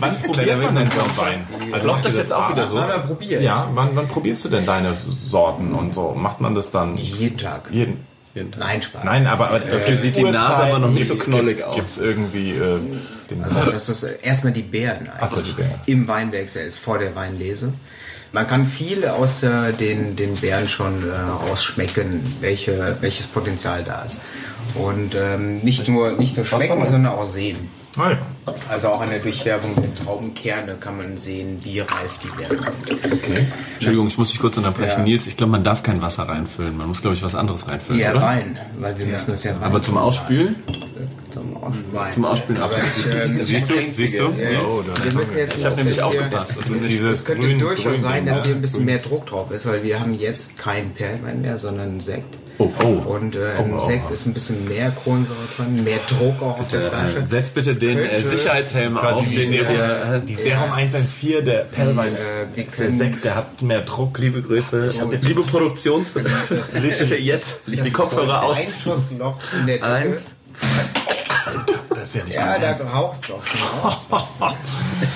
wann 0.01 0.23
probiert 0.23 0.63
man 0.63 0.75
denn 0.75 0.91
so 0.91 1.01
einen 1.01 1.17
Wein? 1.17 1.47
Also 1.73 1.89
macht 1.89 2.05
das 2.05 2.15
ihr 2.15 2.21
jetzt 2.21 2.33
auch 2.33 2.51
wieder 2.51 2.67
so? 2.67 2.77
Wir 2.77 2.87
probiert. 3.07 3.43
Ja, 3.43 3.69
wann, 3.75 3.91
wann 3.95 4.09
probierst 4.09 4.45
du 4.45 4.49
denn 4.49 4.67
deine 4.67 4.95
Sorten 4.95 5.73
und 5.75 5.95
so? 5.95 6.15
Macht 6.15 6.41
man 6.41 6.55
das 6.55 6.71
dann 6.71 6.97
Jeden 6.97 7.39
Tag. 7.39 7.69
jeden? 7.71 7.99
Nein, 8.35 8.81
Spaß. 8.81 9.05
Nein, 9.05 9.27
aber 9.27 9.49
aber 9.49 9.61
dafür 9.61 9.95
sieht 9.95 10.17
die 10.17 10.23
Nase 10.25 10.63
aber 10.63 10.79
noch 10.79 10.91
nicht 10.91 11.07
so 11.07 11.17
knollig 11.17 11.63
aus. 11.65 11.75
Gibt 11.75 11.87
es 11.89 11.99
irgendwie 11.99 12.53
äh, 12.53 12.79
den 13.31 13.45
Also 13.45 13.71
das 13.71 13.89
ist 13.91 14.03
erstmal 14.05 14.55
die 14.55 14.63
Beeren 14.63 15.01
eigentlich. 15.01 15.21
Ach 15.21 15.29
so, 15.29 15.43
die 15.43 15.53
Beeren. 15.53 15.75
Im 15.85 16.09
Weinberg 16.09 16.49
selbst, 16.49 16.79
vor 16.81 16.99
der 16.99 17.15
Weinlese. 17.15 17.75
Man 18.33 18.47
kann 18.47 18.67
viel 18.67 19.07
aus 19.07 19.43
äh, 19.43 19.73
den, 19.73 20.17
den 20.17 20.35
Beeren 20.37 20.69
schon 20.69 21.09
äh, 21.09 21.15
rausschmecken, 21.15 22.23
welche, 22.41 22.97
welches 23.01 23.27
Potenzial 23.27 23.85
da 23.85 24.03
ist. 24.03 24.19
Und 24.75 25.15
ähm, 25.15 25.59
nicht, 25.61 25.87
nur, 25.89 26.13
nicht 26.13 26.37
nur 26.37 26.47
schmecken, 26.47 26.87
sondern 26.87 27.13
auch 27.13 27.27
sehen. 27.27 27.69
Ah, 27.99 28.13
ja. 28.13 28.19
Also 28.71 28.89
auch 28.89 29.03
an 29.03 29.11
der 29.11 29.19
Durchfärbung 29.19 29.75
der 29.77 29.95
Traubenkerne 30.03 30.77
kann 30.81 30.97
man 30.97 31.19
sehen, 31.19 31.61
wie 31.63 31.81
reif 31.81 32.19
die 32.23 32.29
Beeren 32.29 32.65
sind. 32.65 33.13
Okay. 33.13 33.47
Entschuldigung, 33.75 34.09
ich 34.09 34.17
muss 34.17 34.31
dich 34.31 34.41
kurz 34.41 34.57
unterbrechen. 34.57 35.01
Ja. 35.01 35.05
Nils, 35.05 35.27
ich 35.27 35.37
glaube, 35.37 35.53
man 35.53 35.63
darf 35.63 35.83
kein 35.83 36.01
Wasser 36.01 36.23
reinfüllen. 36.23 36.75
Man 36.79 36.89
muss, 36.89 37.03
glaube 37.03 37.15
ich, 37.15 37.23
was 37.23 37.35
anderes 37.35 37.69
reinfüllen, 37.69 38.01
Ja, 38.01 38.13
oder? 38.13 38.23
Wein, 38.23 38.59
weil 38.79 38.97
wir 38.99 39.05
müssen 39.07 39.33
das 39.33 39.45
ja 39.45 39.53
rein 39.53 39.63
Aber 39.63 39.83
zum 39.83 39.99
Ausspülen? 39.99 40.57
Zum 41.33 41.57
Ausspülen. 41.57 42.11
Zum 42.11 42.25
Ausspülen 42.27 42.63
ich, 42.99 43.13
ähm, 43.15 43.45
Siehst 43.45 43.71
du? 43.71 43.75
Siehst 43.91 44.19
du? 44.21 44.25
Ja, 44.25 44.61
Oh, 44.69 44.83
wir 45.03 45.13
müssen 45.15 45.39
jetzt 45.39 45.57
Ich 45.57 45.65
habe 45.65 45.77
nämlich 45.77 45.95
hier- 45.97 46.07
aufgepasst. 46.07 46.53
Das 46.61 46.71
ist 46.71 46.85
dieses 46.91 47.19
Es 47.19 47.25
könnte 47.25 47.43
grün, 47.47 47.59
durchaus 47.59 47.85
grün 47.93 48.01
sein, 48.01 48.27
dass 48.27 48.39
ne? 48.39 48.45
hier 48.45 48.55
ein 48.55 48.61
bisschen 48.61 48.85
mehr 48.85 48.99
Druck 48.99 49.27
drauf 49.27 49.51
ist, 49.51 49.67
weil 49.67 49.83
wir 49.83 49.99
haben 49.99 50.13
jetzt 50.19 50.59
keinen 50.59 50.91
Perlwein 50.93 51.41
mehr, 51.41 51.59
sondern 51.59 51.89
einen 51.89 52.01
Sekt. 52.01 52.37
Oh, 52.59 52.69
oh. 52.85 53.11
Und 53.15 53.35
äh, 53.35 53.55
Oh, 53.59 53.63
im 53.65 53.73
oh, 53.79 53.81
Sekt 53.81 54.11
ist 54.11 54.27
ein 54.27 54.35
bisschen 54.35 54.69
mehr 54.69 54.91
Kohlensäure 54.91 55.39
drin, 55.57 55.85
mehr 55.85 55.99
Druck 56.07 56.43
auch 56.43 56.61
auf 56.61 56.69
der 56.69 56.83
Flasche. 56.83 57.19
Äh, 57.21 57.27
setz 57.27 57.51
bitte 57.51 57.75
den 57.75 57.99
äh, 57.99 58.09
könnte- 58.09 58.29
Sicherheitshelm 58.29 58.95
Quasi 58.97 59.15
auf, 59.21 59.29
die 59.29 59.37
den 59.37 59.53
Äh, 59.55 60.21
die 60.29 60.35
Serum 60.35 60.71
114, 60.73 61.45
der 61.47 61.65
Perlwein, 61.65 62.13
äh, 62.15 62.63
der 62.79 62.91
Sekt, 62.91 63.25
der 63.25 63.35
hat 63.37 63.63
mehr 63.63 63.81
Druck. 63.81 64.19
liebe 64.19 64.43
Grüße. 64.43 64.89
Ich 64.93 65.01
hab 65.01 65.11
jetzt, 65.13 65.27
liebe 65.27 65.43
Produktions... 65.43 66.11
Bitte 66.13 67.17
jetzt 67.17 67.61
die 67.67 67.91
Kopfhörer 67.91 68.43
aus. 68.43 68.59
In 68.59 69.67
der. 69.67 69.83
Eins. 69.83 70.35
Das 71.91 72.09
ist 72.09 72.15
ja 72.17 72.25
nicht 72.25 72.37
Ja, 72.37 72.59
da 72.59 72.73
raucht 72.91 73.25
es 73.25 73.31
auch 73.31 73.43
schon. 73.45 73.61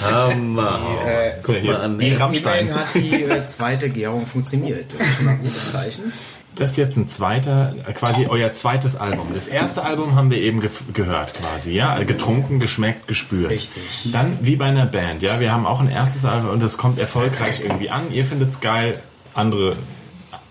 Hammer. 0.02 0.80
Äh, 1.06 1.32
Guck 1.42 1.64
mal 1.64 1.76
an. 1.76 1.98
Wie 1.98 2.12
Rammstein. 2.14 2.72
Hat 2.74 2.86
die 2.94 3.22
äh, 3.24 3.44
zweite 3.46 3.90
Gärung 3.90 4.26
funktioniert. 4.26 4.92
Das 4.96 5.06
ist 5.06 5.16
schon 5.16 5.24
mal 5.26 5.30
ein 5.32 5.38
gutes 5.38 5.72
Zeichen. 5.72 6.12
Das 6.54 6.70
ist 6.70 6.76
jetzt 6.78 6.96
ein 6.96 7.06
zweiter, 7.08 7.74
äh, 7.86 7.92
quasi 7.92 8.26
euer 8.28 8.50
zweites 8.52 8.96
Album. 8.96 9.28
Das 9.34 9.46
erste 9.46 9.82
Album 9.82 10.14
haben 10.16 10.30
wir 10.30 10.38
eben 10.38 10.60
gef- 10.62 10.90
gehört 10.94 11.34
quasi, 11.34 11.72
ja, 11.72 12.02
getrunken, 12.02 12.60
geschmeckt, 12.60 13.06
gespürt. 13.06 13.50
Richtig. 13.50 13.82
Dann 14.12 14.38
wie 14.40 14.56
bei 14.56 14.64
einer 14.66 14.86
Band, 14.86 15.20
ja, 15.22 15.38
wir 15.38 15.52
haben 15.52 15.66
auch 15.66 15.80
ein 15.80 15.90
erstes 15.90 16.24
Album 16.24 16.50
und 16.50 16.62
das 16.62 16.78
kommt 16.78 16.98
erfolgreich 16.98 17.60
irgendwie 17.62 17.90
an. 17.90 18.10
Ihr 18.10 18.24
findet's 18.24 18.60
geil, 18.60 19.00
andere 19.34 19.76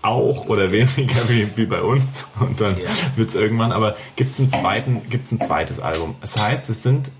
auch 0.06 0.46
oder 0.48 0.70
weniger 0.72 1.28
wie, 1.28 1.48
wie 1.56 1.66
bei 1.66 1.80
uns 1.82 2.04
und 2.40 2.60
dann 2.60 2.76
wird's 3.16 3.34
irgendwann. 3.34 3.72
Aber 3.72 3.96
gibt's 4.16 4.38
einen 4.38 4.50
zweiten, 4.52 5.02
gibt's 5.10 5.32
ein 5.32 5.40
zweites 5.40 5.80
Album? 5.80 6.14
Das 6.20 6.36
heißt, 6.36 6.68
es 6.70 6.82
sind 6.82 7.10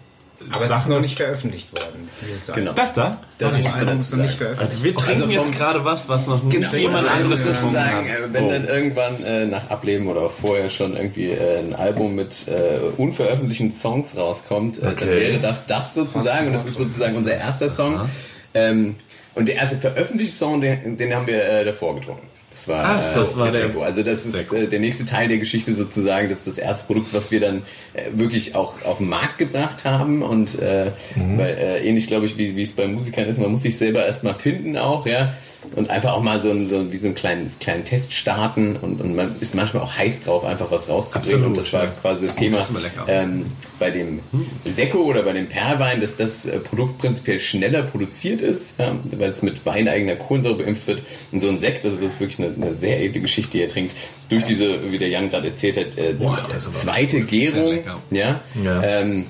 Aber 0.49 0.57
es 0.57 0.63
ist 0.63 0.69
Sachen, 0.69 0.93
noch 0.93 1.01
nicht 1.01 1.17
veröffentlicht 1.17 1.73
worden. 1.73 2.09
Genau. 2.55 2.73
das 2.73 2.95
da. 2.95 3.19
Das 3.39 3.51
Das 3.55 3.59
ist 3.65 3.75
Album 3.75 3.99
ist 3.99 4.11
noch 4.13 4.19
nicht 4.23 4.35
veröffentlicht. 4.37 4.73
Also 4.73 4.85
wir 4.85 4.95
trinken 4.95 5.23
Also 5.23 5.33
jetzt 5.33 5.53
gerade 5.57 5.85
was, 5.85 6.09
was 6.09 6.27
noch 6.27 6.43
nicht 6.43 6.57
Genau, 6.57 6.75
jemand 6.75 6.97
also 7.09 7.09
anderes 7.11 7.45
getrunken 7.45 7.79
hat. 7.79 8.05
äh, 8.07 8.33
wenn 8.33 8.49
dann 8.49 8.67
irgendwann 8.69 9.25
äh, 9.25 9.47
nach 9.47 9.71
Ableben 9.71 10.09
oder 10.09 10.23
auch 10.23 10.33
vorher 10.33 10.69
schon 10.71 10.97
irgendwie 10.97 11.31
äh, 11.31 11.59
ein 11.61 11.75
Album 11.75 12.15
mit 12.15 12.47
äh, 12.49 12.79
unveröffentlichten 12.97 13.73
Songs 13.73 14.17
rauskommt, 14.17 14.79
äh, 14.79 14.83
dann 14.83 14.93
Okay. 14.93 15.07
wäre 15.21 15.39
das 15.39 15.67
das 15.67 15.95
sozusagen 15.95 16.49
und 16.49 16.53
das 16.55 16.67
ist 16.67 16.77
sozusagen 16.77 17.17
unser 17.17 17.35
erster 17.35 17.69
Song. 17.71 18.01
Ähm, 18.55 18.97
und 19.35 19.49
der 19.49 19.57
erste 19.57 19.77
veröffentlichte 19.77 20.35
Song, 20.35 20.61
den, 20.63 20.97
den 20.97 21.15
haben 21.15 21.27
wir 21.27 21.45
äh, 21.47 21.65
davor 21.65 21.95
getrunken. 21.95 22.27
Das 22.67 22.75
war, 22.75 22.85
Ach, 22.85 23.15
das 23.15 23.37
war 23.37 23.53
der-. 23.53 23.77
Also 23.81 24.03
das 24.03 24.27
ist 24.27 24.53
äh, 24.53 24.67
der 24.67 24.81
nächste 24.81 25.07
Teil 25.07 25.29
der 25.29 25.39
Geschichte 25.39 25.75
sozusagen. 25.75 26.29
Das 26.29 26.39
ist 26.39 26.47
das 26.47 26.59
erste 26.59 26.87
Produkt, 26.87 27.15
was 27.15 27.31
wir 27.31 27.41
dann 27.41 27.63
äh, 27.95 28.11
wirklich 28.13 28.55
auch 28.55 28.83
auf 28.85 28.99
den 28.99 29.09
Markt 29.09 29.39
gebracht 29.39 29.85
haben. 29.85 30.23
Und 30.23 30.59
äh, 30.61 30.91
weil, 31.15 31.57
äh, 31.57 31.87
ähnlich 31.89 32.07
glaube 32.07 32.27
ich, 32.27 32.37
wie 32.37 32.57
wie 32.57 32.63
es 32.63 32.73
bei 32.73 32.87
Musikern 32.87 33.29
ist, 33.29 33.39
man 33.39 33.53
muss 33.53 33.63
sich 33.63 33.77
selber 33.77 34.05
erstmal 34.05 34.35
finden 34.35 34.77
auch, 34.77 35.07
ja. 35.07 35.35
Und 35.75 35.91
einfach 35.91 36.13
auch 36.13 36.23
mal 36.23 36.41
so, 36.41 36.51
ein, 36.51 36.69
so 36.69 36.91
wie 36.93 36.97
so 36.97 37.07
einen 37.07 37.15
kleinen, 37.15 37.53
kleinen 37.61 37.85
Test 37.85 38.13
starten 38.13 38.77
und, 38.77 39.01
und 39.01 39.15
man 39.15 39.37
ist 39.41 39.55
manchmal 39.55 39.83
auch 39.83 39.97
heiß 39.97 40.21
drauf, 40.21 40.45
einfach 40.45 40.71
was 40.71 40.89
rauszubringen. 40.89 41.45
Absolut, 41.45 41.47
und 41.49 41.57
das 41.57 41.73
war 41.73 41.85
ja. 41.85 41.93
quasi 42.01 42.27
das 42.27 42.37
Thema 42.37 42.59
das 42.59 42.71
ähm, 43.09 43.47
bei 43.79 43.91
dem 43.91 44.21
Sekko 44.65 44.99
oder 45.01 45.23
bei 45.23 45.33
dem 45.33 45.49
Perlwein, 45.49 46.01
dass 46.01 46.17
das 46.17 46.47
äh, 46.47 46.59
Produkt 46.59 46.99
prinzipiell 46.99 47.41
schneller 47.41 47.83
produziert 47.83 48.41
ist, 48.41 48.79
ja, 48.79 48.97
weil 49.13 49.31
es 49.31 49.43
mit 49.43 49.67
weineigener 49.67 50.17
Kohlensäure 50.17 50.57
beimpft 50.57 50.87
wird. 50.87 51.03
Und 51.33 51.41
so 51.41 51.49
ein 51.49 51.59
Sekt, 51.59 51.85
also 51.85 51.97
das 51.97 52.15
ist 52.15 52.21
wirklich 52.21 52.39
eine, 52.39 52.55
eine 52.55 52.79
sehr 52.79 53.01
edle 53.03 53.21
Geschichte, 53.21 53.53
die 53.53 53.63
er 53.63 53.69
trinkt, 53.69 53.95
durch 54.29 54.45
diese, 54.45 54.91
wie 54.91 54.99
der 54.99 55.09
Jan 55.09 55.31
gerade 55.31 55.49
erzählt 55.49 55.77
hat, 55.77 55.99
äh, 55.99 56.15
Boah, 56.15 56.47
zweite 56.71 57.21
Gärung. 57.21 57.81
Ja, 57.85 58.41
Ja. 58.63 58.83
Ähm, 58.83 59.27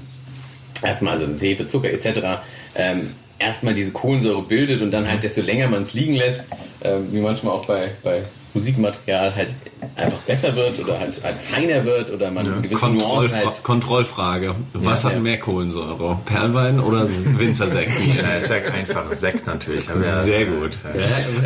erstmal 0.83 1.15
also 1.15 1.27
Hefe, 1.41 1.69
Zucker 1.69 1.91
etc. 1.91 2.41
Ähm, 2.75 3.11
erstmal 3.39 3.75
diese 3.75 3.93
Kohlensäure 3.93 4.43
bildet 4.43 4.83
und 4.83 4.91
dann 4.91 5.09
halt 5.09 5.23
desto 5.23 5.43
länger 5.43 5.69
man 5.69 5.83
es 5.83 5.95
liegen 5.95 6.15
lässt, 6.15 6.45
ähm, 6.83 7.09
wie 7.13 7.21
manchmal 7.21 7.53
auch 7.55 7.67
bei, 7.67 7.93
bei 8.03 8.23
Musikmaterial 8.57 9.35
halt 9.37 9.55
einfach 9.97 10.19
besser 10.21 10.57
wird 10.57 10.79
oder 10.79 10.99
halt, 10.99 11.23
halt 11.23 11.37
feiner 11.37 11.85
wird 11.85 12.11
oder 12.11 12.31
man 12.31 12.63
gewisse 12.63 12.81
Kontrollfra 12.81 13.17
Nuancen 13.19 13.45
halt 13.45 13.63
Kontrollfrage. 13.63 14.55
Was 14.73 15.03
Ja, 15.03 15.09
hat 15.11 15.15
ja. 15.17 15.21
mehr 15.21 15.39
Kohlensäure? 15.39 16.19
Perlwein 16.25 16.81
oder 16.81 17.07
Winzersekt? 17.39 17.91
Ja, 18.17 18.29
ist 18.37 18.49
ja 18.49 18.57
einfach 18.73 19.13
Sekt 19.13 19.47
natürlich. 19.47 19.89
Also 19.91 20.05
ja, 20.05 20.23
Sehr 20.23 20.47
gut. 20.47 20.73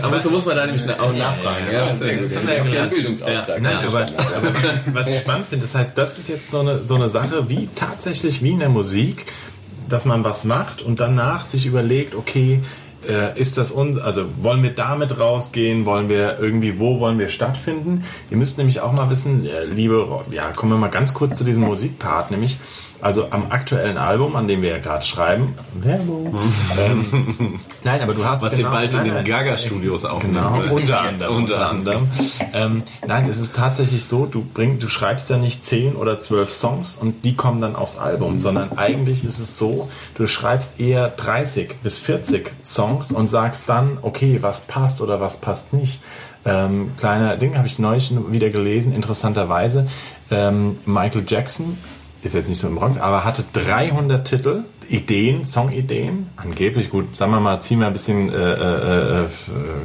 Aber 0.03 0.20
so 0.20 0.31
muss 0.31 0.46
man 0.46 0.57
da 0.57 0.66
nämlich 0.66 0.85
auch 0.88 1.12
nachfragen. 1.12 1.64
Ja, 1.72 1.94
sehr 1.94 2.16
gut. 2.16 2.26
Das 2.26 2.37
haben 2.37 2.46
wir 2.46 2.74
ja. 2.74 2.87
Bildungsauftrag. 2.87 3.61
Nein, 3.61 3.72
Ja, 3.83 3.88
aber, 3.88 4.00
aber 4.03 4.55
was 4.92 5.11
ich 5.11 5.20
spannend 5.20 5.46
finde, 5.46 5.64
das 5.66 5.74
heißt, 5.74 5.96
das 5.96 6.18
ist 6.18 6.29
jetzt 6.29 6.50
so 6.50 6.61
eine, 6.61 6.85
so 6.85 6.94
eine 6.94 7.09
Sache 7.09 7.48
wie 7.48 7.68
tatsächlich 7.74 8.42
wie 8.42 8.50
in 8.50 8.61
der 8.61 8.68
Musik, 8.68 9.26
dass 9.90 10.05
man 10.05 10.24
was 10.24 10.44
macht 10.44 10.83
und 10.83 11.00
danach 11.00 11.44
sich 11.44 11.66
überlegt, 11.66 12.14
okay, 12.14 12.61
äh, 13.09 13.38
ist 13.38 13.57
das 13.59 13.70
uns, 13.70 13.98
also 13.98 14.25
wollen 14.42 14.62
wir 14.62 14.71
damit 14.71 15.19
rausgehen, 15.19 15.87
wollen 15.87 16.08
wir 16.08 16.38
irgendwie, 16.38 16.79
wo 16.79 17.00
wollen 17.00 17.19
wir 17.19 17.29
stattfinden? 17.29 18.04
Ihr 18.31 18.37
müsst 18.37 18.58
nämlich 18.58 18.81
auch 18.81 18.92
mal 18.92 19.10
wissen, 19.10 19.46
äh, 19.46 19.65
liebe, 19.65 20.25
ja, 20.31 20.52
kommen 20.52 20.73
wir 20.73 20.79
mal 20.79 20.88
ganz 20.88 21.15
kurz 21.15 21.38
zu 21.38 21.44
diesem 21.44 21.65
Musikpart, 21.65 22.31
nämlich 22.31 22.58
Also 23.03 23.29
am 23.31 23.51
aktuellen 23.51 23.96
Album, 23.98 24.37
an 24.37 24.46
dem 24.48 24.63
wir 24.63 24.71
ja 24.71 24.79
gerade 24.79 25.05
schreiben. 25.05 25.55
Werbung. 25.75 26.35
ähm, 26.79 27.59
nein, 27.85 28.01
aber 28.03 28.15
du 28.15 28.25
hast 28.25 28.42
Was 28.42 28.59
ihr 28.59 28.67
bald 28.69 28.90
in 28.92 28.98
nein, 28.98 29.07
den 29.07 29.15
nein. 29.15 29.25
Gaga-Studios 29.25 30.03
Genau, 30.03 30.15
aufnehmen 30.15 30.55
werdet. 30.55 30.71
unter 30.73 31.01
anderem. 31.01 31.37
unter 31.37 31.69
anderem. 31.71 32.09
Ähm, 32.53 32.83
nein, 33.07 33.29
es 33.29 33.38
ist 33.40 33.57
tatsächlich 33.57 34.05
so, 34.05 34.27
du 34.27 34.42
bring, 34.44 34.79
du 34.79 34.88
schreibst 34.88 35.31
ja 35.31 35.38
nicht 35.38 35.65
10 35.65 35.94
oder 35.96 36.19
12 36.19 36.53
Songs 36.53 36.96
und 36.96 37.25
die 37.25 37.35
kommen 37.35 37.61
dann 37.61 37.75
aufs 37.77 37.98
Album, 37.98 38.40
sondern 38.40 38.77
eigentlich 38.77 39.25
ist 39.25 39.38
es 39.38 39.57
so, 39.57 39.88
du 40.15 40.27
schreibst 40.27 40.79
eher 40.81 41.09
30 41.09 41.83
bis 41.83 41.98
40 41.98 42.51
Songs 42.65 43.13
und 43.13 43.31
sagst 43.31 43.69
dann, 43.69 43.98
okay, 44.03 44.38
was 44.42 44.63
passt 44.63 45.01
oder 45.01 45.21
was 45.21 45.38
passt 45.38 45.73
nicht. 45.73 46.01
Ähm, 46.44 46.92
kleiner 46.98 47.37
Ding 47.37 47.57
habe 47.57 47.67
ich 47.67 47.79
neulich 47.79 48.13
wieder 48.29 48.51
gelesen, 48.51 48.94
interessanterweise. 48.94 49.87
Ähm, 50.31 50.79
Michael 50.87 51.25
Jackson 51.27 51.77
ist 52.23 52.35
jetzt 52.35 52.48
nicht 52.48 52.60
so 52.60 52.68
im 52.68 52.79
Rock, 52.79 53.00
aber 53.00 53.25
hatte 53.25 53.44
300 53.52 54.27
Titel, 54.27 54.64
Ideen, 54.88 55.44
Songideen, 55.44 56.29
angeblich 56.37 56.90
gut, 56.90 57.16
sagen 57.16 57.33
wir 57.33 57.40
mal, 57.40 57.60
ziehen 57.60 57.79
wir 57.79 57.87
ein 57.87 57.92
bisschen 57.92 58.31
äh, 58.31 58.37
äh, 58.37 59.23
äh, 59.23 59.29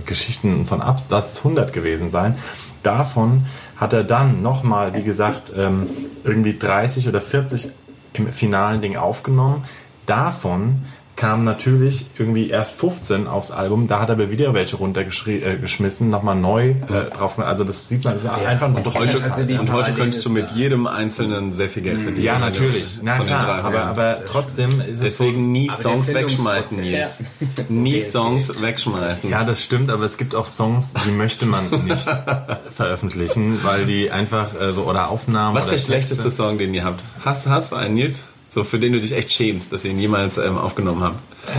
Geschichten 0.06 0.66
von 0.66 0.82
ab, 0.82 1.00
lass 1.10 1.34
es 1.34 1.38
100 1.40 1.72
gewesen 1.72 2.10
sein. 2.10 2.36
Davon 2.84 3.46
hat 3.78 3.94
er 3.94 4.04
dann 4.04 4.42
nochmal, 4.42 4.94
wie 4.94 5.04
gesagt, 5.04 5.54
ähm, 5.56 5.88
irgendwie 6.24 6.58
30 6.58 7.08
oder 7.08 7.22
40 7.22 7.70
im 8.14 8.32
finalen 8.32 8.82
Ding 8.82 8.96
aufgenommen. 8.96 9.66
Davon 10.06 10.86
kamen 11.16 11.44
natürlich 11.46 12.06
irgendwie 12.18 12.50
erst 12.50 12.80
15 12.80 13.28
aufs 13.28 13.52
Album, 13.52 13.88
da 13.88 14.00
hat 14.02 14.10
er 14.10 14.16
aber 14.16 14.32
wieder 14.32 14.54
welche 14.54 14.76
runtergeschmissen, 14.76 16.10
nochmal 16.10 16.36
neu 16.36 16.72
äh, 16.72 17.10
drauf. 17.14 17.40
Also 17.40 17.64
das 17.64 17.88
sieht 17.88 18.04
man, 18.04 18.14
das 18.14 18.24
ist 18.24 18.30
einfach 18.30 18.68
ein 18.68 18.76
Und 18.76 18.94
heute, 18.94 19.24
Also 19.24 19.42
und 19.42 19.72
heute 19.72 19.94
könntest 19.94 20.26
du 20.26 20.30
mit 20.30 20.52
jedem 20.52 20.88
Einzelnen 20.88 21.54
sehr 21.54 21.70
viel 21.70 21.84
Geld 21.84 22.02
verdienen. 22.02 22.24
Ja, 22.24 22.40
natürlich. 22.40 23.00
Na 23.02 23.20
klar, 23.20 23.64
aber, 23.64 23.84
aber 23.84 24.26
trotzdem 24.26 24.82
ist 24.82 25.02
es 25.02 25.18
so, 25.18 25.26
Deswegen 25.26 25.52
nie 25.52 25.70
Aber 25.70 25.82
der 25.82 25.92
Songs 25.92 26.14
wegschmeißen, 26.14 26.82
Nils. 26.82 27.24
Nie 27.70 28.02
Songs 28.02 28.62
wegschmeißen. 28.62 29.30
Ja, 29.30 29.44
das 29.44 29.64
stimmt, 29.64 29.90
aber 29.90 30.06
es 30.06 30.18
gibt 30.18 30.36
auch 30.36 30.46
Songs, 30.46 30.92
die 31.06 31.12
möchte 31.12 31.46
man 31.46 31.70
nicht 31.86 32.08
veröffentlichen, 32.76 33.64
weil 33.64 33.86
die 33.86 34.12
einfach 34.12 34.60
äh, 34.60 34.74
so 34.74 34.84
oder 34.84 35.10
Aufnahmen. 35.10 35.56
Was 35.56 35.66
ist 35.66 35.72
der 35.72 35.78
schlechteste 35.80 36.32
Song, 36.32 36.58
den 36.58 36.74
ihr 36.74 36.84
habt? 36.84 37.02
Hast, 37.24 37.48
hast 37.48 37.72
du 37.72 37.76
einen, 37.76 37.96
Nils? 37.96 38.20
So, 38.56 38.64
für 38.64 38.80
den 38.80 38.94
du 38.94 39.02
dich 39.02 39.12
echt 39.12 39.34
schämst, 39.34 39.74
dass 39.74 39.84
ihr 39.84 39.92
ihn 39.92 40.00
jemals 40.00 40.38
ähm, 40.38 40.58
aufgenommen 40.58 41.04
habt? 41.04 41.20
Äh, 41.50 41.58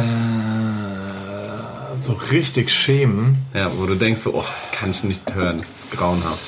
so 1.99 2.15
richtig 2.33 2.71
schämen. 2.71 3.45
Ja, 3.53 3.71
wo 3.77 3.85
du 3.85 3.97
denkst 3.97 4.23
so, 4.23 4.33
oh, 4.35 4.45
kann 4.73 4.93
ich 4.93 5.05
nicht 5.05 5.35
hören, 5.35 5.59
das 5.59 5.67
ist 5.67 5.91
grauenhaft. 5.91 6.41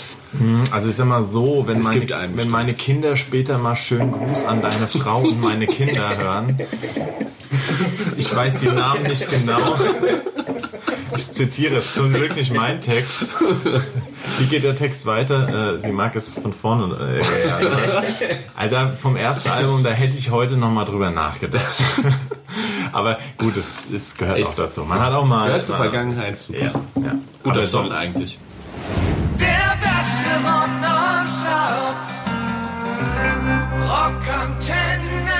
Also 0.71 0.89
ich 0.89 0.97
sag 0.97 1.05
mal 1.07 1.25
so, 1.25 1.65
wenn, 1.67 1.81
Es 1.81 1.85
meine, 1.85 2.01
wenn 2.09 2.33
bestimmt. 2.33 2.51
meine 2.51 2.73
Kinder 2.73 3.19
später 3.19 3.59
mal 3.59 3.77
schön 3.77 4.11
Gruß 4.11 4.47
an 4.47 4.63
deine 4.63 4.87
Frau 4.87 5.21
und 5.21 5.39
meine 5.39 5.67
Kinder 5.67 6.17
hören. 6.17 6.59
Ich 8.17 8.35
weiß 8.35 8.59
die 8.59 8.67
Namen 8.67 9.03
nicht 9.05 9.29
genau. 9.31 9.79
Ich 11.17 11.33
zitiere 11.33 11.77
es 11.77 11.95
zum 11.95 12.13
Glück 12.13 12.37
nicht 12.37 12.53
mein 12.55 12.81
Text. 12.81 13.25
Wie 14.39 14.47
geht 14.47 14.63
der 14.65 14.75
Text 14.77 15.07
weiter? 15.07 15.75
Äh, 15.77 15.81
sie 15.81 15.91
mag 15.93 16.15
es 16.17 16.35
von 16.35 16.53
vorne. 16.53 16.95
Äh, 16.95 17.23
also, 17.51 17.69
Alter, 18.57 18.97
vom 18.97 19.17
ersten 19.17 19.49
Album, 19.51 19.83
da 19.83 19.91
hätte 19.91 20.17
ich 20.17 20.31
heute 20.31 20.57
noch 20.57 20.71
mal 20.71 20.85
drüber 20.85 21.11
nachgedacht. 21.11 21.65
Aber 22.93 23.19
gut, 23.39 23.57
es, 23.57 23.75
es 23.95 24.17
gehört 24.17 24.45
auch 24.45 24.55
dazu. 24.55 24.85
Man 24.85 25.01
hat 25.01 25.13
auch 25.13 25.25
mal. 25.25 25.47
Gehört 25.47 25.67
zur 25.67 25.77
man- 25.79 25.91
Vergangenheit. 25.91 26.39
Super. 26.39 26.59
Ja, 26.59 26.73
ja. 27.03 27.15
Guter 27.43 27.65
Song 27.65 27.91
eigentlich. 27.93 28.39
Der 29.41 29.77
beste 29.81 30.31
Rock 30.45 30.69
nonstop. 30.83 31.97
Rockantenne. 33.89 35.39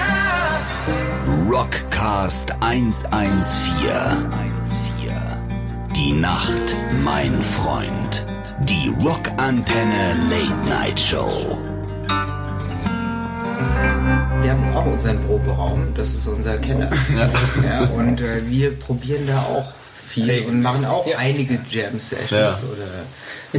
Rockcast 1.51 2.53
114. 2.61 4.31
Die 5.99 6.13
Nacht, 6.13 6.77
mein 7.05 7.43
Freund. 7.43 8.25
Die 8.63 8.89
Rockantenne 9.05 10.17
Late 10.31 10.69
Night 10.69 11.01
Show. 11.01 11.59
Wir 14.41 14.53
haben 14.53 14.77
auch 14.77 14.87
unseren 14.87 15.21
Proberaum, 15.27 15.93
das 15.97 16.15
ist 16.15 16.29
unser 16.29 16.57
Keller. 16.59 16.89
Ja. 17.65 17.83
und 17.87 18.21
äh, 18.21 18.49
wir 18.49 18.79
probieren 18.79 19.27
da 19.27 19.43
auch 19.43 19.73
viel 20.09 20.45
und 20.47 20.63
machen 20.63 20.85
auch 20.87 21.05
einige 21.17 21.59
Jam-Sessions 21.69 22.31
Ja. 22.31 22.49
oder 22.73 22.89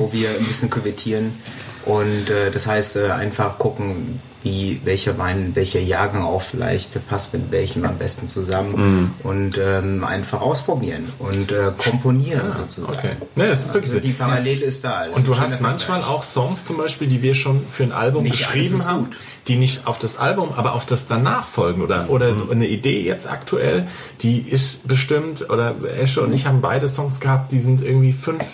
wo 0.06 0.12
wir 0.14 0.30
ein 0.30 0.46
bisschen 0.46 0.70
küvettieren. 0.70 1.34
Und 1.90 2.30
äh, 2.30 2.52
das 2.52 2.68
heißt, 2.68 2.98
äh, 2.98 3.10
einfach 3.10 3.58
gucken, 3.58 4.20
wie 4.44 4.80
welcher 4.86 5.18
Wein, 5.18 5.52
welcher 5.56 5.80
Jahrgang 5.82 6.24
auch 6.24 6.42
vielleicht 6.42 7.06
passt 7.10 7.34
mit 7.34 7.52
welchem 7.52 7.84
am 7.84 7.98
besten 7.98 8.28
zusammen 8.28 9.14
und 9.24 9.58
ähm, 9.62 10.04
einfach 10.06 10.40
ausprobieren 10.40 11.12
und 11.20 11.52
äh, 11.52 11.74
komponieren 11.78 12.50
sozusagen. 12.52 12.94
okay. 12.94 13.12
Ne, 13.36 13.48
es 13.48 13.66
ist 13.66 13.74
wirklich 13.74 13.92
Also 13.92 14.02
die. 14.06 14.14
Parallele 14.14 14.64
ist 14.66 14.84
da. 14.86 14.94
Also 14.94 15.16
Und 15.16 15.28
du 15.28 15.38
hast 15.38 15.60
manchmal 15.62 16.04
auch 16.04 16.24
Songs 16.24 16.64
zum 16.64 16.78
Beispiel, 16.78 17.08
die 17.08 17.22
wir 17.22 17.36
schon 17.36 17.66
für 17.70 17.84
ein 17.84 17.92
Album 17.92 18.24
Nicht 18.24 18.38
geschrieben 18.38 18.86
haben, 18.86 19.06
gut. 19.06 19.18
die 19.48 19.58
nicht 19.58 19.88
auf 19.88 20.00
das 20.00 20.16
Album, 20.16 20.54
aber 20.56 20.74
auf 20.74 20.86
das 20.86 21.08
danach 21.08 21.46
folgen 21.48 21.82
oder 21.82 22.10
oder 22.10 22.34
so 22.38 22.50
eine 22.50 22.68
Idee 22.68 23.02
jetzt 23.02 23.28
aktuell, 23.30 23.88
die 24.22 24.40
ist 24.40 24.88
bestimmt 24.88 25.50
oder 25.50 25.76
Esche 25.98 26.22
und 26.22 26.32
ich 26.34 26.46
haben 26.46 26.62
beide 26.62 26.88
Songs 26.88 27.20
gehabt, 27.20 27.52
die 27.52 27.60
sind 27.60 27.82
irgendwie 27.82 28.14
fünf 28.14 28.46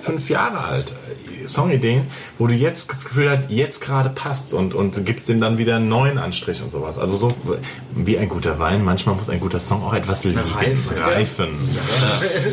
fünf 0.00 0.30
Jahre 0.30 0.58
alt 0.58 0.92
äh, 1.42 1.46
Songideen, 1.46 2.06
wo 2.38 2.46
du 2.46 2.54
jetzt 2.54 2.90
das 2.90 3.04
Gefühl 3.04 3.30
hast, 3.30 3.50
jetzt 3.50 3.80
gerade 3.80 4.10
passt 4.10 4.54
und 4.54 4.74
und 4.74 4.96
du 4.96 5.02
gibst 5.02 5.28
dem 5.28 5.40
dann 5.40 5.58
wieder 5.58 5.76
einen 5.76 5.88
neuen 5.88 6.18
Anstrich 6.18 6.62
und 6.62 6.70
sowas. 6.70 6.98
Also 6.98 7.16
so 7.16 7.34
wie 7.94 8.18
ein 8.18 8.28
guter 8.28 8.58
Wein, 8.58 8.84
manchmal 8.84 9.14
muss 9.16 9.28
ein 9.28 9.40
guter 9.40 9.60
Song 9.60 9.82
auch 9.82 9.94
etwas 9.94 10.24
liegen, 10.24 10.38
Reifen. 10.38 10.98
reifen. 10.98 11.48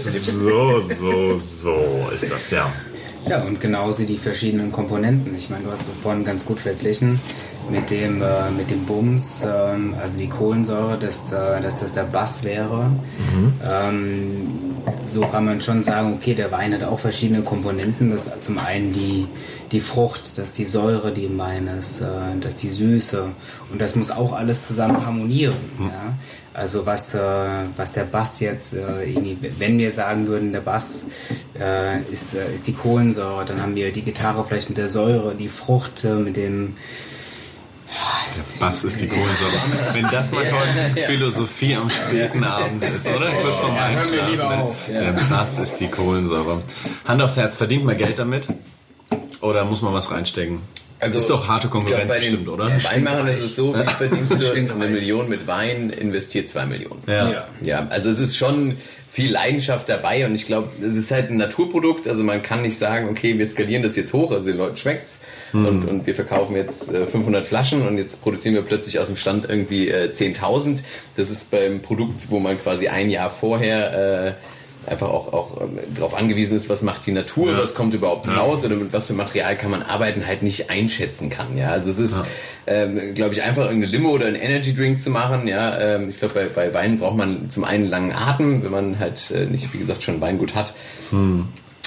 So 0.05 0.81
so 0.81 1.37
so 1.37 2.09
ist 2.13 2.31
das 2.31 2.51
ja. 2.51 2.71
Ja, 3.27 3.41
und 3.43 3.59
genauso 3.59 4.05
die 4.05 4.17
verschiedenen 4.17 4.71
Komponenten. 4.71 5.35
Ich 5.37 5.49
meine, 5.49 5.65
du 5.65 5.71
hast 5.71 5.89
es 5.89 5.95
vorhin 6.01 6.23
ganz 6.23 6.45
gut 6.45 6.59
verglichen 6.59 7.19
mit 7.70 7.89
dem, 7.89 8.22
äh, 8.22 8.49
mit 8.55 8.70
dem 8.70 8.86
Bums, 8.86 9.43
ähm, 9.45 9.95
also 9.99 10.17
die 10.17 10.28
Kohlensäure, 10.28 10.97
dass, 10.97 11.32
äh, 11.32 11.61
dass 11.61 11.80
das 11.80 11.93
der 11.93 12.03
Bass 12.03 12.43
wäre. 12.43 12.91
Ähm, 13.63 14.47
so 15.05 15.22
kann 15.22 15.45
man 15.45 15.61
schon 15.61 15.84
sagen, 15.84 16.13
okay, 16.13 16.34
der 16.34 16.51
Wein 16.51 16.74
hat 16.74 16.84
auch 16.84 16.99
verschiedene 16.99 17.41
Komponenten. 17.41 18.11
Das 18.11 18.30
zum 18.41 18.57
einen 18.57 18.93
die, 18.93 19.28
die 19.72 19.82
Frucht, 19.82 20.38
das 20.38 20.49
ist 20.49 20.57
die 20.57 20.65
Säure, 20.65 21.11
die 21.11 21.26
im 21.26 21.38
Wein 21.38 21.67
ist, 21.67 22.01
äh, 22.01 22.05
das 22.39 22.53
ist 22.53 22.63
die 22.63 22.70
Süße. 22.70 23.26
Und 23.72 23.82
das 23.82 23.95
muss 23.95 24.11
auch 24.11 24.34
alles 24.34 24.61
zusammen 24.63 25.05
harmonieren. 25.05 25.55
Ja? 25.80 26.13
Also 26.53 26.86
was, 26.86 27.13
äh, 27.13 27.20
was 27.78 27.93
der 27.93 28.03
Bass 28.03 28.39
jetzt, 28.39 28.74
äh, 28.74 29.36
wenn 29.59 29.78
wir 29.78 29.91
sagen 29.91 30.28
würden, 30.28 30.51
der 30.51 30.61
Bass 30.61 31.05
äh, 31.59 32.01
ist, 32.11 32.36
äh, 32.36 32.53
ist 32.53 32.67
die 32.67 32.74
Kohlensäure, 32.74 33.45
dann 33.45 33.61
haben 33.61 33.76
wir 33.76 33.91
die 33.91 34.01
Gitarre 34.01 34.43
vielleicht 34.47 34.70
mit 34.70 34.78
der 34.78 34.88
Säure, 34.88 35.36
die 35.36 35.47
Frucht 35.47 36.03
äh, 36.03 36.15
mit 36.15 36.36
dem 36.36 36.76
Bass 38.60 38.84
ist 38.84 39.00
die 39.00 39.08
Kohlensäure. 39.08 39.54
Wenn 39.93 40.08
das 40.10 40.32
mal 40.32 40.45
heute 40.45 41.02
Philosophie 41.06 41.76
am 41.76 41.89
späten 41.89 42.43
Abend 42.43 42.84
ist, 42.84 43.08
oder? 43.08 43.32
Kurz 43.32 43.60
vorm 43.60 43.76
Einschlafen. 43.76 44.76
Der 44.89 45.12
Bass 45.30 45.60
ist 45.60 45.76
die 45.80 45.88
Kohlensäure. 45.88 46.62
Hand 47.08 47.22
aufs 47.22 47.38
Herz, 47.38 47.56
verdient 47.56 47.86
man 47.86 47.97
Geld 47.97 48.20
damit? 48.20 48.47
Oder 49.41 49.66
muss 49.66 49.82
man 49.82 49.93
was 49.93 50.12
reinstecken? 50.12 50.62
Also, 51.00 51.20
ist 51.20 51.30
doch 51.30 51.47
harte 51.47 51.70
Konkurrenz 51.70 52.08
glaub, 52.08 52.10
bei 52.10 52.20
den 52.20 52.32
bestimmt, 52.32 52.50
oder? 52.50 52.84
Weinmachern 52.84 53.28
ist 53.30 53.41
es 53.41 53.56
so, 53.56 53.74
wie 53.74 53.86
verdienst 53.86 54.34
du 54.41 54.52
eine. 54.52 54.89
Million 54.89 55.30
mit 55.30 55.47
Wein, 55.47 55.89
investiert 55.91 56.50
zwei 56.50 56.66
Millionen. 56.66 57.02
Ja. 57.08 57.47
Ja, 57.62 57.88
also 57.89 58.10
es 58.10 58.20
ist 58.20 58.36
schon 58.36 58.76
viel 59.10 59.32
Leidenschaft 59.32 59.89
dabei 59.89 60.26
und 60.26 60.36
ich 60.36 60.45
glaube, 60.45 60.70
es 60.82 60.93
ist 60.93 61.12
halt 61.12 61.30
ein 61.30 61.38
Naturprodukt, 61.38 62.08
also 62.08 62.24
man 62.24 62.41
kann 62.41 62.62
nicht 62.62 62.78
sagen, 62.78 63.10
okay, 63.10 63.38
wir 63.39 63.47
skalieren 63.47 63.82
das 63.82 63.95
jetzt 63.95 64.14
hoch, 64.14 64.32
also 64.32 64.45
den 64.45 64.58
Leuten 64.58 64.78
schmeckt's 64.78 65.20
und, 65.52 65.86
und 65.86 66.06
wir 66.06 66.14
verkaufen 66.14 66.56
jetzt 66.56 66.93
äh, 66.93 67.08
500 67.08 67.45
Flaschen 67.45 67.88
und 67.88 67.97
jetzt 67.97 68.22
produzieren 68.22 68.56
wir 68.56 68.62
plötzlich 68.62 69.00
aus 69.00 69.08
dem 69.08 69.16
Stand 69.16 69.50
irgendwie 69.50 69.89
äh, 69.89 70.12
10.000. 70.14 70.80
Das 71.16 71.32
ist 71.32 71.50
beim 71.50 71.82
Produkt, 71.82 72.30
wo 72.30 72.39
man 72.39 72.62
quasi 72.62 72.88
ein 72.88 73.10
Jahr 73.10 73.32
vorher 73.32 74.28
äh, 74.28 74.34
einfach 74.89 75.09
auch, 75.09 75.31
auch 75.33 75.61
ähm, 75.61 75.79
darauf 75.95 76.15
angewiesen 76.15 76.57
ist, 76.57 76.69
was 76.69 76.81
macht 76.81 77.05
die 77.05 77.11
Natur, 77.11 77.57
was 77.57 77.73
kommt 77.73 77.93
überhaupt 77.93 78.27
raus 78.27 78.65
oder 78.65 78.75
mit 78.75 78.91
was 78.91 79.07
für 79.07 79.13
Material 79.13 79.55
kann 79.55 79.71
man 79.71 79.81
arbeiten, 79.81 80.25
halt 80.27 80.43
nicht 80.43 80.69
einschätzen 80.69 81.29
kann. 81.29 81.57
Ja, 81.57 81.71
also 81.71 81.91
es 81.91 81.99
ist, 81.99 82.23
ähm, 82.67 83.15
glaube 83.15 83.33
ich, 83.33 83.43
einfach 83.43 83.63
irgendeine 83.63 83.91
Limo 83.91 84.11
oder 84.11 84.27
einen 84.27 84.35
Energy 84.35 84.73
Drink 84.73 84.99
zu 84.99 85.09
machen. 85.09 85.47
Ja, 85.47 85.79
ähm, 85.79 86.09
ich 86.09 86.19
glaube, 86.19 86.33
bei, 86.33 86.45
bei 86.47 86.73
Wein 86.73 86.99
braucht 86.99 87.17
man 87.17 87.49
zum 87.49 87.63
einen 87.63 87.87
langen 87.87 88.11
Atem, 88.11 88.63
wenn 88.63 88.71
man 88.71 88.99
halt 88.99 89.31
äh, 89.31 89.45
nicht, 89.45 89.73
wie 89.73 89.77
gesagt, 89.77 90.03
schon 90.03 90.21
Weingut 90.21 90.55
hat. 90.55 90.73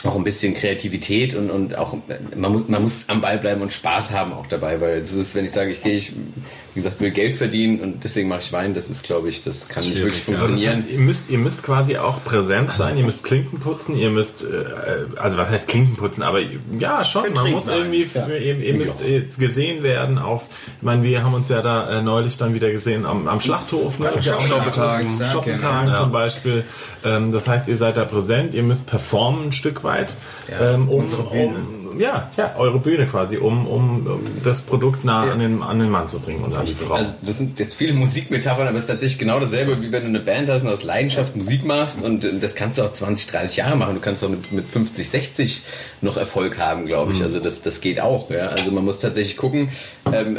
Auch 0.04 0.16
ein 0.16 0.24
bisschen 0.24 0.54
Kreativität 0.54 1.36
und, 1.36 1.50
und 1.50 1.78
auch, 1.78 1.96
man 2.34 2.52
muss, 2.52 2.68
man 2.68 2.82
muss 2.82 3.04
am 3.06 3.20
Ball 3.20 3.38
bleiben 3.38 3.62
und 3.62 3.72
Spaß 3.72 4.10
haben 4.10 4.32
auch 4.32 4.46
dabei, 4.46 4.80
weil 4.80 5.00
das 5.00 5.12
ist, 5.12 5.36
wenn 5.36 5.44
ich 5.44 5.52
sage, 5.52 5.70
ich 5.70 5.80
gehe, 5.80 5.94
ich 5.94 6.12
wie 6.74 6.80
gesagt, 6.80 7.00
will 7.00 7.10
Geld 7.10 7.36
verdienen 7.36 7.80
und 7.80 8.02
deswegen 8.04 8.28
mache 8.28 8.40
ich 8.40 8.52
Wein. 8.52 8.74
Das 8.74 8.88
ist, 8.88 9.02
glaube 9.02 9.28
ich, 9.28 9.44
das 9.44 9.68
kann 9.68 9.84
nicht 9.84 9.96
wirklich 9.96 10.22
Also 10.26 10.32
das 10.32 10.46
funktionieren. 10.46 10.76
heißt, 10.76 10.90
ihr 10.90 10.98
müsst, 10.98 11.30
ihr 11.30 11.38
müsst 11.38 11.62
quasi 11.62 11.98
auch 11.98 12.24
präsent 12.24 12.70
sein, 12.72 12.96
ihr 12.96 13.04
müsst 13.04 13.24
Klinken 13.24 13.60
putzen, 13.60 13.96
ihr 13.96 14.08
müsst, 14.10 14.42
äh, 14.42 14.46
also 15.16 15.36
was 15.36 15.50
heißt 15.50 15.68
Klinken 15.68 15.96
putzen, 15.96 16.22
aber 16.22 16.40
ja 16.78 17.04
schon, 17.04 17.32
man 17.34 17.50
muss 17.50 17.66
sein, 17.66 17.92
irgendwie, 17.92 18.08
ihr, 18.44 18.58
ihr 18.58 18.74
müsst 18.74 19.02
äh, 19.02 19.26
gesehen 19.38 19.82
werden 19.82 20.18
auf, 20.18 20.44
ich 20.78 20.82
meine, 20.82 21.02
wir 21.02 21.22
haben 21.22 21.34
uns 21.34 21.48
ja 21.50 21.60
da 21.60 21.98
äh, 21.98 22.02
neulich 22.02 22.38
dann 22.38 22.54
wieder 22.54 22.70
gesehen 22.70 23.04
am, 23.04 23.28
am 23.28 23.40
Schlachthof, 23.40 23.98
ne? 23.98 24.10
Ja 24.20 24.40
Shoppetagen. 24.40 25.10
Shoppetagen 25.30 25.94
zum 25.94 26.12
Beispiel. 26.12 26.64
Ähm, 27.04 27.32
das 27.32 27.48
heißt, 27.48 27.68
ihr 27.68 27.76
seid 27.76 27.96
da 27.96 28.04
präsent, 28.04 28.54
ihr 28.54 28.62
müsst 28.62 28.86
performen 28.86 29.48
ein 29.48 29.52
Stück 29.52 29.84
weit, 29.84 30.14
ähm, 30.50 30.88
um, 30.88 31.00
unsere 31.00 31.24
Bühne. 31.24 31.46
um, 31.46 31.81
ja, 31.98 32.30
ja, 32.36 32.54
eure 32.56 32.78
Bühne 32.78 33.06
quasi, 33.06 33.36
um, 33.36 33.66
um, 33.66 34.06
um 34.06 34.20
das 34.44 34.60
Produkt 34.60 35.04
nah 35.04 35.30
an, 35.30 35.38
den, 35.38 35.62
an 35.62 35.78
den 35.78 35.90
Mann 35.90 36.08
zu 36.08 36.20
bringen 36.20 36.44
und 36.44 36.54
an 36.54 36.66
die 36.66 36.74
Frau. 36.74 36.94
Also 36.94 37.12
das 37.22 37.38
sind 37.38 37.58
jetzt 37.58 37.74
viele 37.74 37.92
Musikmetaphern, 37.94 38.68
aber 38.68 38.76
es 38.76 38.84
ist 38.84 38.88
tatsächlich 38.88 39.18
genau 39.18 39.40
dasselbe, 39.40 39.80
wie 39.82 39.92
wenn 39.92 40.02
du 40.02 40.08
eine 40.08 40.20
Band 40.20 40.48
hast 40.48 40.62
und 40.62 40.68
aus 40.68 40.82
Leidenschaft 40.82 41.36
Musik 41.36 41.64
machst 41.64 42.02
und 42.02 42.24
äh, 42.24 42.38
das 42.40 42.54
kannst 42.54 42.78
du 42.78 42.82
auch 42.82 42.92
20, 42.92 43.26
30 43.28 43.56
Jahre 43.56 43.76
machen. 43.76 43.94
Du 43.94 44.00
kannst 44.00 44.24
auch 44.24 44.28
mit, 44.28 44.52
mit 44.52 44.66
50, 44.66 45.08
60 45.08 45.62
noch 46.00 46.16
Erfolg 46.16 46.58
haben, 46.58 46.86
glaube 46.86 47.12
ich. 47.12 47.22
Also 47.22 47.40
das, 47.40 47.62
das 47.62 47.80
geht 47.80 48.00
auch. 48.00 48.30
Ja? 48.30 48.48
Also 48.48 48.70
man 48.70 48.84
muss 48.84 49.00
tatsächlich 49.00 49.36
gucken, 49.36 49.68
ähm, 50.12 50.38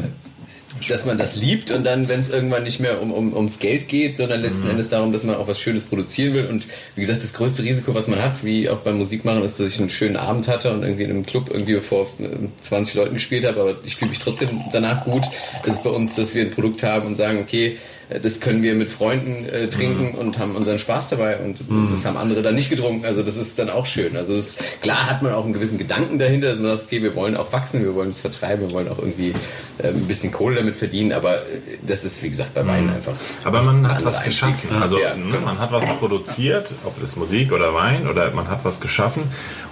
dass 0.89 1.05
man 1.05 1.17
das 1.17 1.35
liebt 1.35 1.71
und 1.71 1.83
dann, 1.83 2.07
wenn 2.09 2.19
es 2.19 2.29
irgendwann 2.29 2.63
nicht 2.63 2.79
mehr 2.79 3.01
um, 3.01 3.11
um, 3.11 3.33
ums 3.33 3.59
Geld 3.59 3.87
geht, 3.87 4.15
sondern 4.15 4.41
letzten 4.41 4.69
Endes 4.69 4.89
darum, 4.89 5.13
dass 5.13 5.23
man 5.23 5.35
auch 5.35 5.47
was 5.47 5.59
Schönes 5.59 5.85
produzieren 5.85 6.33
will. 6.33 6.47
Und 6.47 6.67
wie 6.95 7.01
gesagt, 7.01 7.23
das 7.23 7.33
größte 7.33 7.63
Risiko, 7.63 7.93
was 7.93 8.07
man 8.07 8.21
hat, 8.21 8.43
wie 8.43 8.69
auch 8.69 8.79
beim 8.79 8.97
Musikmachen, 8.97 9.43
ist, 9.43 9.59
dass 9.59 9.67
ich 9.67 9.79
einen 9.79 9.89
schönen 9.89 10.17
Abend 10.17 10.47
hatte 10.47 10.71
und 10.71 10.83
irgendwie 10.83 11.03
in 11.03 11.11
einem 11.11 11.25
Club 11.25 11.49
irgendwie 11.51 11.79
vor 11.79 12.07
äh, 12.19 12.27
20 12.61 12.95
Leuten 12.95 13.13
gespielt 13.13 13.45
habe, 13.45 13.61
aber 13.61 13.75
ich 13.85 13.95
fühle 13.95 14.11
mich 14.11 14.19
trotzdem 14.19 14.61
danach 14.71 15.05
gut. 15.05 15.23
Es 15.63 15.73
ist 15.73 15.83
bei 15.83 15.89
uns, 15.89 16.15
dass 16.15 16.35
wir 16.35 16.43
ein 16.43 16.51
Produkt 16.51 16.83
haben 16.83 17.07
und 17.07 17.17
sagen, 17.17 17.39
okay, 17.39 17.77
das 18.21 18.39
können 18.39 18.63
wir 18.63 18.75
mit 18.75 18.89
Freunden 18.89 19.45
äh, 19.45 19.67
trinken 19.67 20.17
und 20.17 20.39
haben 20.39 20.55
unseren 20.55 20.79
Spaß 20.79 21.09
dabei 21.09 21.37
und 21.37 21.57
das 21.91 22.05
haben 22.05 22.17
andere 22.17 22.41
dann 22.41 22.55
nicht 22.55 22.69
getrunken. 22.69 23.05
Also 23.05 23.23
das 23.23 23.37
ist 23.37 23.57
dann 23.59 23.69
auch 23.69 23.85
schön. 23.85 24.15
Also 24.15 24.33
ist, 24.33 24.57
klar 24.81 25.09
hat 25.09 25.21
man 25.21 25.33
auch 25.33 25.43
einen 25.43 25.53
gewissen 25.53 25.77
Gedanken 25.77 26.19
dahinter, 26.19 26.49
dass 26.49 26.59
man 26.59 26.71
sagt, 26.71 26.83
okay, 26.83 27.01
wir 27.01 27.15
wollen 27.15 27.35
auch 27.37 27.51
wachsen, 27.51 27.83
wir 27.83 27.95
wollen 27.95 28.09
es 28.09 28.21
vertreiben, 28.21 28.67
wir 28.67 28.73
wollen 28.73 28.87
auch 28.89 28.99
irgendwie 28.99 29.33
äh, 29.79 29.87
ein 29.87 30.07
bisschen 30.07 30.31
Kohle 30.31 30.57
damit 30.57 30.75
verdienen, 30.75 31.11
aber 31.11 31.35
äh, 31.35 31.39
das 31.85 32.03
ist 32.03 32.21
wie 32.23 32.29
gesagt 32.29 32.53
bei 32.53 32.65
Wein 32.67 32.89
einfach. 32.89 33.13
Aber 33.43 33.63
man 33.63 33.87
hat 33.87 34.03
was 34.05 34.19
Einstieg. 34.19 34.51
geschaffen. 34.61 34.81
Also 34.81 34.99
Ja, 34.99 35.15
ne, 35.15 35.31
genau. 35.31 35.45
man 35.45 35.59
hat 35.59 35.71
was 35.71 35.87
produziert, 35.97 36.73
ob 36.85 36.99
das 37.01 37.15
Musik 37.15 37.51
oder 37.51 37.73
Wein 37.73 38.07
oder 38.07 38.31
man 38.31 38.47
hat 38.49 38.63
was 38.63 38.79
geschaffen. 38.79 39.23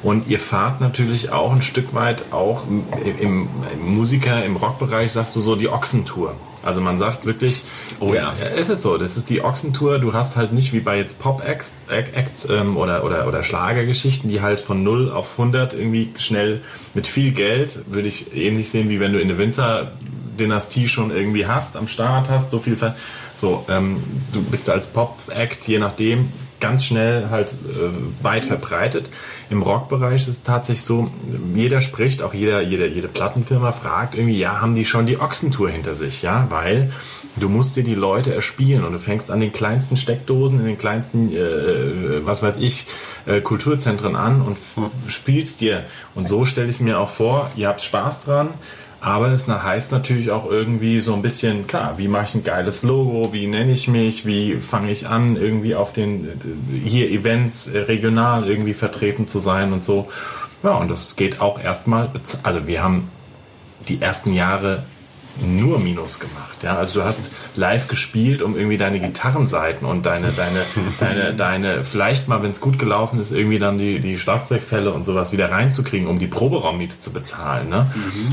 Und 0.04 0.28
ihr 0.28 0.40
fahrt 0.40 0.82
natürlich 0.82 1.32
auch 1.32 1.52
ein 1.52 1.62
Stück 1.62 1.94
weit 1.94 2.24
auch 2.32 2.64
im, 2.68 2.84
im, 3.20 3.50
im 3.74 3.96
Musiker, 3.96 4.44
im 4.46 4.56
Rockbereich 4.56 5.12
sagst 5.12 5.36
du 5.36 5.42
so 5.42 5.56
die 5.56 5.70
Ochsentour. 5.70 6.36
Also 6.64 6.82
man 6.82 6.98
sagt 6.98 7.26
wirklich, 7.26 7.64
oh 8.00 8.14
ja, 8.14 8.34
es 8.56 8.70
ist 8.70 8.82
so, 8.82 8.98
das 8.98 9.18
ist 9.18 9.30
die 9.30 9.44
Ochsentour. 9.44 10.00
Du 10.00 10.14
hast 10.14 10.36
halt 10.36 10.54
nicht 10.54 10.74
wie 10.74 10.80
bei 10.80 10.98
jetzt 10.98 11.20
Pop-Acts 11.20 11.74
Acts, 11.90 12.50
ähm, 12.50 12.78
oder, 12.78 13.04
oder, 13.04 13.28
oder 13.28 13.44
Schlagergeschichten, 13.44 14.30
die 14.30 14.42
halt 14.42 14.62
von 14.62 14.84
0 14.84 15.12
auf 15.12 15.32
100 15.34 15.74
irgendwie 15.74 16.14
schnell 16.18 16.62
mit 16.94 17.08
viel 17.08 17.32
Geld, 17.32 17.80
würde 17.88 18.08
ich 18.08 18.36
ähnlich 18.36 18.70
sehen, 18.70 18.90
wie 18.90 19.00
wenn 19.00 19.14
du 19.14 19.20
in 19.20 19.30
eine 19.30 19.38
Winzer 19.38 19.92
Dynastie 20.40 20.88
schon 20.88 21.12
irgendwie 21.12 21.46
hast, 21.46 21.78
am 21.78 21.88
Start 21.88 22.30
hast, 22.30 22.52
so 22.52 22.60
viel. 22.60 22.76
Ver 22.76 22.96
so, 23.36 23.66
ähm, 23.70 24.04
du 24.34 24.42
bist 24.44 24.70
als 24.70 24.88
Pop-Act, 24.88 25.68
je 25.68 25.80
nachdem, 25.80 26.32
ganz 26.62 26.86
schnell 26.86 27.30
halt 27.30 27.50
äh, 27.50 28.24
weit 28.24 28.46
verbreitet. 28.46 29.10
Im 29.50 29.62
Rockbereich 29.62 30.22
ist 30.22 30.28
es 30.30 30.44
tatsächlich 30.44 30.86
so, 30.86 31.12
jeder 31.54 31.82
spricht, 31.82 32.22
auch 32.22 32.34
jeder, 32.34 32.62
jede, 32.62 32.88
jede 32.88 33.10
Plattenfirma 33.10 33.74
fragt 33.74 34.16
irgendwie, 34.16 34.40
ja, 34.40 34.62
haben 34.62 34.76
die 34.76 34.86
schon 34.86 35.06
die 35.06 35.20
Ochsentour 35.20 35.70
hinter 35.70 35.94
sich, 35.94 36.22
ja, 36.22 36.48
weil 36.50 36.94
du 37.36 37.50
musst 37.50 37.76
dir 37.76 37.84
die 37.84 37.96
Leute 37.96 38.34
erspielen 38.34 38.86
und 38.86 38.94
du 38.94 39.00
fängst 39.00 39.30
an 39.30 39.42
den 39.42 39.52
kleinsten 39.52 39.98
Steckdosen, 39.98 40.60
in 40.62 40.66
den 40.68 40.78
kleinsten, 40.78 41.36
äh, 41.36 42.26
was 42.26 42.42
weiß 42.42 42.58
ich, 42.58 42.86
äh, 43.26 43.42
Kulturzentren 43.42 44.16
an 44.16 44.42
und 44.42 44.58
spielst 45.08 45.60
dir. 45.60 45.84
Und 46.16 46.30
so 46.30 46.46
stelle 46.46 46.70
ich 46.70 46.76
es 46.76 46.82
mir 46.82 47.00
auch 47.00 47.10
vor, 47.10 47.52
ihr 47.58 47.68
habt 47.68 47.82
Spaß 47.82 48.24
dran, 48.24 48.50
aber 49.02 49.30
es 49.30 49.48
heißt 49.48 49.92
natürlich 49.92 50.30
auch 50.30 50.50
irgendwie 50.50 51.02
so 51.02 51.16
ein 51.16 51.24
bisschen, 51.24 51.66
klar, 51.66 51.98
wie 51.98 52.08
mache 52.08 52.26
ich 52.26 52.36
ein 52.36 52.44
geiles 52.44 52.84
Logo, 52.84 53.34
wie 53.34 53.48
nenne 53.48 53.72
ich 53.72 53.88
mich, 53.88 54.28
wie 54.28 54.58
fange 54.58 54.92
ich 54.92 55.08
an, 55.08 55.38
irgendwie 55.38 55.74
auf 55.74 55.92
den, 55.92 56.28
äh, 56.28 56.30
hier 56.88 57.10
Events 57.10 57.68
äh, 57.68 57.80
regional 57.80 58.48
irgendwie 58.48 58.76
vertreten 58.76 59.28
zu 59.28 59.40
sein 59.40 59.74
und 59.74 59.84
so. 59.84 60.08
Ja, 60.62 60.76
und 60.76 60.92
das 60.92 61.16
geht 61.16 61.42
auch 61.42 61.60
erstmal, 61.60 62.12
also 62.44 62.68
wir 62.68 62.84
haben 62.84 63.10
die 63.88 64.00
ersten 64.00 64.36
Jahre 64.36 64.84
nur 65.40 65.80
Minus 65.80 66.20
gemacht. 66.20 66.64
Ja, 66.64 66.76
also 66.76 67.00
du 67.00 67.06
hast 67.06 67.32
live 67.56 67.88
gespielt, 67.88 68.42
um 68.42 68.56
irgendwie 68.56 68.78
deine 68.78 69.00
Gitarrenseiten 69.00 69.88
und 69.88 70.06
deine, 70.06 70.32
deine, 70.32 70.62
deine, 71.00 71.34
deine, 71.34 71.84
vielleicht 71.84 72.28
mal, 72.28 72.44
wenn 72.44 72.52
es 72.52 72.62
gut 72.62 72.80
gelaufen 72.80 73.20
ist, 73.20 73.32
irgendwie 73.32 73.60
dann 73.60 73.78
die, 73.78 74.00
die 74.00 74.20
Schlagzeugfälle 74.20 74.92
und 74.92 75.06
sowas 75.06 75.32
wieder 75.32 75.52
reinzukriegen, 75.52 76.08
um 76.08 76.20
die 76.20 76.28
Proberaummiete 76.28 77.00
zu 77.00 77.12
bezahlen. 77.12 77.70
Ne? 77.70 77.92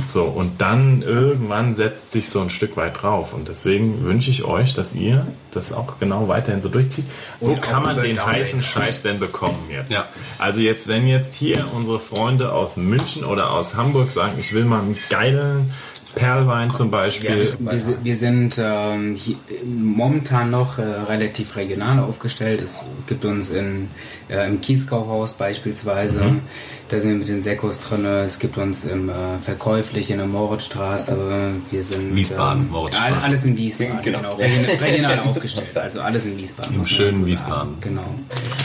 So, 0.08 0.24
und 0.24 0.60
dann 0.60 1.02
irgendwann 1.02 1.74
setzt 1.74 2.10
sich 2.10 2.28
so 2.28 2.40
ein 2.40 2.50
Stück 2.50 2.76
weit 2.76 3.02
drauf. 3.02 3.32
Und 3.32 3.48
deswegen 3.48 4.04
wünsche 4.04 4.30
ich 4.30 4.44
euch, 4.44 4.74
dass 4.74 4.94
ihr 4.94 5.26
das 5.52 5.72
auch 5.72 5.98
genau 5.98 6.28
weiterhin 6.28 6.62
so 6.62 6.68
durchzieht. 6.68 7.06
Wo 7.40 7.52
Und 7.52 7.62
kann 7.62 7.82
man 7.82 8.00
den 8.02 8.24
heißen 8.24 8.62
Scheiß 8.62 9.02
denn 9.02 9.18
bekommen 9.18 9.68
jetzt? 9.70 9.90
Ja. 9.90 10.04
Also 10.38 10.60
jetzt, 10.60 10.88
wenn 10.88 11.06
jetzt 11.06 11.34
hier 11.34 11.66
unsere 11.74 11.98
Freunde 12.00 12.52
aus 12.52 12.76
München 12.76 13.24
oder 13.24 13.50
aus 13.50 13.74
Hamburg 13.74 14.10
sagen, 14.10 14.34
ich 14.38 14.52
will 14.52 14.64
mal 14.64 14.80
einen 14.80 14.98
geilen 15.08 15.72
Perlwein 16.18 16.70
zum 16.72 16.90
Beispiel. 16.90 17.48
Wir, 17.58 17.78
si- 17.78 17.96
wir 18.02 18.16
sind 18.16 18.56
ähm, 18.60 19.14
hier, 19.14 19.36
momentan 19.66 20.50
noch 20.50 20.78
äh, 20.78 20.82
relativ 20.82 21.56
regional 21.56 22.00
aufgestellt. 22.00 22.60
Es 22.60 22.80
gibt 23.06 23.24
uns 23.24 23.50
in, 23.50 23.88
äh, 24.28 24.46
im 24.46 24.60
Kiezkaufhaus 24.60 25.34
beispielsweise, 25.34 26.22
Mhm. 26.24 26.40
da 26.88 27.00
sind 27.00 27.10
wir 27.10 27.16
mit 27.18 27.28
den 27.28 27.42
Sekos 27.42 27.80
drin. 27.80 28.04
Es 28.04 28.38
gibt 28.38 28.58
uns 28.58 28.84
im 28.84 29.08
äh, 29.08 29.12
Verkäuflich 29.44 30.10
in 30.10 30.18
der 30.18 30.26
Moritzstraße. 30.26 31.16
Wir 31.70 31.82
sind 31.82 32.14
Wiesbaden, 32.16 32.64
ähm, 32.64 32.70
Moritzstraße. 32.70 33.14
all- 33.16 33.22
Alles 33.22 33.44
in 33.44 33.56
Wiesbaden, 33.56 33.98
Genau. 34.02 34.18
genau. 34.18 34.34
Regional, 34.36 34.76
regional 34.76 35.18
aufgestellt. 35.20 35.68
Also 35.78 36.00
alles 36.00 36.24
in 36.26 36.36
Wiesbaden. 36.36 36.74
Im 36.74 36.86
schönen. 36.86 37.24
Wiesbaden. 37.26 37.74
Genau. 37.80 38.02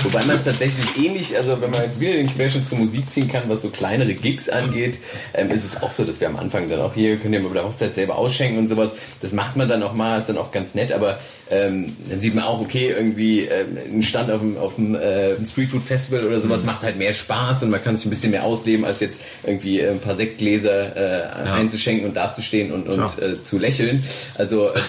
Wobei 0.04 0.24
man 0.26 0.38
es 0.38 0.46
tatsächlich 0.46 0.98
ähnlich, 1.06 1.38
also 1.38 1.62
wenn 1.62 1.70
man 1.70 1.82
jetzt 1.84 2.00
wieder 2.00 2.14
den 2.14 2.28
Querschnitt 2.34 2.68
zur 2.68 2.80
Musik 2.80 3.10
ziehen 3.10 3.28
kann, 3.30 3.44
was 3.48 3.62
so 3.62 3.70
kleinere 3.70 4.14
Gigs 4.14 4.50
angeht, 4.50 5.00
ähm, 5.34 5.50
ist 5.52 5.64
es 5.64 5.82
auch 5.82 5.92
so, 5.92 6.04
dass 6.04 6.20
wir 6.20 6.28
am 6.28 6.36
Anfang 6.38 6.70
dann 6.70 6.80
auch 6.82 6.94
hier, 6.94 7.18
können 7.18 7.36
ja 7.36 7.43
mal 7.44 7.50
bei 7.50 7.56
der 7.56 7.66
Hochzeit 7.66 7.96
selber 7.96 8.18
ausschenken 8.18 8.58
und 8.58 8.68
sowas. 8.68 8.92
Das 9.22 9.34
macht 9.34 9.56
man 9.56 9.70
dann 9.70 9.84
auch 9.84 9.94
mal, 9.94 10.18
ist 10.18 10.30
dann 10.30 10.38
auch 10.38 10.52
ganz 10.52 10.76
nett, 10.76 10.92
aber 10.92 11.20
ähm, 11.52 11.96
dann 12.10 12.22
sieht 12.22 12.36
man 12.36 12.44
auch, 12.46 12.62
okay, 12.62 12.94
irgendwie 12.98 13.42
ähm, 13.42 13.78
ein 13.94 14.02
Stand 14.02 14.32
auf 14.32 14.40
dem, 14.40 14.58
auf 14.58 14.76
dem 14.76 14.96
äh, 14.96 15.44
Streetfood 15.44 15.84
Festival 15.84 16.26
oder 16.26 16.40
sowas 16.42 16.64
macht 16.64 16.82
halt 16.82 16.98
mehr 16.98 17.14
Spaß 17.14 17.64
und 17.64 17.70
man 17.70 17.84
kann 17.84 17.96
sich 17.96 18.06
ein 18.06 18.10
bisschen 18.10 18.32
mehr 18.32 18.44
ausleben, 18.44 18.86
als 18.86 19.00
jetzt 19.00 19.22
irgendwie 19.44 19.80
äh, 19.80 19.92
ein 19.92 20.00
paar 20.00 20.16
Sektgläser 20.16 20.96
äh, 20.96 21.50
einzuschenken 21.50 22.08
und 22.08 22.16
dazustehen 22.16 22.72
und, 22.72 22.88
und 22.88 23.22
äh, 23.22 23.42
zu 23.42 23.60
lächeln. 23.60 24.04
Also 24.38 24.70
äh, 24.70 24.80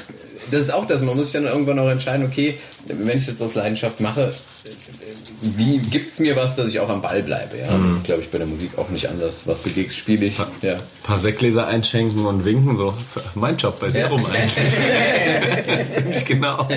das 0.54 0.62
ist 0.64 0.72
auch 0.72 0.86
das, 0.86 1.02
man 1.02 1.16
muss 1.16 1.26
sich 1.26 1.34
dann 1.34 1.46
irgendwann 1.46 1.78
auch 1.78 1.88
entscheiden, 1.88 2.24
okay, 2.24 2.58
wenn 2.86 3.18
ich 3.18 3.26
das 3.26 3.40
aus 3.40 3.54
Leidenschaft 3.54 4.00
mache, 4.00 4.32
wie 5.40 5.78
gibt's 5.78 6.20
mir 6.20 6.36
was, 6.36 6.56
dass 6.56 6.68
ich 6.68 6.80
auch 6.80 6.88
am 6.88 7.02
Ball 7.02 7.22
bleibe? 7.22 7.58
Ja, 7.58 7.66
das 7.76 7.96
ist, 7.96 8.04
glaube 8.04 8.22
ich, 8.22 8.30
bei 8.30 8.38
der 8.38 8.46
Musik 8.46 8.78
auch 8.78 8.88
nicht 8.88 9.08
anders. 9.08 9.42
Was 9.46 9.62
für 9.62 9.70
Gigs 9.70 9.96
spiele 9.96 10.26
ich? 10.26 10.38
Ja. 10.62 10.74
Ein 10.74 10.80
paar 11.02 11.18
Sektgläser 11.18 11.66
einschenken 11.66 12.24
und 12.24 12.44
winken, 12.44 12.76
so. 12.76 12.92
Das 12.92 13.16
ist 13.16 13.36
mein 13.36 13.56
Job 13.56 13.78
bei 13.80 13.90
Serum 13.90 14.24
eigentlich. 14.26 14.74
Ziemlich 15.96 16.24
genau. 16.24 16.68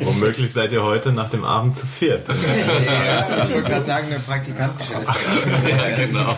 Womöglich 0.00 0.52
seid 0.52 0.72
ihr 0.72 0.82
heute 0.82 1.12
nach 1.12 1.30
dem 1.30 1.44
Abend 1.44 1.76
zu 1.76 1.86
viert. 1.86 2.26
Ja, 2.28 3.44
ich 3.44 3.52
wollte 3.52 3.68
gerade 3.68 3.84
sagen, 3.84 4.06
eine 4.10 4.20
Praktikantenstelle. 4.20 5.04
genau. 5.96 6.36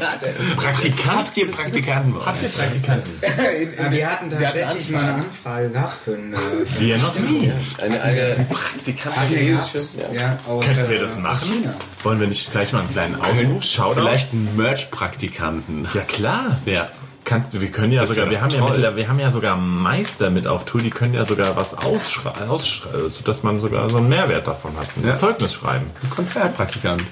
Praktikant, 0.56 1.18
habt 1.18 1.36
ihr 1.36 1.50
Praktikanten? 1.50 2.12
bei 2.14 2.18
euch? 2.20 2.56
Praktikanten? 2.56 3.12
Ja, 3.82 3.90
wir 3.90 4.10
hatten 4.10 4.21
tatsächlich 4.30 4.90
mal 4.90 5.00
eine 5.04 5.14
Anfrage 5.14 5.70
gehabt 5.70 6.04
für 6.04 6.14
einen. 6.14 6.34
Äh, 6.34 6.38
Wir 6.78 6.98
noch 6.98 7.18
nie. 7.18 7.52
Eine, 7.80 8.02
eine 8.02 8.46
Praktikant. 8.50 9.14
französische, 9.14 10.02
ja. 10.14 10.20
ja, 10.20 10.38
ihr 10.62 10.90
äh, 10.90 10.98
das 11.00 11.12
aus 11.14 11.18
machen? 11.20 11.52
China. 11.52 11.74
Wollen 12.02 12.20
wir 12.20 12.26
nicht 12.26 12.50
gleich 12.50 12.72
mal 12.72 12.80
einen 12.80 12.90
kleinen 12.90 13.20
Ausruf? 13.20 13.64
Shoutout? 13.64 13.94
Vielleicht 14.00 14.32
einen 14.32 14.56
Merch-Praktikanten. 14.56 15.86
Ja 15.94 16.00
klar. 16.02 16.58
Ja. 16.66 16.88
Kannst, 17.24 17.60
wir 17.60 17.70
können 17.70 17.92
ja 17.92 18.04
sogar, 18.04 18.24
ja 18.24 18.30
wir 18.32 18.40
haben 18.40 18.50
ja, 18.50 18.58
toll. 18.58 18.70
mittlerweile, 18.70 18.96
wir 18.96 19.08
haben 19.08 19.20
ja 19.20 19.30
sogar 19.30 19.56
Meister 19.56 20.30
mit 20.30 20.48
auf 20.48 20.64
Tour, 20.64 20.80
die 20.82 20.90
können 20.90 21.14
ja 21.14 21.24
sogar 21.24 21.54
was 21.54 21.72
ausschreiben, 21.72 22.48
ausschrei- 22.48 23.08
sodass 23.08 23.44
man 23.44 23.60
sogar 23.60 23.88
so 23.90 23.98
einen 23.98 24.08
Mehrwert 24.08 24.48
davon 24.48 24.72
hat. 24.76 24.88
Ein 25.00 25.06
Ja. 25.06 25.16
Zeugnis 25.16 25.52
schreiben. 25.54 25.86
Ein 26.02 26.10
Konzertpraktikant. 26.10 27.04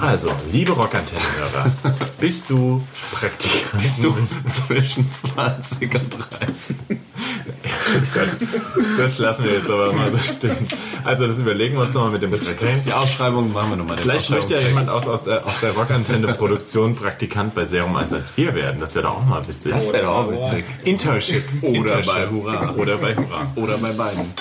Also, 0.00 0.30
liebe 0.52 0.72
Rockantenne-Hörer, 0.72 1.70
bist 2.20 2.50
du 2.50 2.82
Praktikant? 3.12 3.82
Bist 3.82 4.04
du 4.04 4.14
zwischen 4.66 5.10
20 5.10 5.94
und 5.94 6.16
30? 6.30 6.76
Das 8.98 9.18
lassen 9.18 9.44
wir 9.44 9.52
jetzt 9.52 9.70
aber 9.70 9.92
mal 9.92 10.10
so 10.12 10.18
stehen. 10.18 10.66
Also, 11.04 11.26
das 11.26 11.38
überlegen 11.38 11.76
wir 11.76 11.82
uns 11.84 11.94
nochmal 11.94 12.10
mit 12.10 12.22
dem 12.22 12.32
Getränk. 12.32 12.84
Die 12.84 12.92
Ausschreibung 12.92 13.52
machen 13.52 13.70
wir 13.70 13.76
nochmal. 13.76 13.96
Vielleicht 13.96 14.28
möchte 14.30 14.54
ja 14.54 14.60
jemand 14.60 14.88
aus, 14.88 15.06
aus 15.06 15.22
der, 15.22 15.46
aus 15.46 15.60
der 15.60 15.70
Rockantenne-Produktion 15.72 16.96
Praktikant 16.96 17.54
bei 17.54 17.64
Serum 17.64 17.96
114 17.96 18.54
werden. 18.54 18.80
Das 18.80 18.94
wäre 18.96 19.04
doch 19.06 19.18
auch 19.18 19.24
mal 19.24 19.46
witzig. 19.46 19.72
Das 19.72 19.92
wäre 19.92 20.08
auch 20.10 20.30
witzig. 20.30 20.64
Internship. 20.84 21.44
Oder 21.62 21.74
Internship. 21.76 22.06
bei 22.12 22.28
Hurra. 22.28 22.74
Oder 22.76 22.96
bei 22.98 23.14
Hurra. 23.16 23.52
Oder 23.54 23.78
bei 23.78 23.92
beiden. 23.92 24.32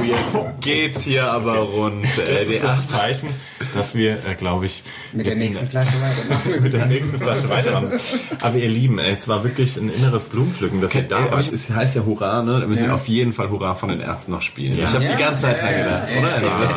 Oh, 0.00 0.02
jetzt 0.02 0.38
geht's 0.62 1.02
hier 1.02 1.30
aber 1.30 1.56
rund. 1.58 2.04
Das 2.16 2.28
Äh, 2.28 2.44
ist 2.54 2.64
das 2.64 2.88
Zeichen, 2.88 3.28
dass 3.74 3.94
wir, 3.94 4.12
äh, 4.26 4.34
glaube 4.36 4.53
ich, 4.62 4.82
Mit 5.12 5.26
der 5.26 5.32
in 5.34 5.38
nächsten 5.40 5.68
Flasche 5.68 5.92
weitermachen 6.00 6.62
mit 6.62 6.72
der 6.72 6.86
nächsten 6.86 7.18
Flasche 7.20 7.48
weitermachen. 7.48 7.92
Aber 8.40 8.56
ihr 8.58 8.68
Lieben, 8.68 8.98
ey, 8.98 9.12
es 9.12 9.26
war 9.28 9.42
wirklich 9.44 9.76
ein 9.76 9.88
inneres 9.88 10.24
Blumenpflücken, 10.24 10.80
dass 10.80 10.94
ihr 10.94 11.02
da 11.02 11.16
Aber 11.18 11.32
wart. 11.32 11.52
es 11.52 11.68
heißt 11.70 11.96
ja 11.96 12.04
Hurra, 12.04 12.42
ne? 12.42 12.60
Da 12.60 12.66
müssen 12.66 12.84
wir 12.84 12.94
auf 12.94 13.08
jeden 13.08 13.32
Fall 13.32 13.50
Hurra 13.50 13.74
von 13.74 13.88
den 13.88 14.00
Ärzten 14.00 14.32
noch 14.32 14.42
spielen. 14.42 14.76
Ja. 14.78 14.84
Ich 14.84 14.92
habe 14.94 15.04
Ja, 15.04 15.12
die 15.16 15.22
ganze 15.22 15.42
Zeit 15.42 15.58
ja, 15.58 15.62
dran 15.64 15.72
ja, 15.72 15.84
gedacht, 15.84 16.08
ja, 16.10 16.18
oder? 16.18 16.28
ja, 16.28 16.74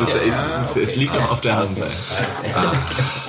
ist, 0.66 0.76
ja, 0.76 0.82
es, 0.82 0.96
liegt 0.96 1.16
doch 1.16 1.30
auf 1.32 1.40
der 1.40 1.56
Hand. 1.56 1.70
ey. 1.78 2.50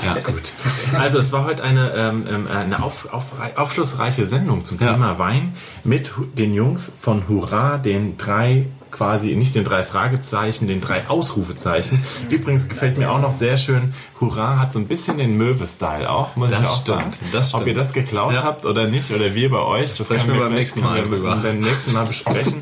Ja, 0.05 0.13
gut. 0.23 0.53
Also 0.97 1.19
es 1.19 1.31
war 1.31 1.45
heute 1.45 1.63
eine, 1.63 1.91
ähm, 1.95 2.25
ähm, 2.29 2.47
eine 2.47 2.81
auf, 2.81 3.11
auf, 3.13 3.25
aufschlussreiche 3.55 4.25
Sendung 4.25 4.63
zum 4.63 4.79
Ja. 4.79 4.93
Thema 4.93 5.19
Wein 5.19 5.53
mit 5.83 6.11
den 6.37 6.53
Jungs 6.53 6.91
von 6.99 7.27
Hurra, 7.27 7.77
den 7.77 8.17
drei 8.17 8.67
quasi 8.91 9.35
nicht 9.35 9.55
den 9.55 9.63
drei 9.63 9.83
Fragezeichen, 9.83 10.67
den 10.67 10.81
drei 10.81 11.01
Ausrufezeichen. 11.07 12.01
Übrigens 12.29 12.67
gefällt 12.67 12.97
mir 12.97 13.11
auch 13.11 13.21
noch 13.21 13.31
sehr 13.31 13.57
schön, 13.57 13.93
Hurra 14.19 14.59
hat 14.59 14.73
so 14.73 14.79
ein 14.79 14.87
bisschen 14.87 15.17
den 15.17 15.37
Möwe-Style 15.37 16.09
auch, 16.09 16.35
muss 16.35 16.51
Das 16.51 16.61
ich 16.61 16.67
auch 16.67 16.81
stimmt, 16.81 16.97
sagen. 16.99 17.11
das 17.31 17.53
Ob 17.53 17.61
ihr 17.61 17.65
stimmt. 17.67 17.77
das 17.77 17.93
geklaut 17.93 18.33
Ja. 18.33 18.43
habt 18.43 18.65
oder 18.65 18.87
nicht, 18.87 19.11
oder 19.11 19.33
wir 19.35 19.49
bei 19.49 19.61
euch, 19.61 19.95
das 19.95 20.07
Sprechen 20.07 20.27
können 20.27 20.39
wir 20.39 20.45
beim 20.45 20.53
nächsten 20.55 20.81
Mal 20.81 21.09
wir 21.09 21.19
beim 21.19 21.59
nächsten 21.61 21.93
Mal 21.93 22.05
besprechen. 22.05 22.61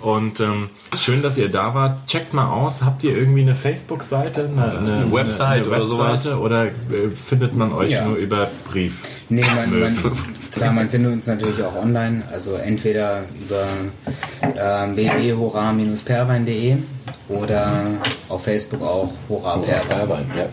Und 0.00 0.40
ähm, 0.40 0.68
schön, 0.96 1.22
dass 1.22 1.38
ihr 1.38 1.48
da 1.50 1.74
wart. 1.74 2.06
Checkt 2.06 2.34
mal 2.34 2.46
aus, 2.50 2.82
habt 2.82 3.02
ihr 3.04 3.16
irgendwie 3.16 3.40
eine 3.42 3.54
Facebook-Seite, 3.54 4.44
eine, 4.52 4.78
eine, 4.78 4.92
eine 4.98 5.12
Website 5.12 5.62
eine 5.64 5.68
oder 5.68 5.86
sowas? 5.86 6.12
Webseite 6.24 6.38
oder 6.40 6.66
äh, 6.66 6.70
findet 7.14 7.56
man 7.56 7.72
euch 7.72 7.90
Ja. 7.92 8.04
nur 8.04 8.16
über 8.16 8.48
Brief? 8.70 8.94
Nee, 9.28 9.44
man, 9.56 9.80
man, 9.80 9.96
klar, 10.52 10.72
man 10.72 10.88
findet 10.90 11.12
uns 11.12 11.26
natürlich 11.26 11.62
auch 11.62 11.74
online, 11.76 12.22
also 12.30 12.54
entweder 12.54 13.22
über 13.40 13.64
ähm, 14.42 14.96
www.hora-perwein.de 15.58 16.76
oder 17.28 17.98
auf 18.28 18.44
Facebook 18.44 18.82
auch 18.82 19.10
Hora 19.28 19.56
Perwein. 19.58 20.30
Ja. 20.36 20.46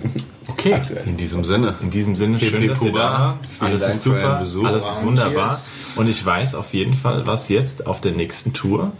Okay. 0.47 0.79
In 1.05 1.17
diesem 1.17 1.43
Sinne. 1.43 1.75
In 1.81 1.89
diesem 1.89 2.15
Sinne, 2.15 2.39
schön, 2.39 2.61
Hip, 2.61 2.71
dass 2.71 2.81
ihr 2.81 2.91
da 2.91 3.39
Alles 3.59 3.81
Dank 3.81 3.93
ist 3.93 4.03
super, 4.03 4.37
alles 4.37 4.83
ist 4.89 4.99
Und 4.99 5.07
wunderbar. 5.07 5.47
cheers. 5.49 5.69
Und 5.95 6.07
ich 6.07 6.23
weiß 6.25 6.55
auf 6.55 6.73
jeden 6.73 6.93
Fall, 6.93 7.25
was 7.25 7.49
jetzt 7.49 7.87
auf 7.87 7.99
der 8.01 8.11
nächsten 8.11 8.53
Tour. 8.53 8.91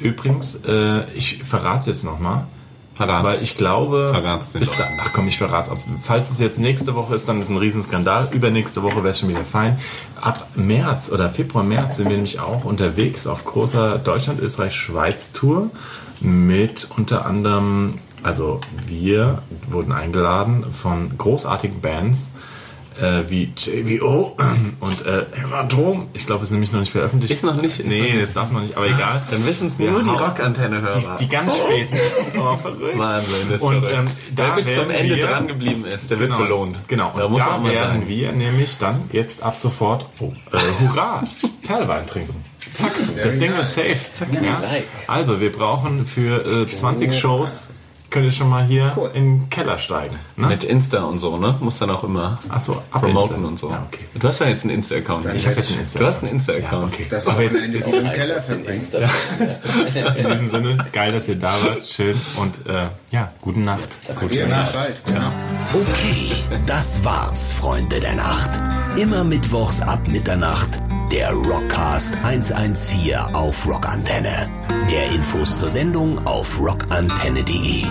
Übrigens, 0.00 0.56
äh, 0.66 1.04
ich 1.14 1.42
verrate 1.44 1.80
es 1.80 1.86
jetzt 1.86 2.04
nochmal. 2.04 2.46
Verrat's. 2.98 3.24
Weil 3.24 3.42
ich 3.44 3.56
glaube, 3.56 4.10
Verrat's 4.12 4.48
bis 4.48 4.76
da, 4.76 4.88
ach 4.98 5.12
komm, 5.12 5.28
ich 5.28 5.38
verrate 5.38 5.72
Falls 6.02 6.30
es 6.30 6.40
jetzt 6.40 6.58
nächste 6.58 6.96
Woche 6.96 7.14
ist, 7.14 7.28
dann 7.28 7.40
ist 7.40 7.48
ein 7.48 7.56
Riesenskandal. 7.56 8.28
Übernächste 8.32 8.82
Woche 8.82 8.96
wäre 8.96 9.10
es 9.10 9.20
schon 9.20 9.28
wieder 9.28 9.44
fein. 9.44 9.78
Ab 10.20 10.48
März 10.56 11.10
oder 11.12 11.30
Februar, 11.30 11.62
März 11.62 11.98
sind 11.98 12.08
wir 12.08 12.16
nämlich 12.16 12.40
auch 12.40 12.64
unterwegs 12.64 13.28
auf 13.28 13.44
großer 13.44 13.98
Deutschland, 13.98 14.40
Österreich, 14.40 14.74
Schweiz 14.74 15.30
Tour 15.30 15.70
mit 16.20 16.88
unter 16.96 17.24
anderem, 17.24 17.98
also 18.24 18.60
wir 18.88 19.42
wurden 19.68 19.92
eingeladen 19.92 20.66
von 20.72 21.16
großartigen 21.16 21.80
Bands 21.80 22.32
äh, 23.00 23.28
wie 23.30 23.52
JVO 23.56 24.36
und 24.80 25.06
äh, 25.06 25.24
Hämatom. 25.32 26.08
Ich 26.12 26.26
glaube, 26.26 26.42
es 26.42 26.48
ist 26.48 26.52
nämlich 26.52 26.72
noch 26.72 26.80
nicht 26.80 26.92
veröffentlicht. 26.92 27.32
Ist 27.32 27.44
noch 27.44 27.60
nicht- 27.60 27.78
ist 27.80 27.86
Nee, 27.86 28.12
noch 28.14 28.20
das 28.20 28.32
darf 28.34 28.50
noch 28.50 28.60
nicht, 28.60 28.76
aber 28.76 28.86
egal. 28.86 29.22
Dann 29.30 29.46
wissen 29.46 29.66
es 29.68 29.78
nur 29.78 30.02
die 30.02 30.10
Rockantenne-Hörer. 30.10 31.16
Die, 31.18 31.24
die 31.24 31.28
ganz 31.30 31.56
späten. 31.56 31.96
Oh, 32.38 32.56
verrückt. 32.56 32.98
Wahnsinn, 32.98 33.50
ist 33.50 33.62
Und 33.62 33.86
ähm, 33.88 34.06
da 34.34 34.48
Wer 34.48 34.52
bis 34.56 34.64
zum 34.74 34.90
Ende 34.90 35.16
wir, 35.16 35.26
dran 35.26 35.46
geblieben 35.48 35.84
ist, 35.84 36.10
der 36.10 36.18
wird 36.18 36.30
genau, 36.30 36.42
belohnt. 36.42 36.76
Genau. 36.88 37.12
Da 37.16 37.24
Und 37.24 37.32
muss 37.32 37.40
da 37.44 37.50
man 37.52 37.62
mal 37.64 37.72
werden 37.72 37.88
sagen. 38.00 38.08
wir 38.08 38.32
nämlich 38.32 38.78
dann 38.78 39.02
jetzt 39.12 39.42
ab 39.42 39.56
sofort 39.56 40.06
oh, 40.20 40.32
äh, 40.52 40.58
Hurra 40.80 41.22
Perlwein 41.66 42.06
trinken. 42.06 42.44
Zack, 42.74 42.92
das 43.22 43.38
Ding 43.38 43.54
ist 43.56 43.74
safe. 43.74 43.96
Ja. 44.32 44.58
like. 44.60 44.84
Also 45.06 45.40
wir 45.40 45.50
brauchen 45.52 46.06
für 46.06 46.62
äh, 46.62 46.66
20 46.66 47.18
Shows 47.18 47.68
könnt 48.10 48.24
ihr 48.24 48.32
schon 48.32 48.48
mal 48.48 48.64
hier 48.64 48.92
in 49.14 49.40
den 49.40 49.50
Keller 49.50 49.78
steigen. 49.78 50.16
Ne? 50.36 50.48
Mit 50.48 50.64
Insta 50.64 51.02
und 51.02 51.18
so, 51.18 51.36
ne? 51.36 51.54
Muss 51.60 51.78
dann 51.78 51.90
auch 51.90 52.04
immer 52.04 52.38
Achso, 52.48 52.82
ab 52.90 53.02
promoten 53.02 53.36
Insta. 53.36 53.48
und 53.48 53.58
so. 53.58 53.70
Ja, 53.70 53.86
okay. 53.86 54.04
Du 54.14 54.28
hast 54.28 54.40
ja 54.40 54.48
jetzt 54.48 54.64
einen 54.64 54.74
Insta-Account. 54.74 55.26
Ich 55.34 55.46
habe 55.46 55.56
jetzt 55.56 55.70
einen 55.72 55.80
Insta. 55.80 55.98
Du 55.98 56.06
hast 56.06 56.22
einen 56.22 56.32
Insta-Account. 56.32 56.94
Okay. 56.94 57.06
Das 57.10 57.26
Aber 57.28 57.42
jetzt, 57.42 57.54
Wochenende 57.54 57.78
jetzt 57.78 57.94
im 57.94 58.04
Keller. 58.10 58.44
Insta. 58.72 58.98
in 60.16 60.26
diesem 60.30 60.48
Sinne, 60.48 60.78
geil, 60.92 61.12
dass 61.12 61.28
ihr 61.28 61.36
da 61.36 61.52
wart. 61.62 61.86
Schön 61.86 62.16
und 62.36 62.66
äh, 62.66 62.86
ja, 63.10 63.32
gute 63.40 63.60
Nacht. 63.60 63.88
Wir 64.28 64.46
nach 64.46 64.72
bald. 64.72 65.04
Genau. 65.06 65.32
Okay, 65.72 66.34
das 66.66 67.04
war's, 67.04 67.52
Freunde 67.52 68.00
der 68.00 68.14
Nacht. 68.14 68.50
Immer 68.96 69.24
mittwochs 69.24 69.80
ab 69.82 70.08
Mitternacht. 70.08 70.80
Der 71.10 71.32
Rockcast 71.32 72.16
114 72.22 73.16
auf 73.34 73.66
Rockantenne. 73.66 74.50
Mehr 74.86 75.06
Infos 75.10 75.58
zur 75.58 75.70
Sendung 75.70 76.18
auf 76.26 76.60
rockantenne.de. 76.60 77.86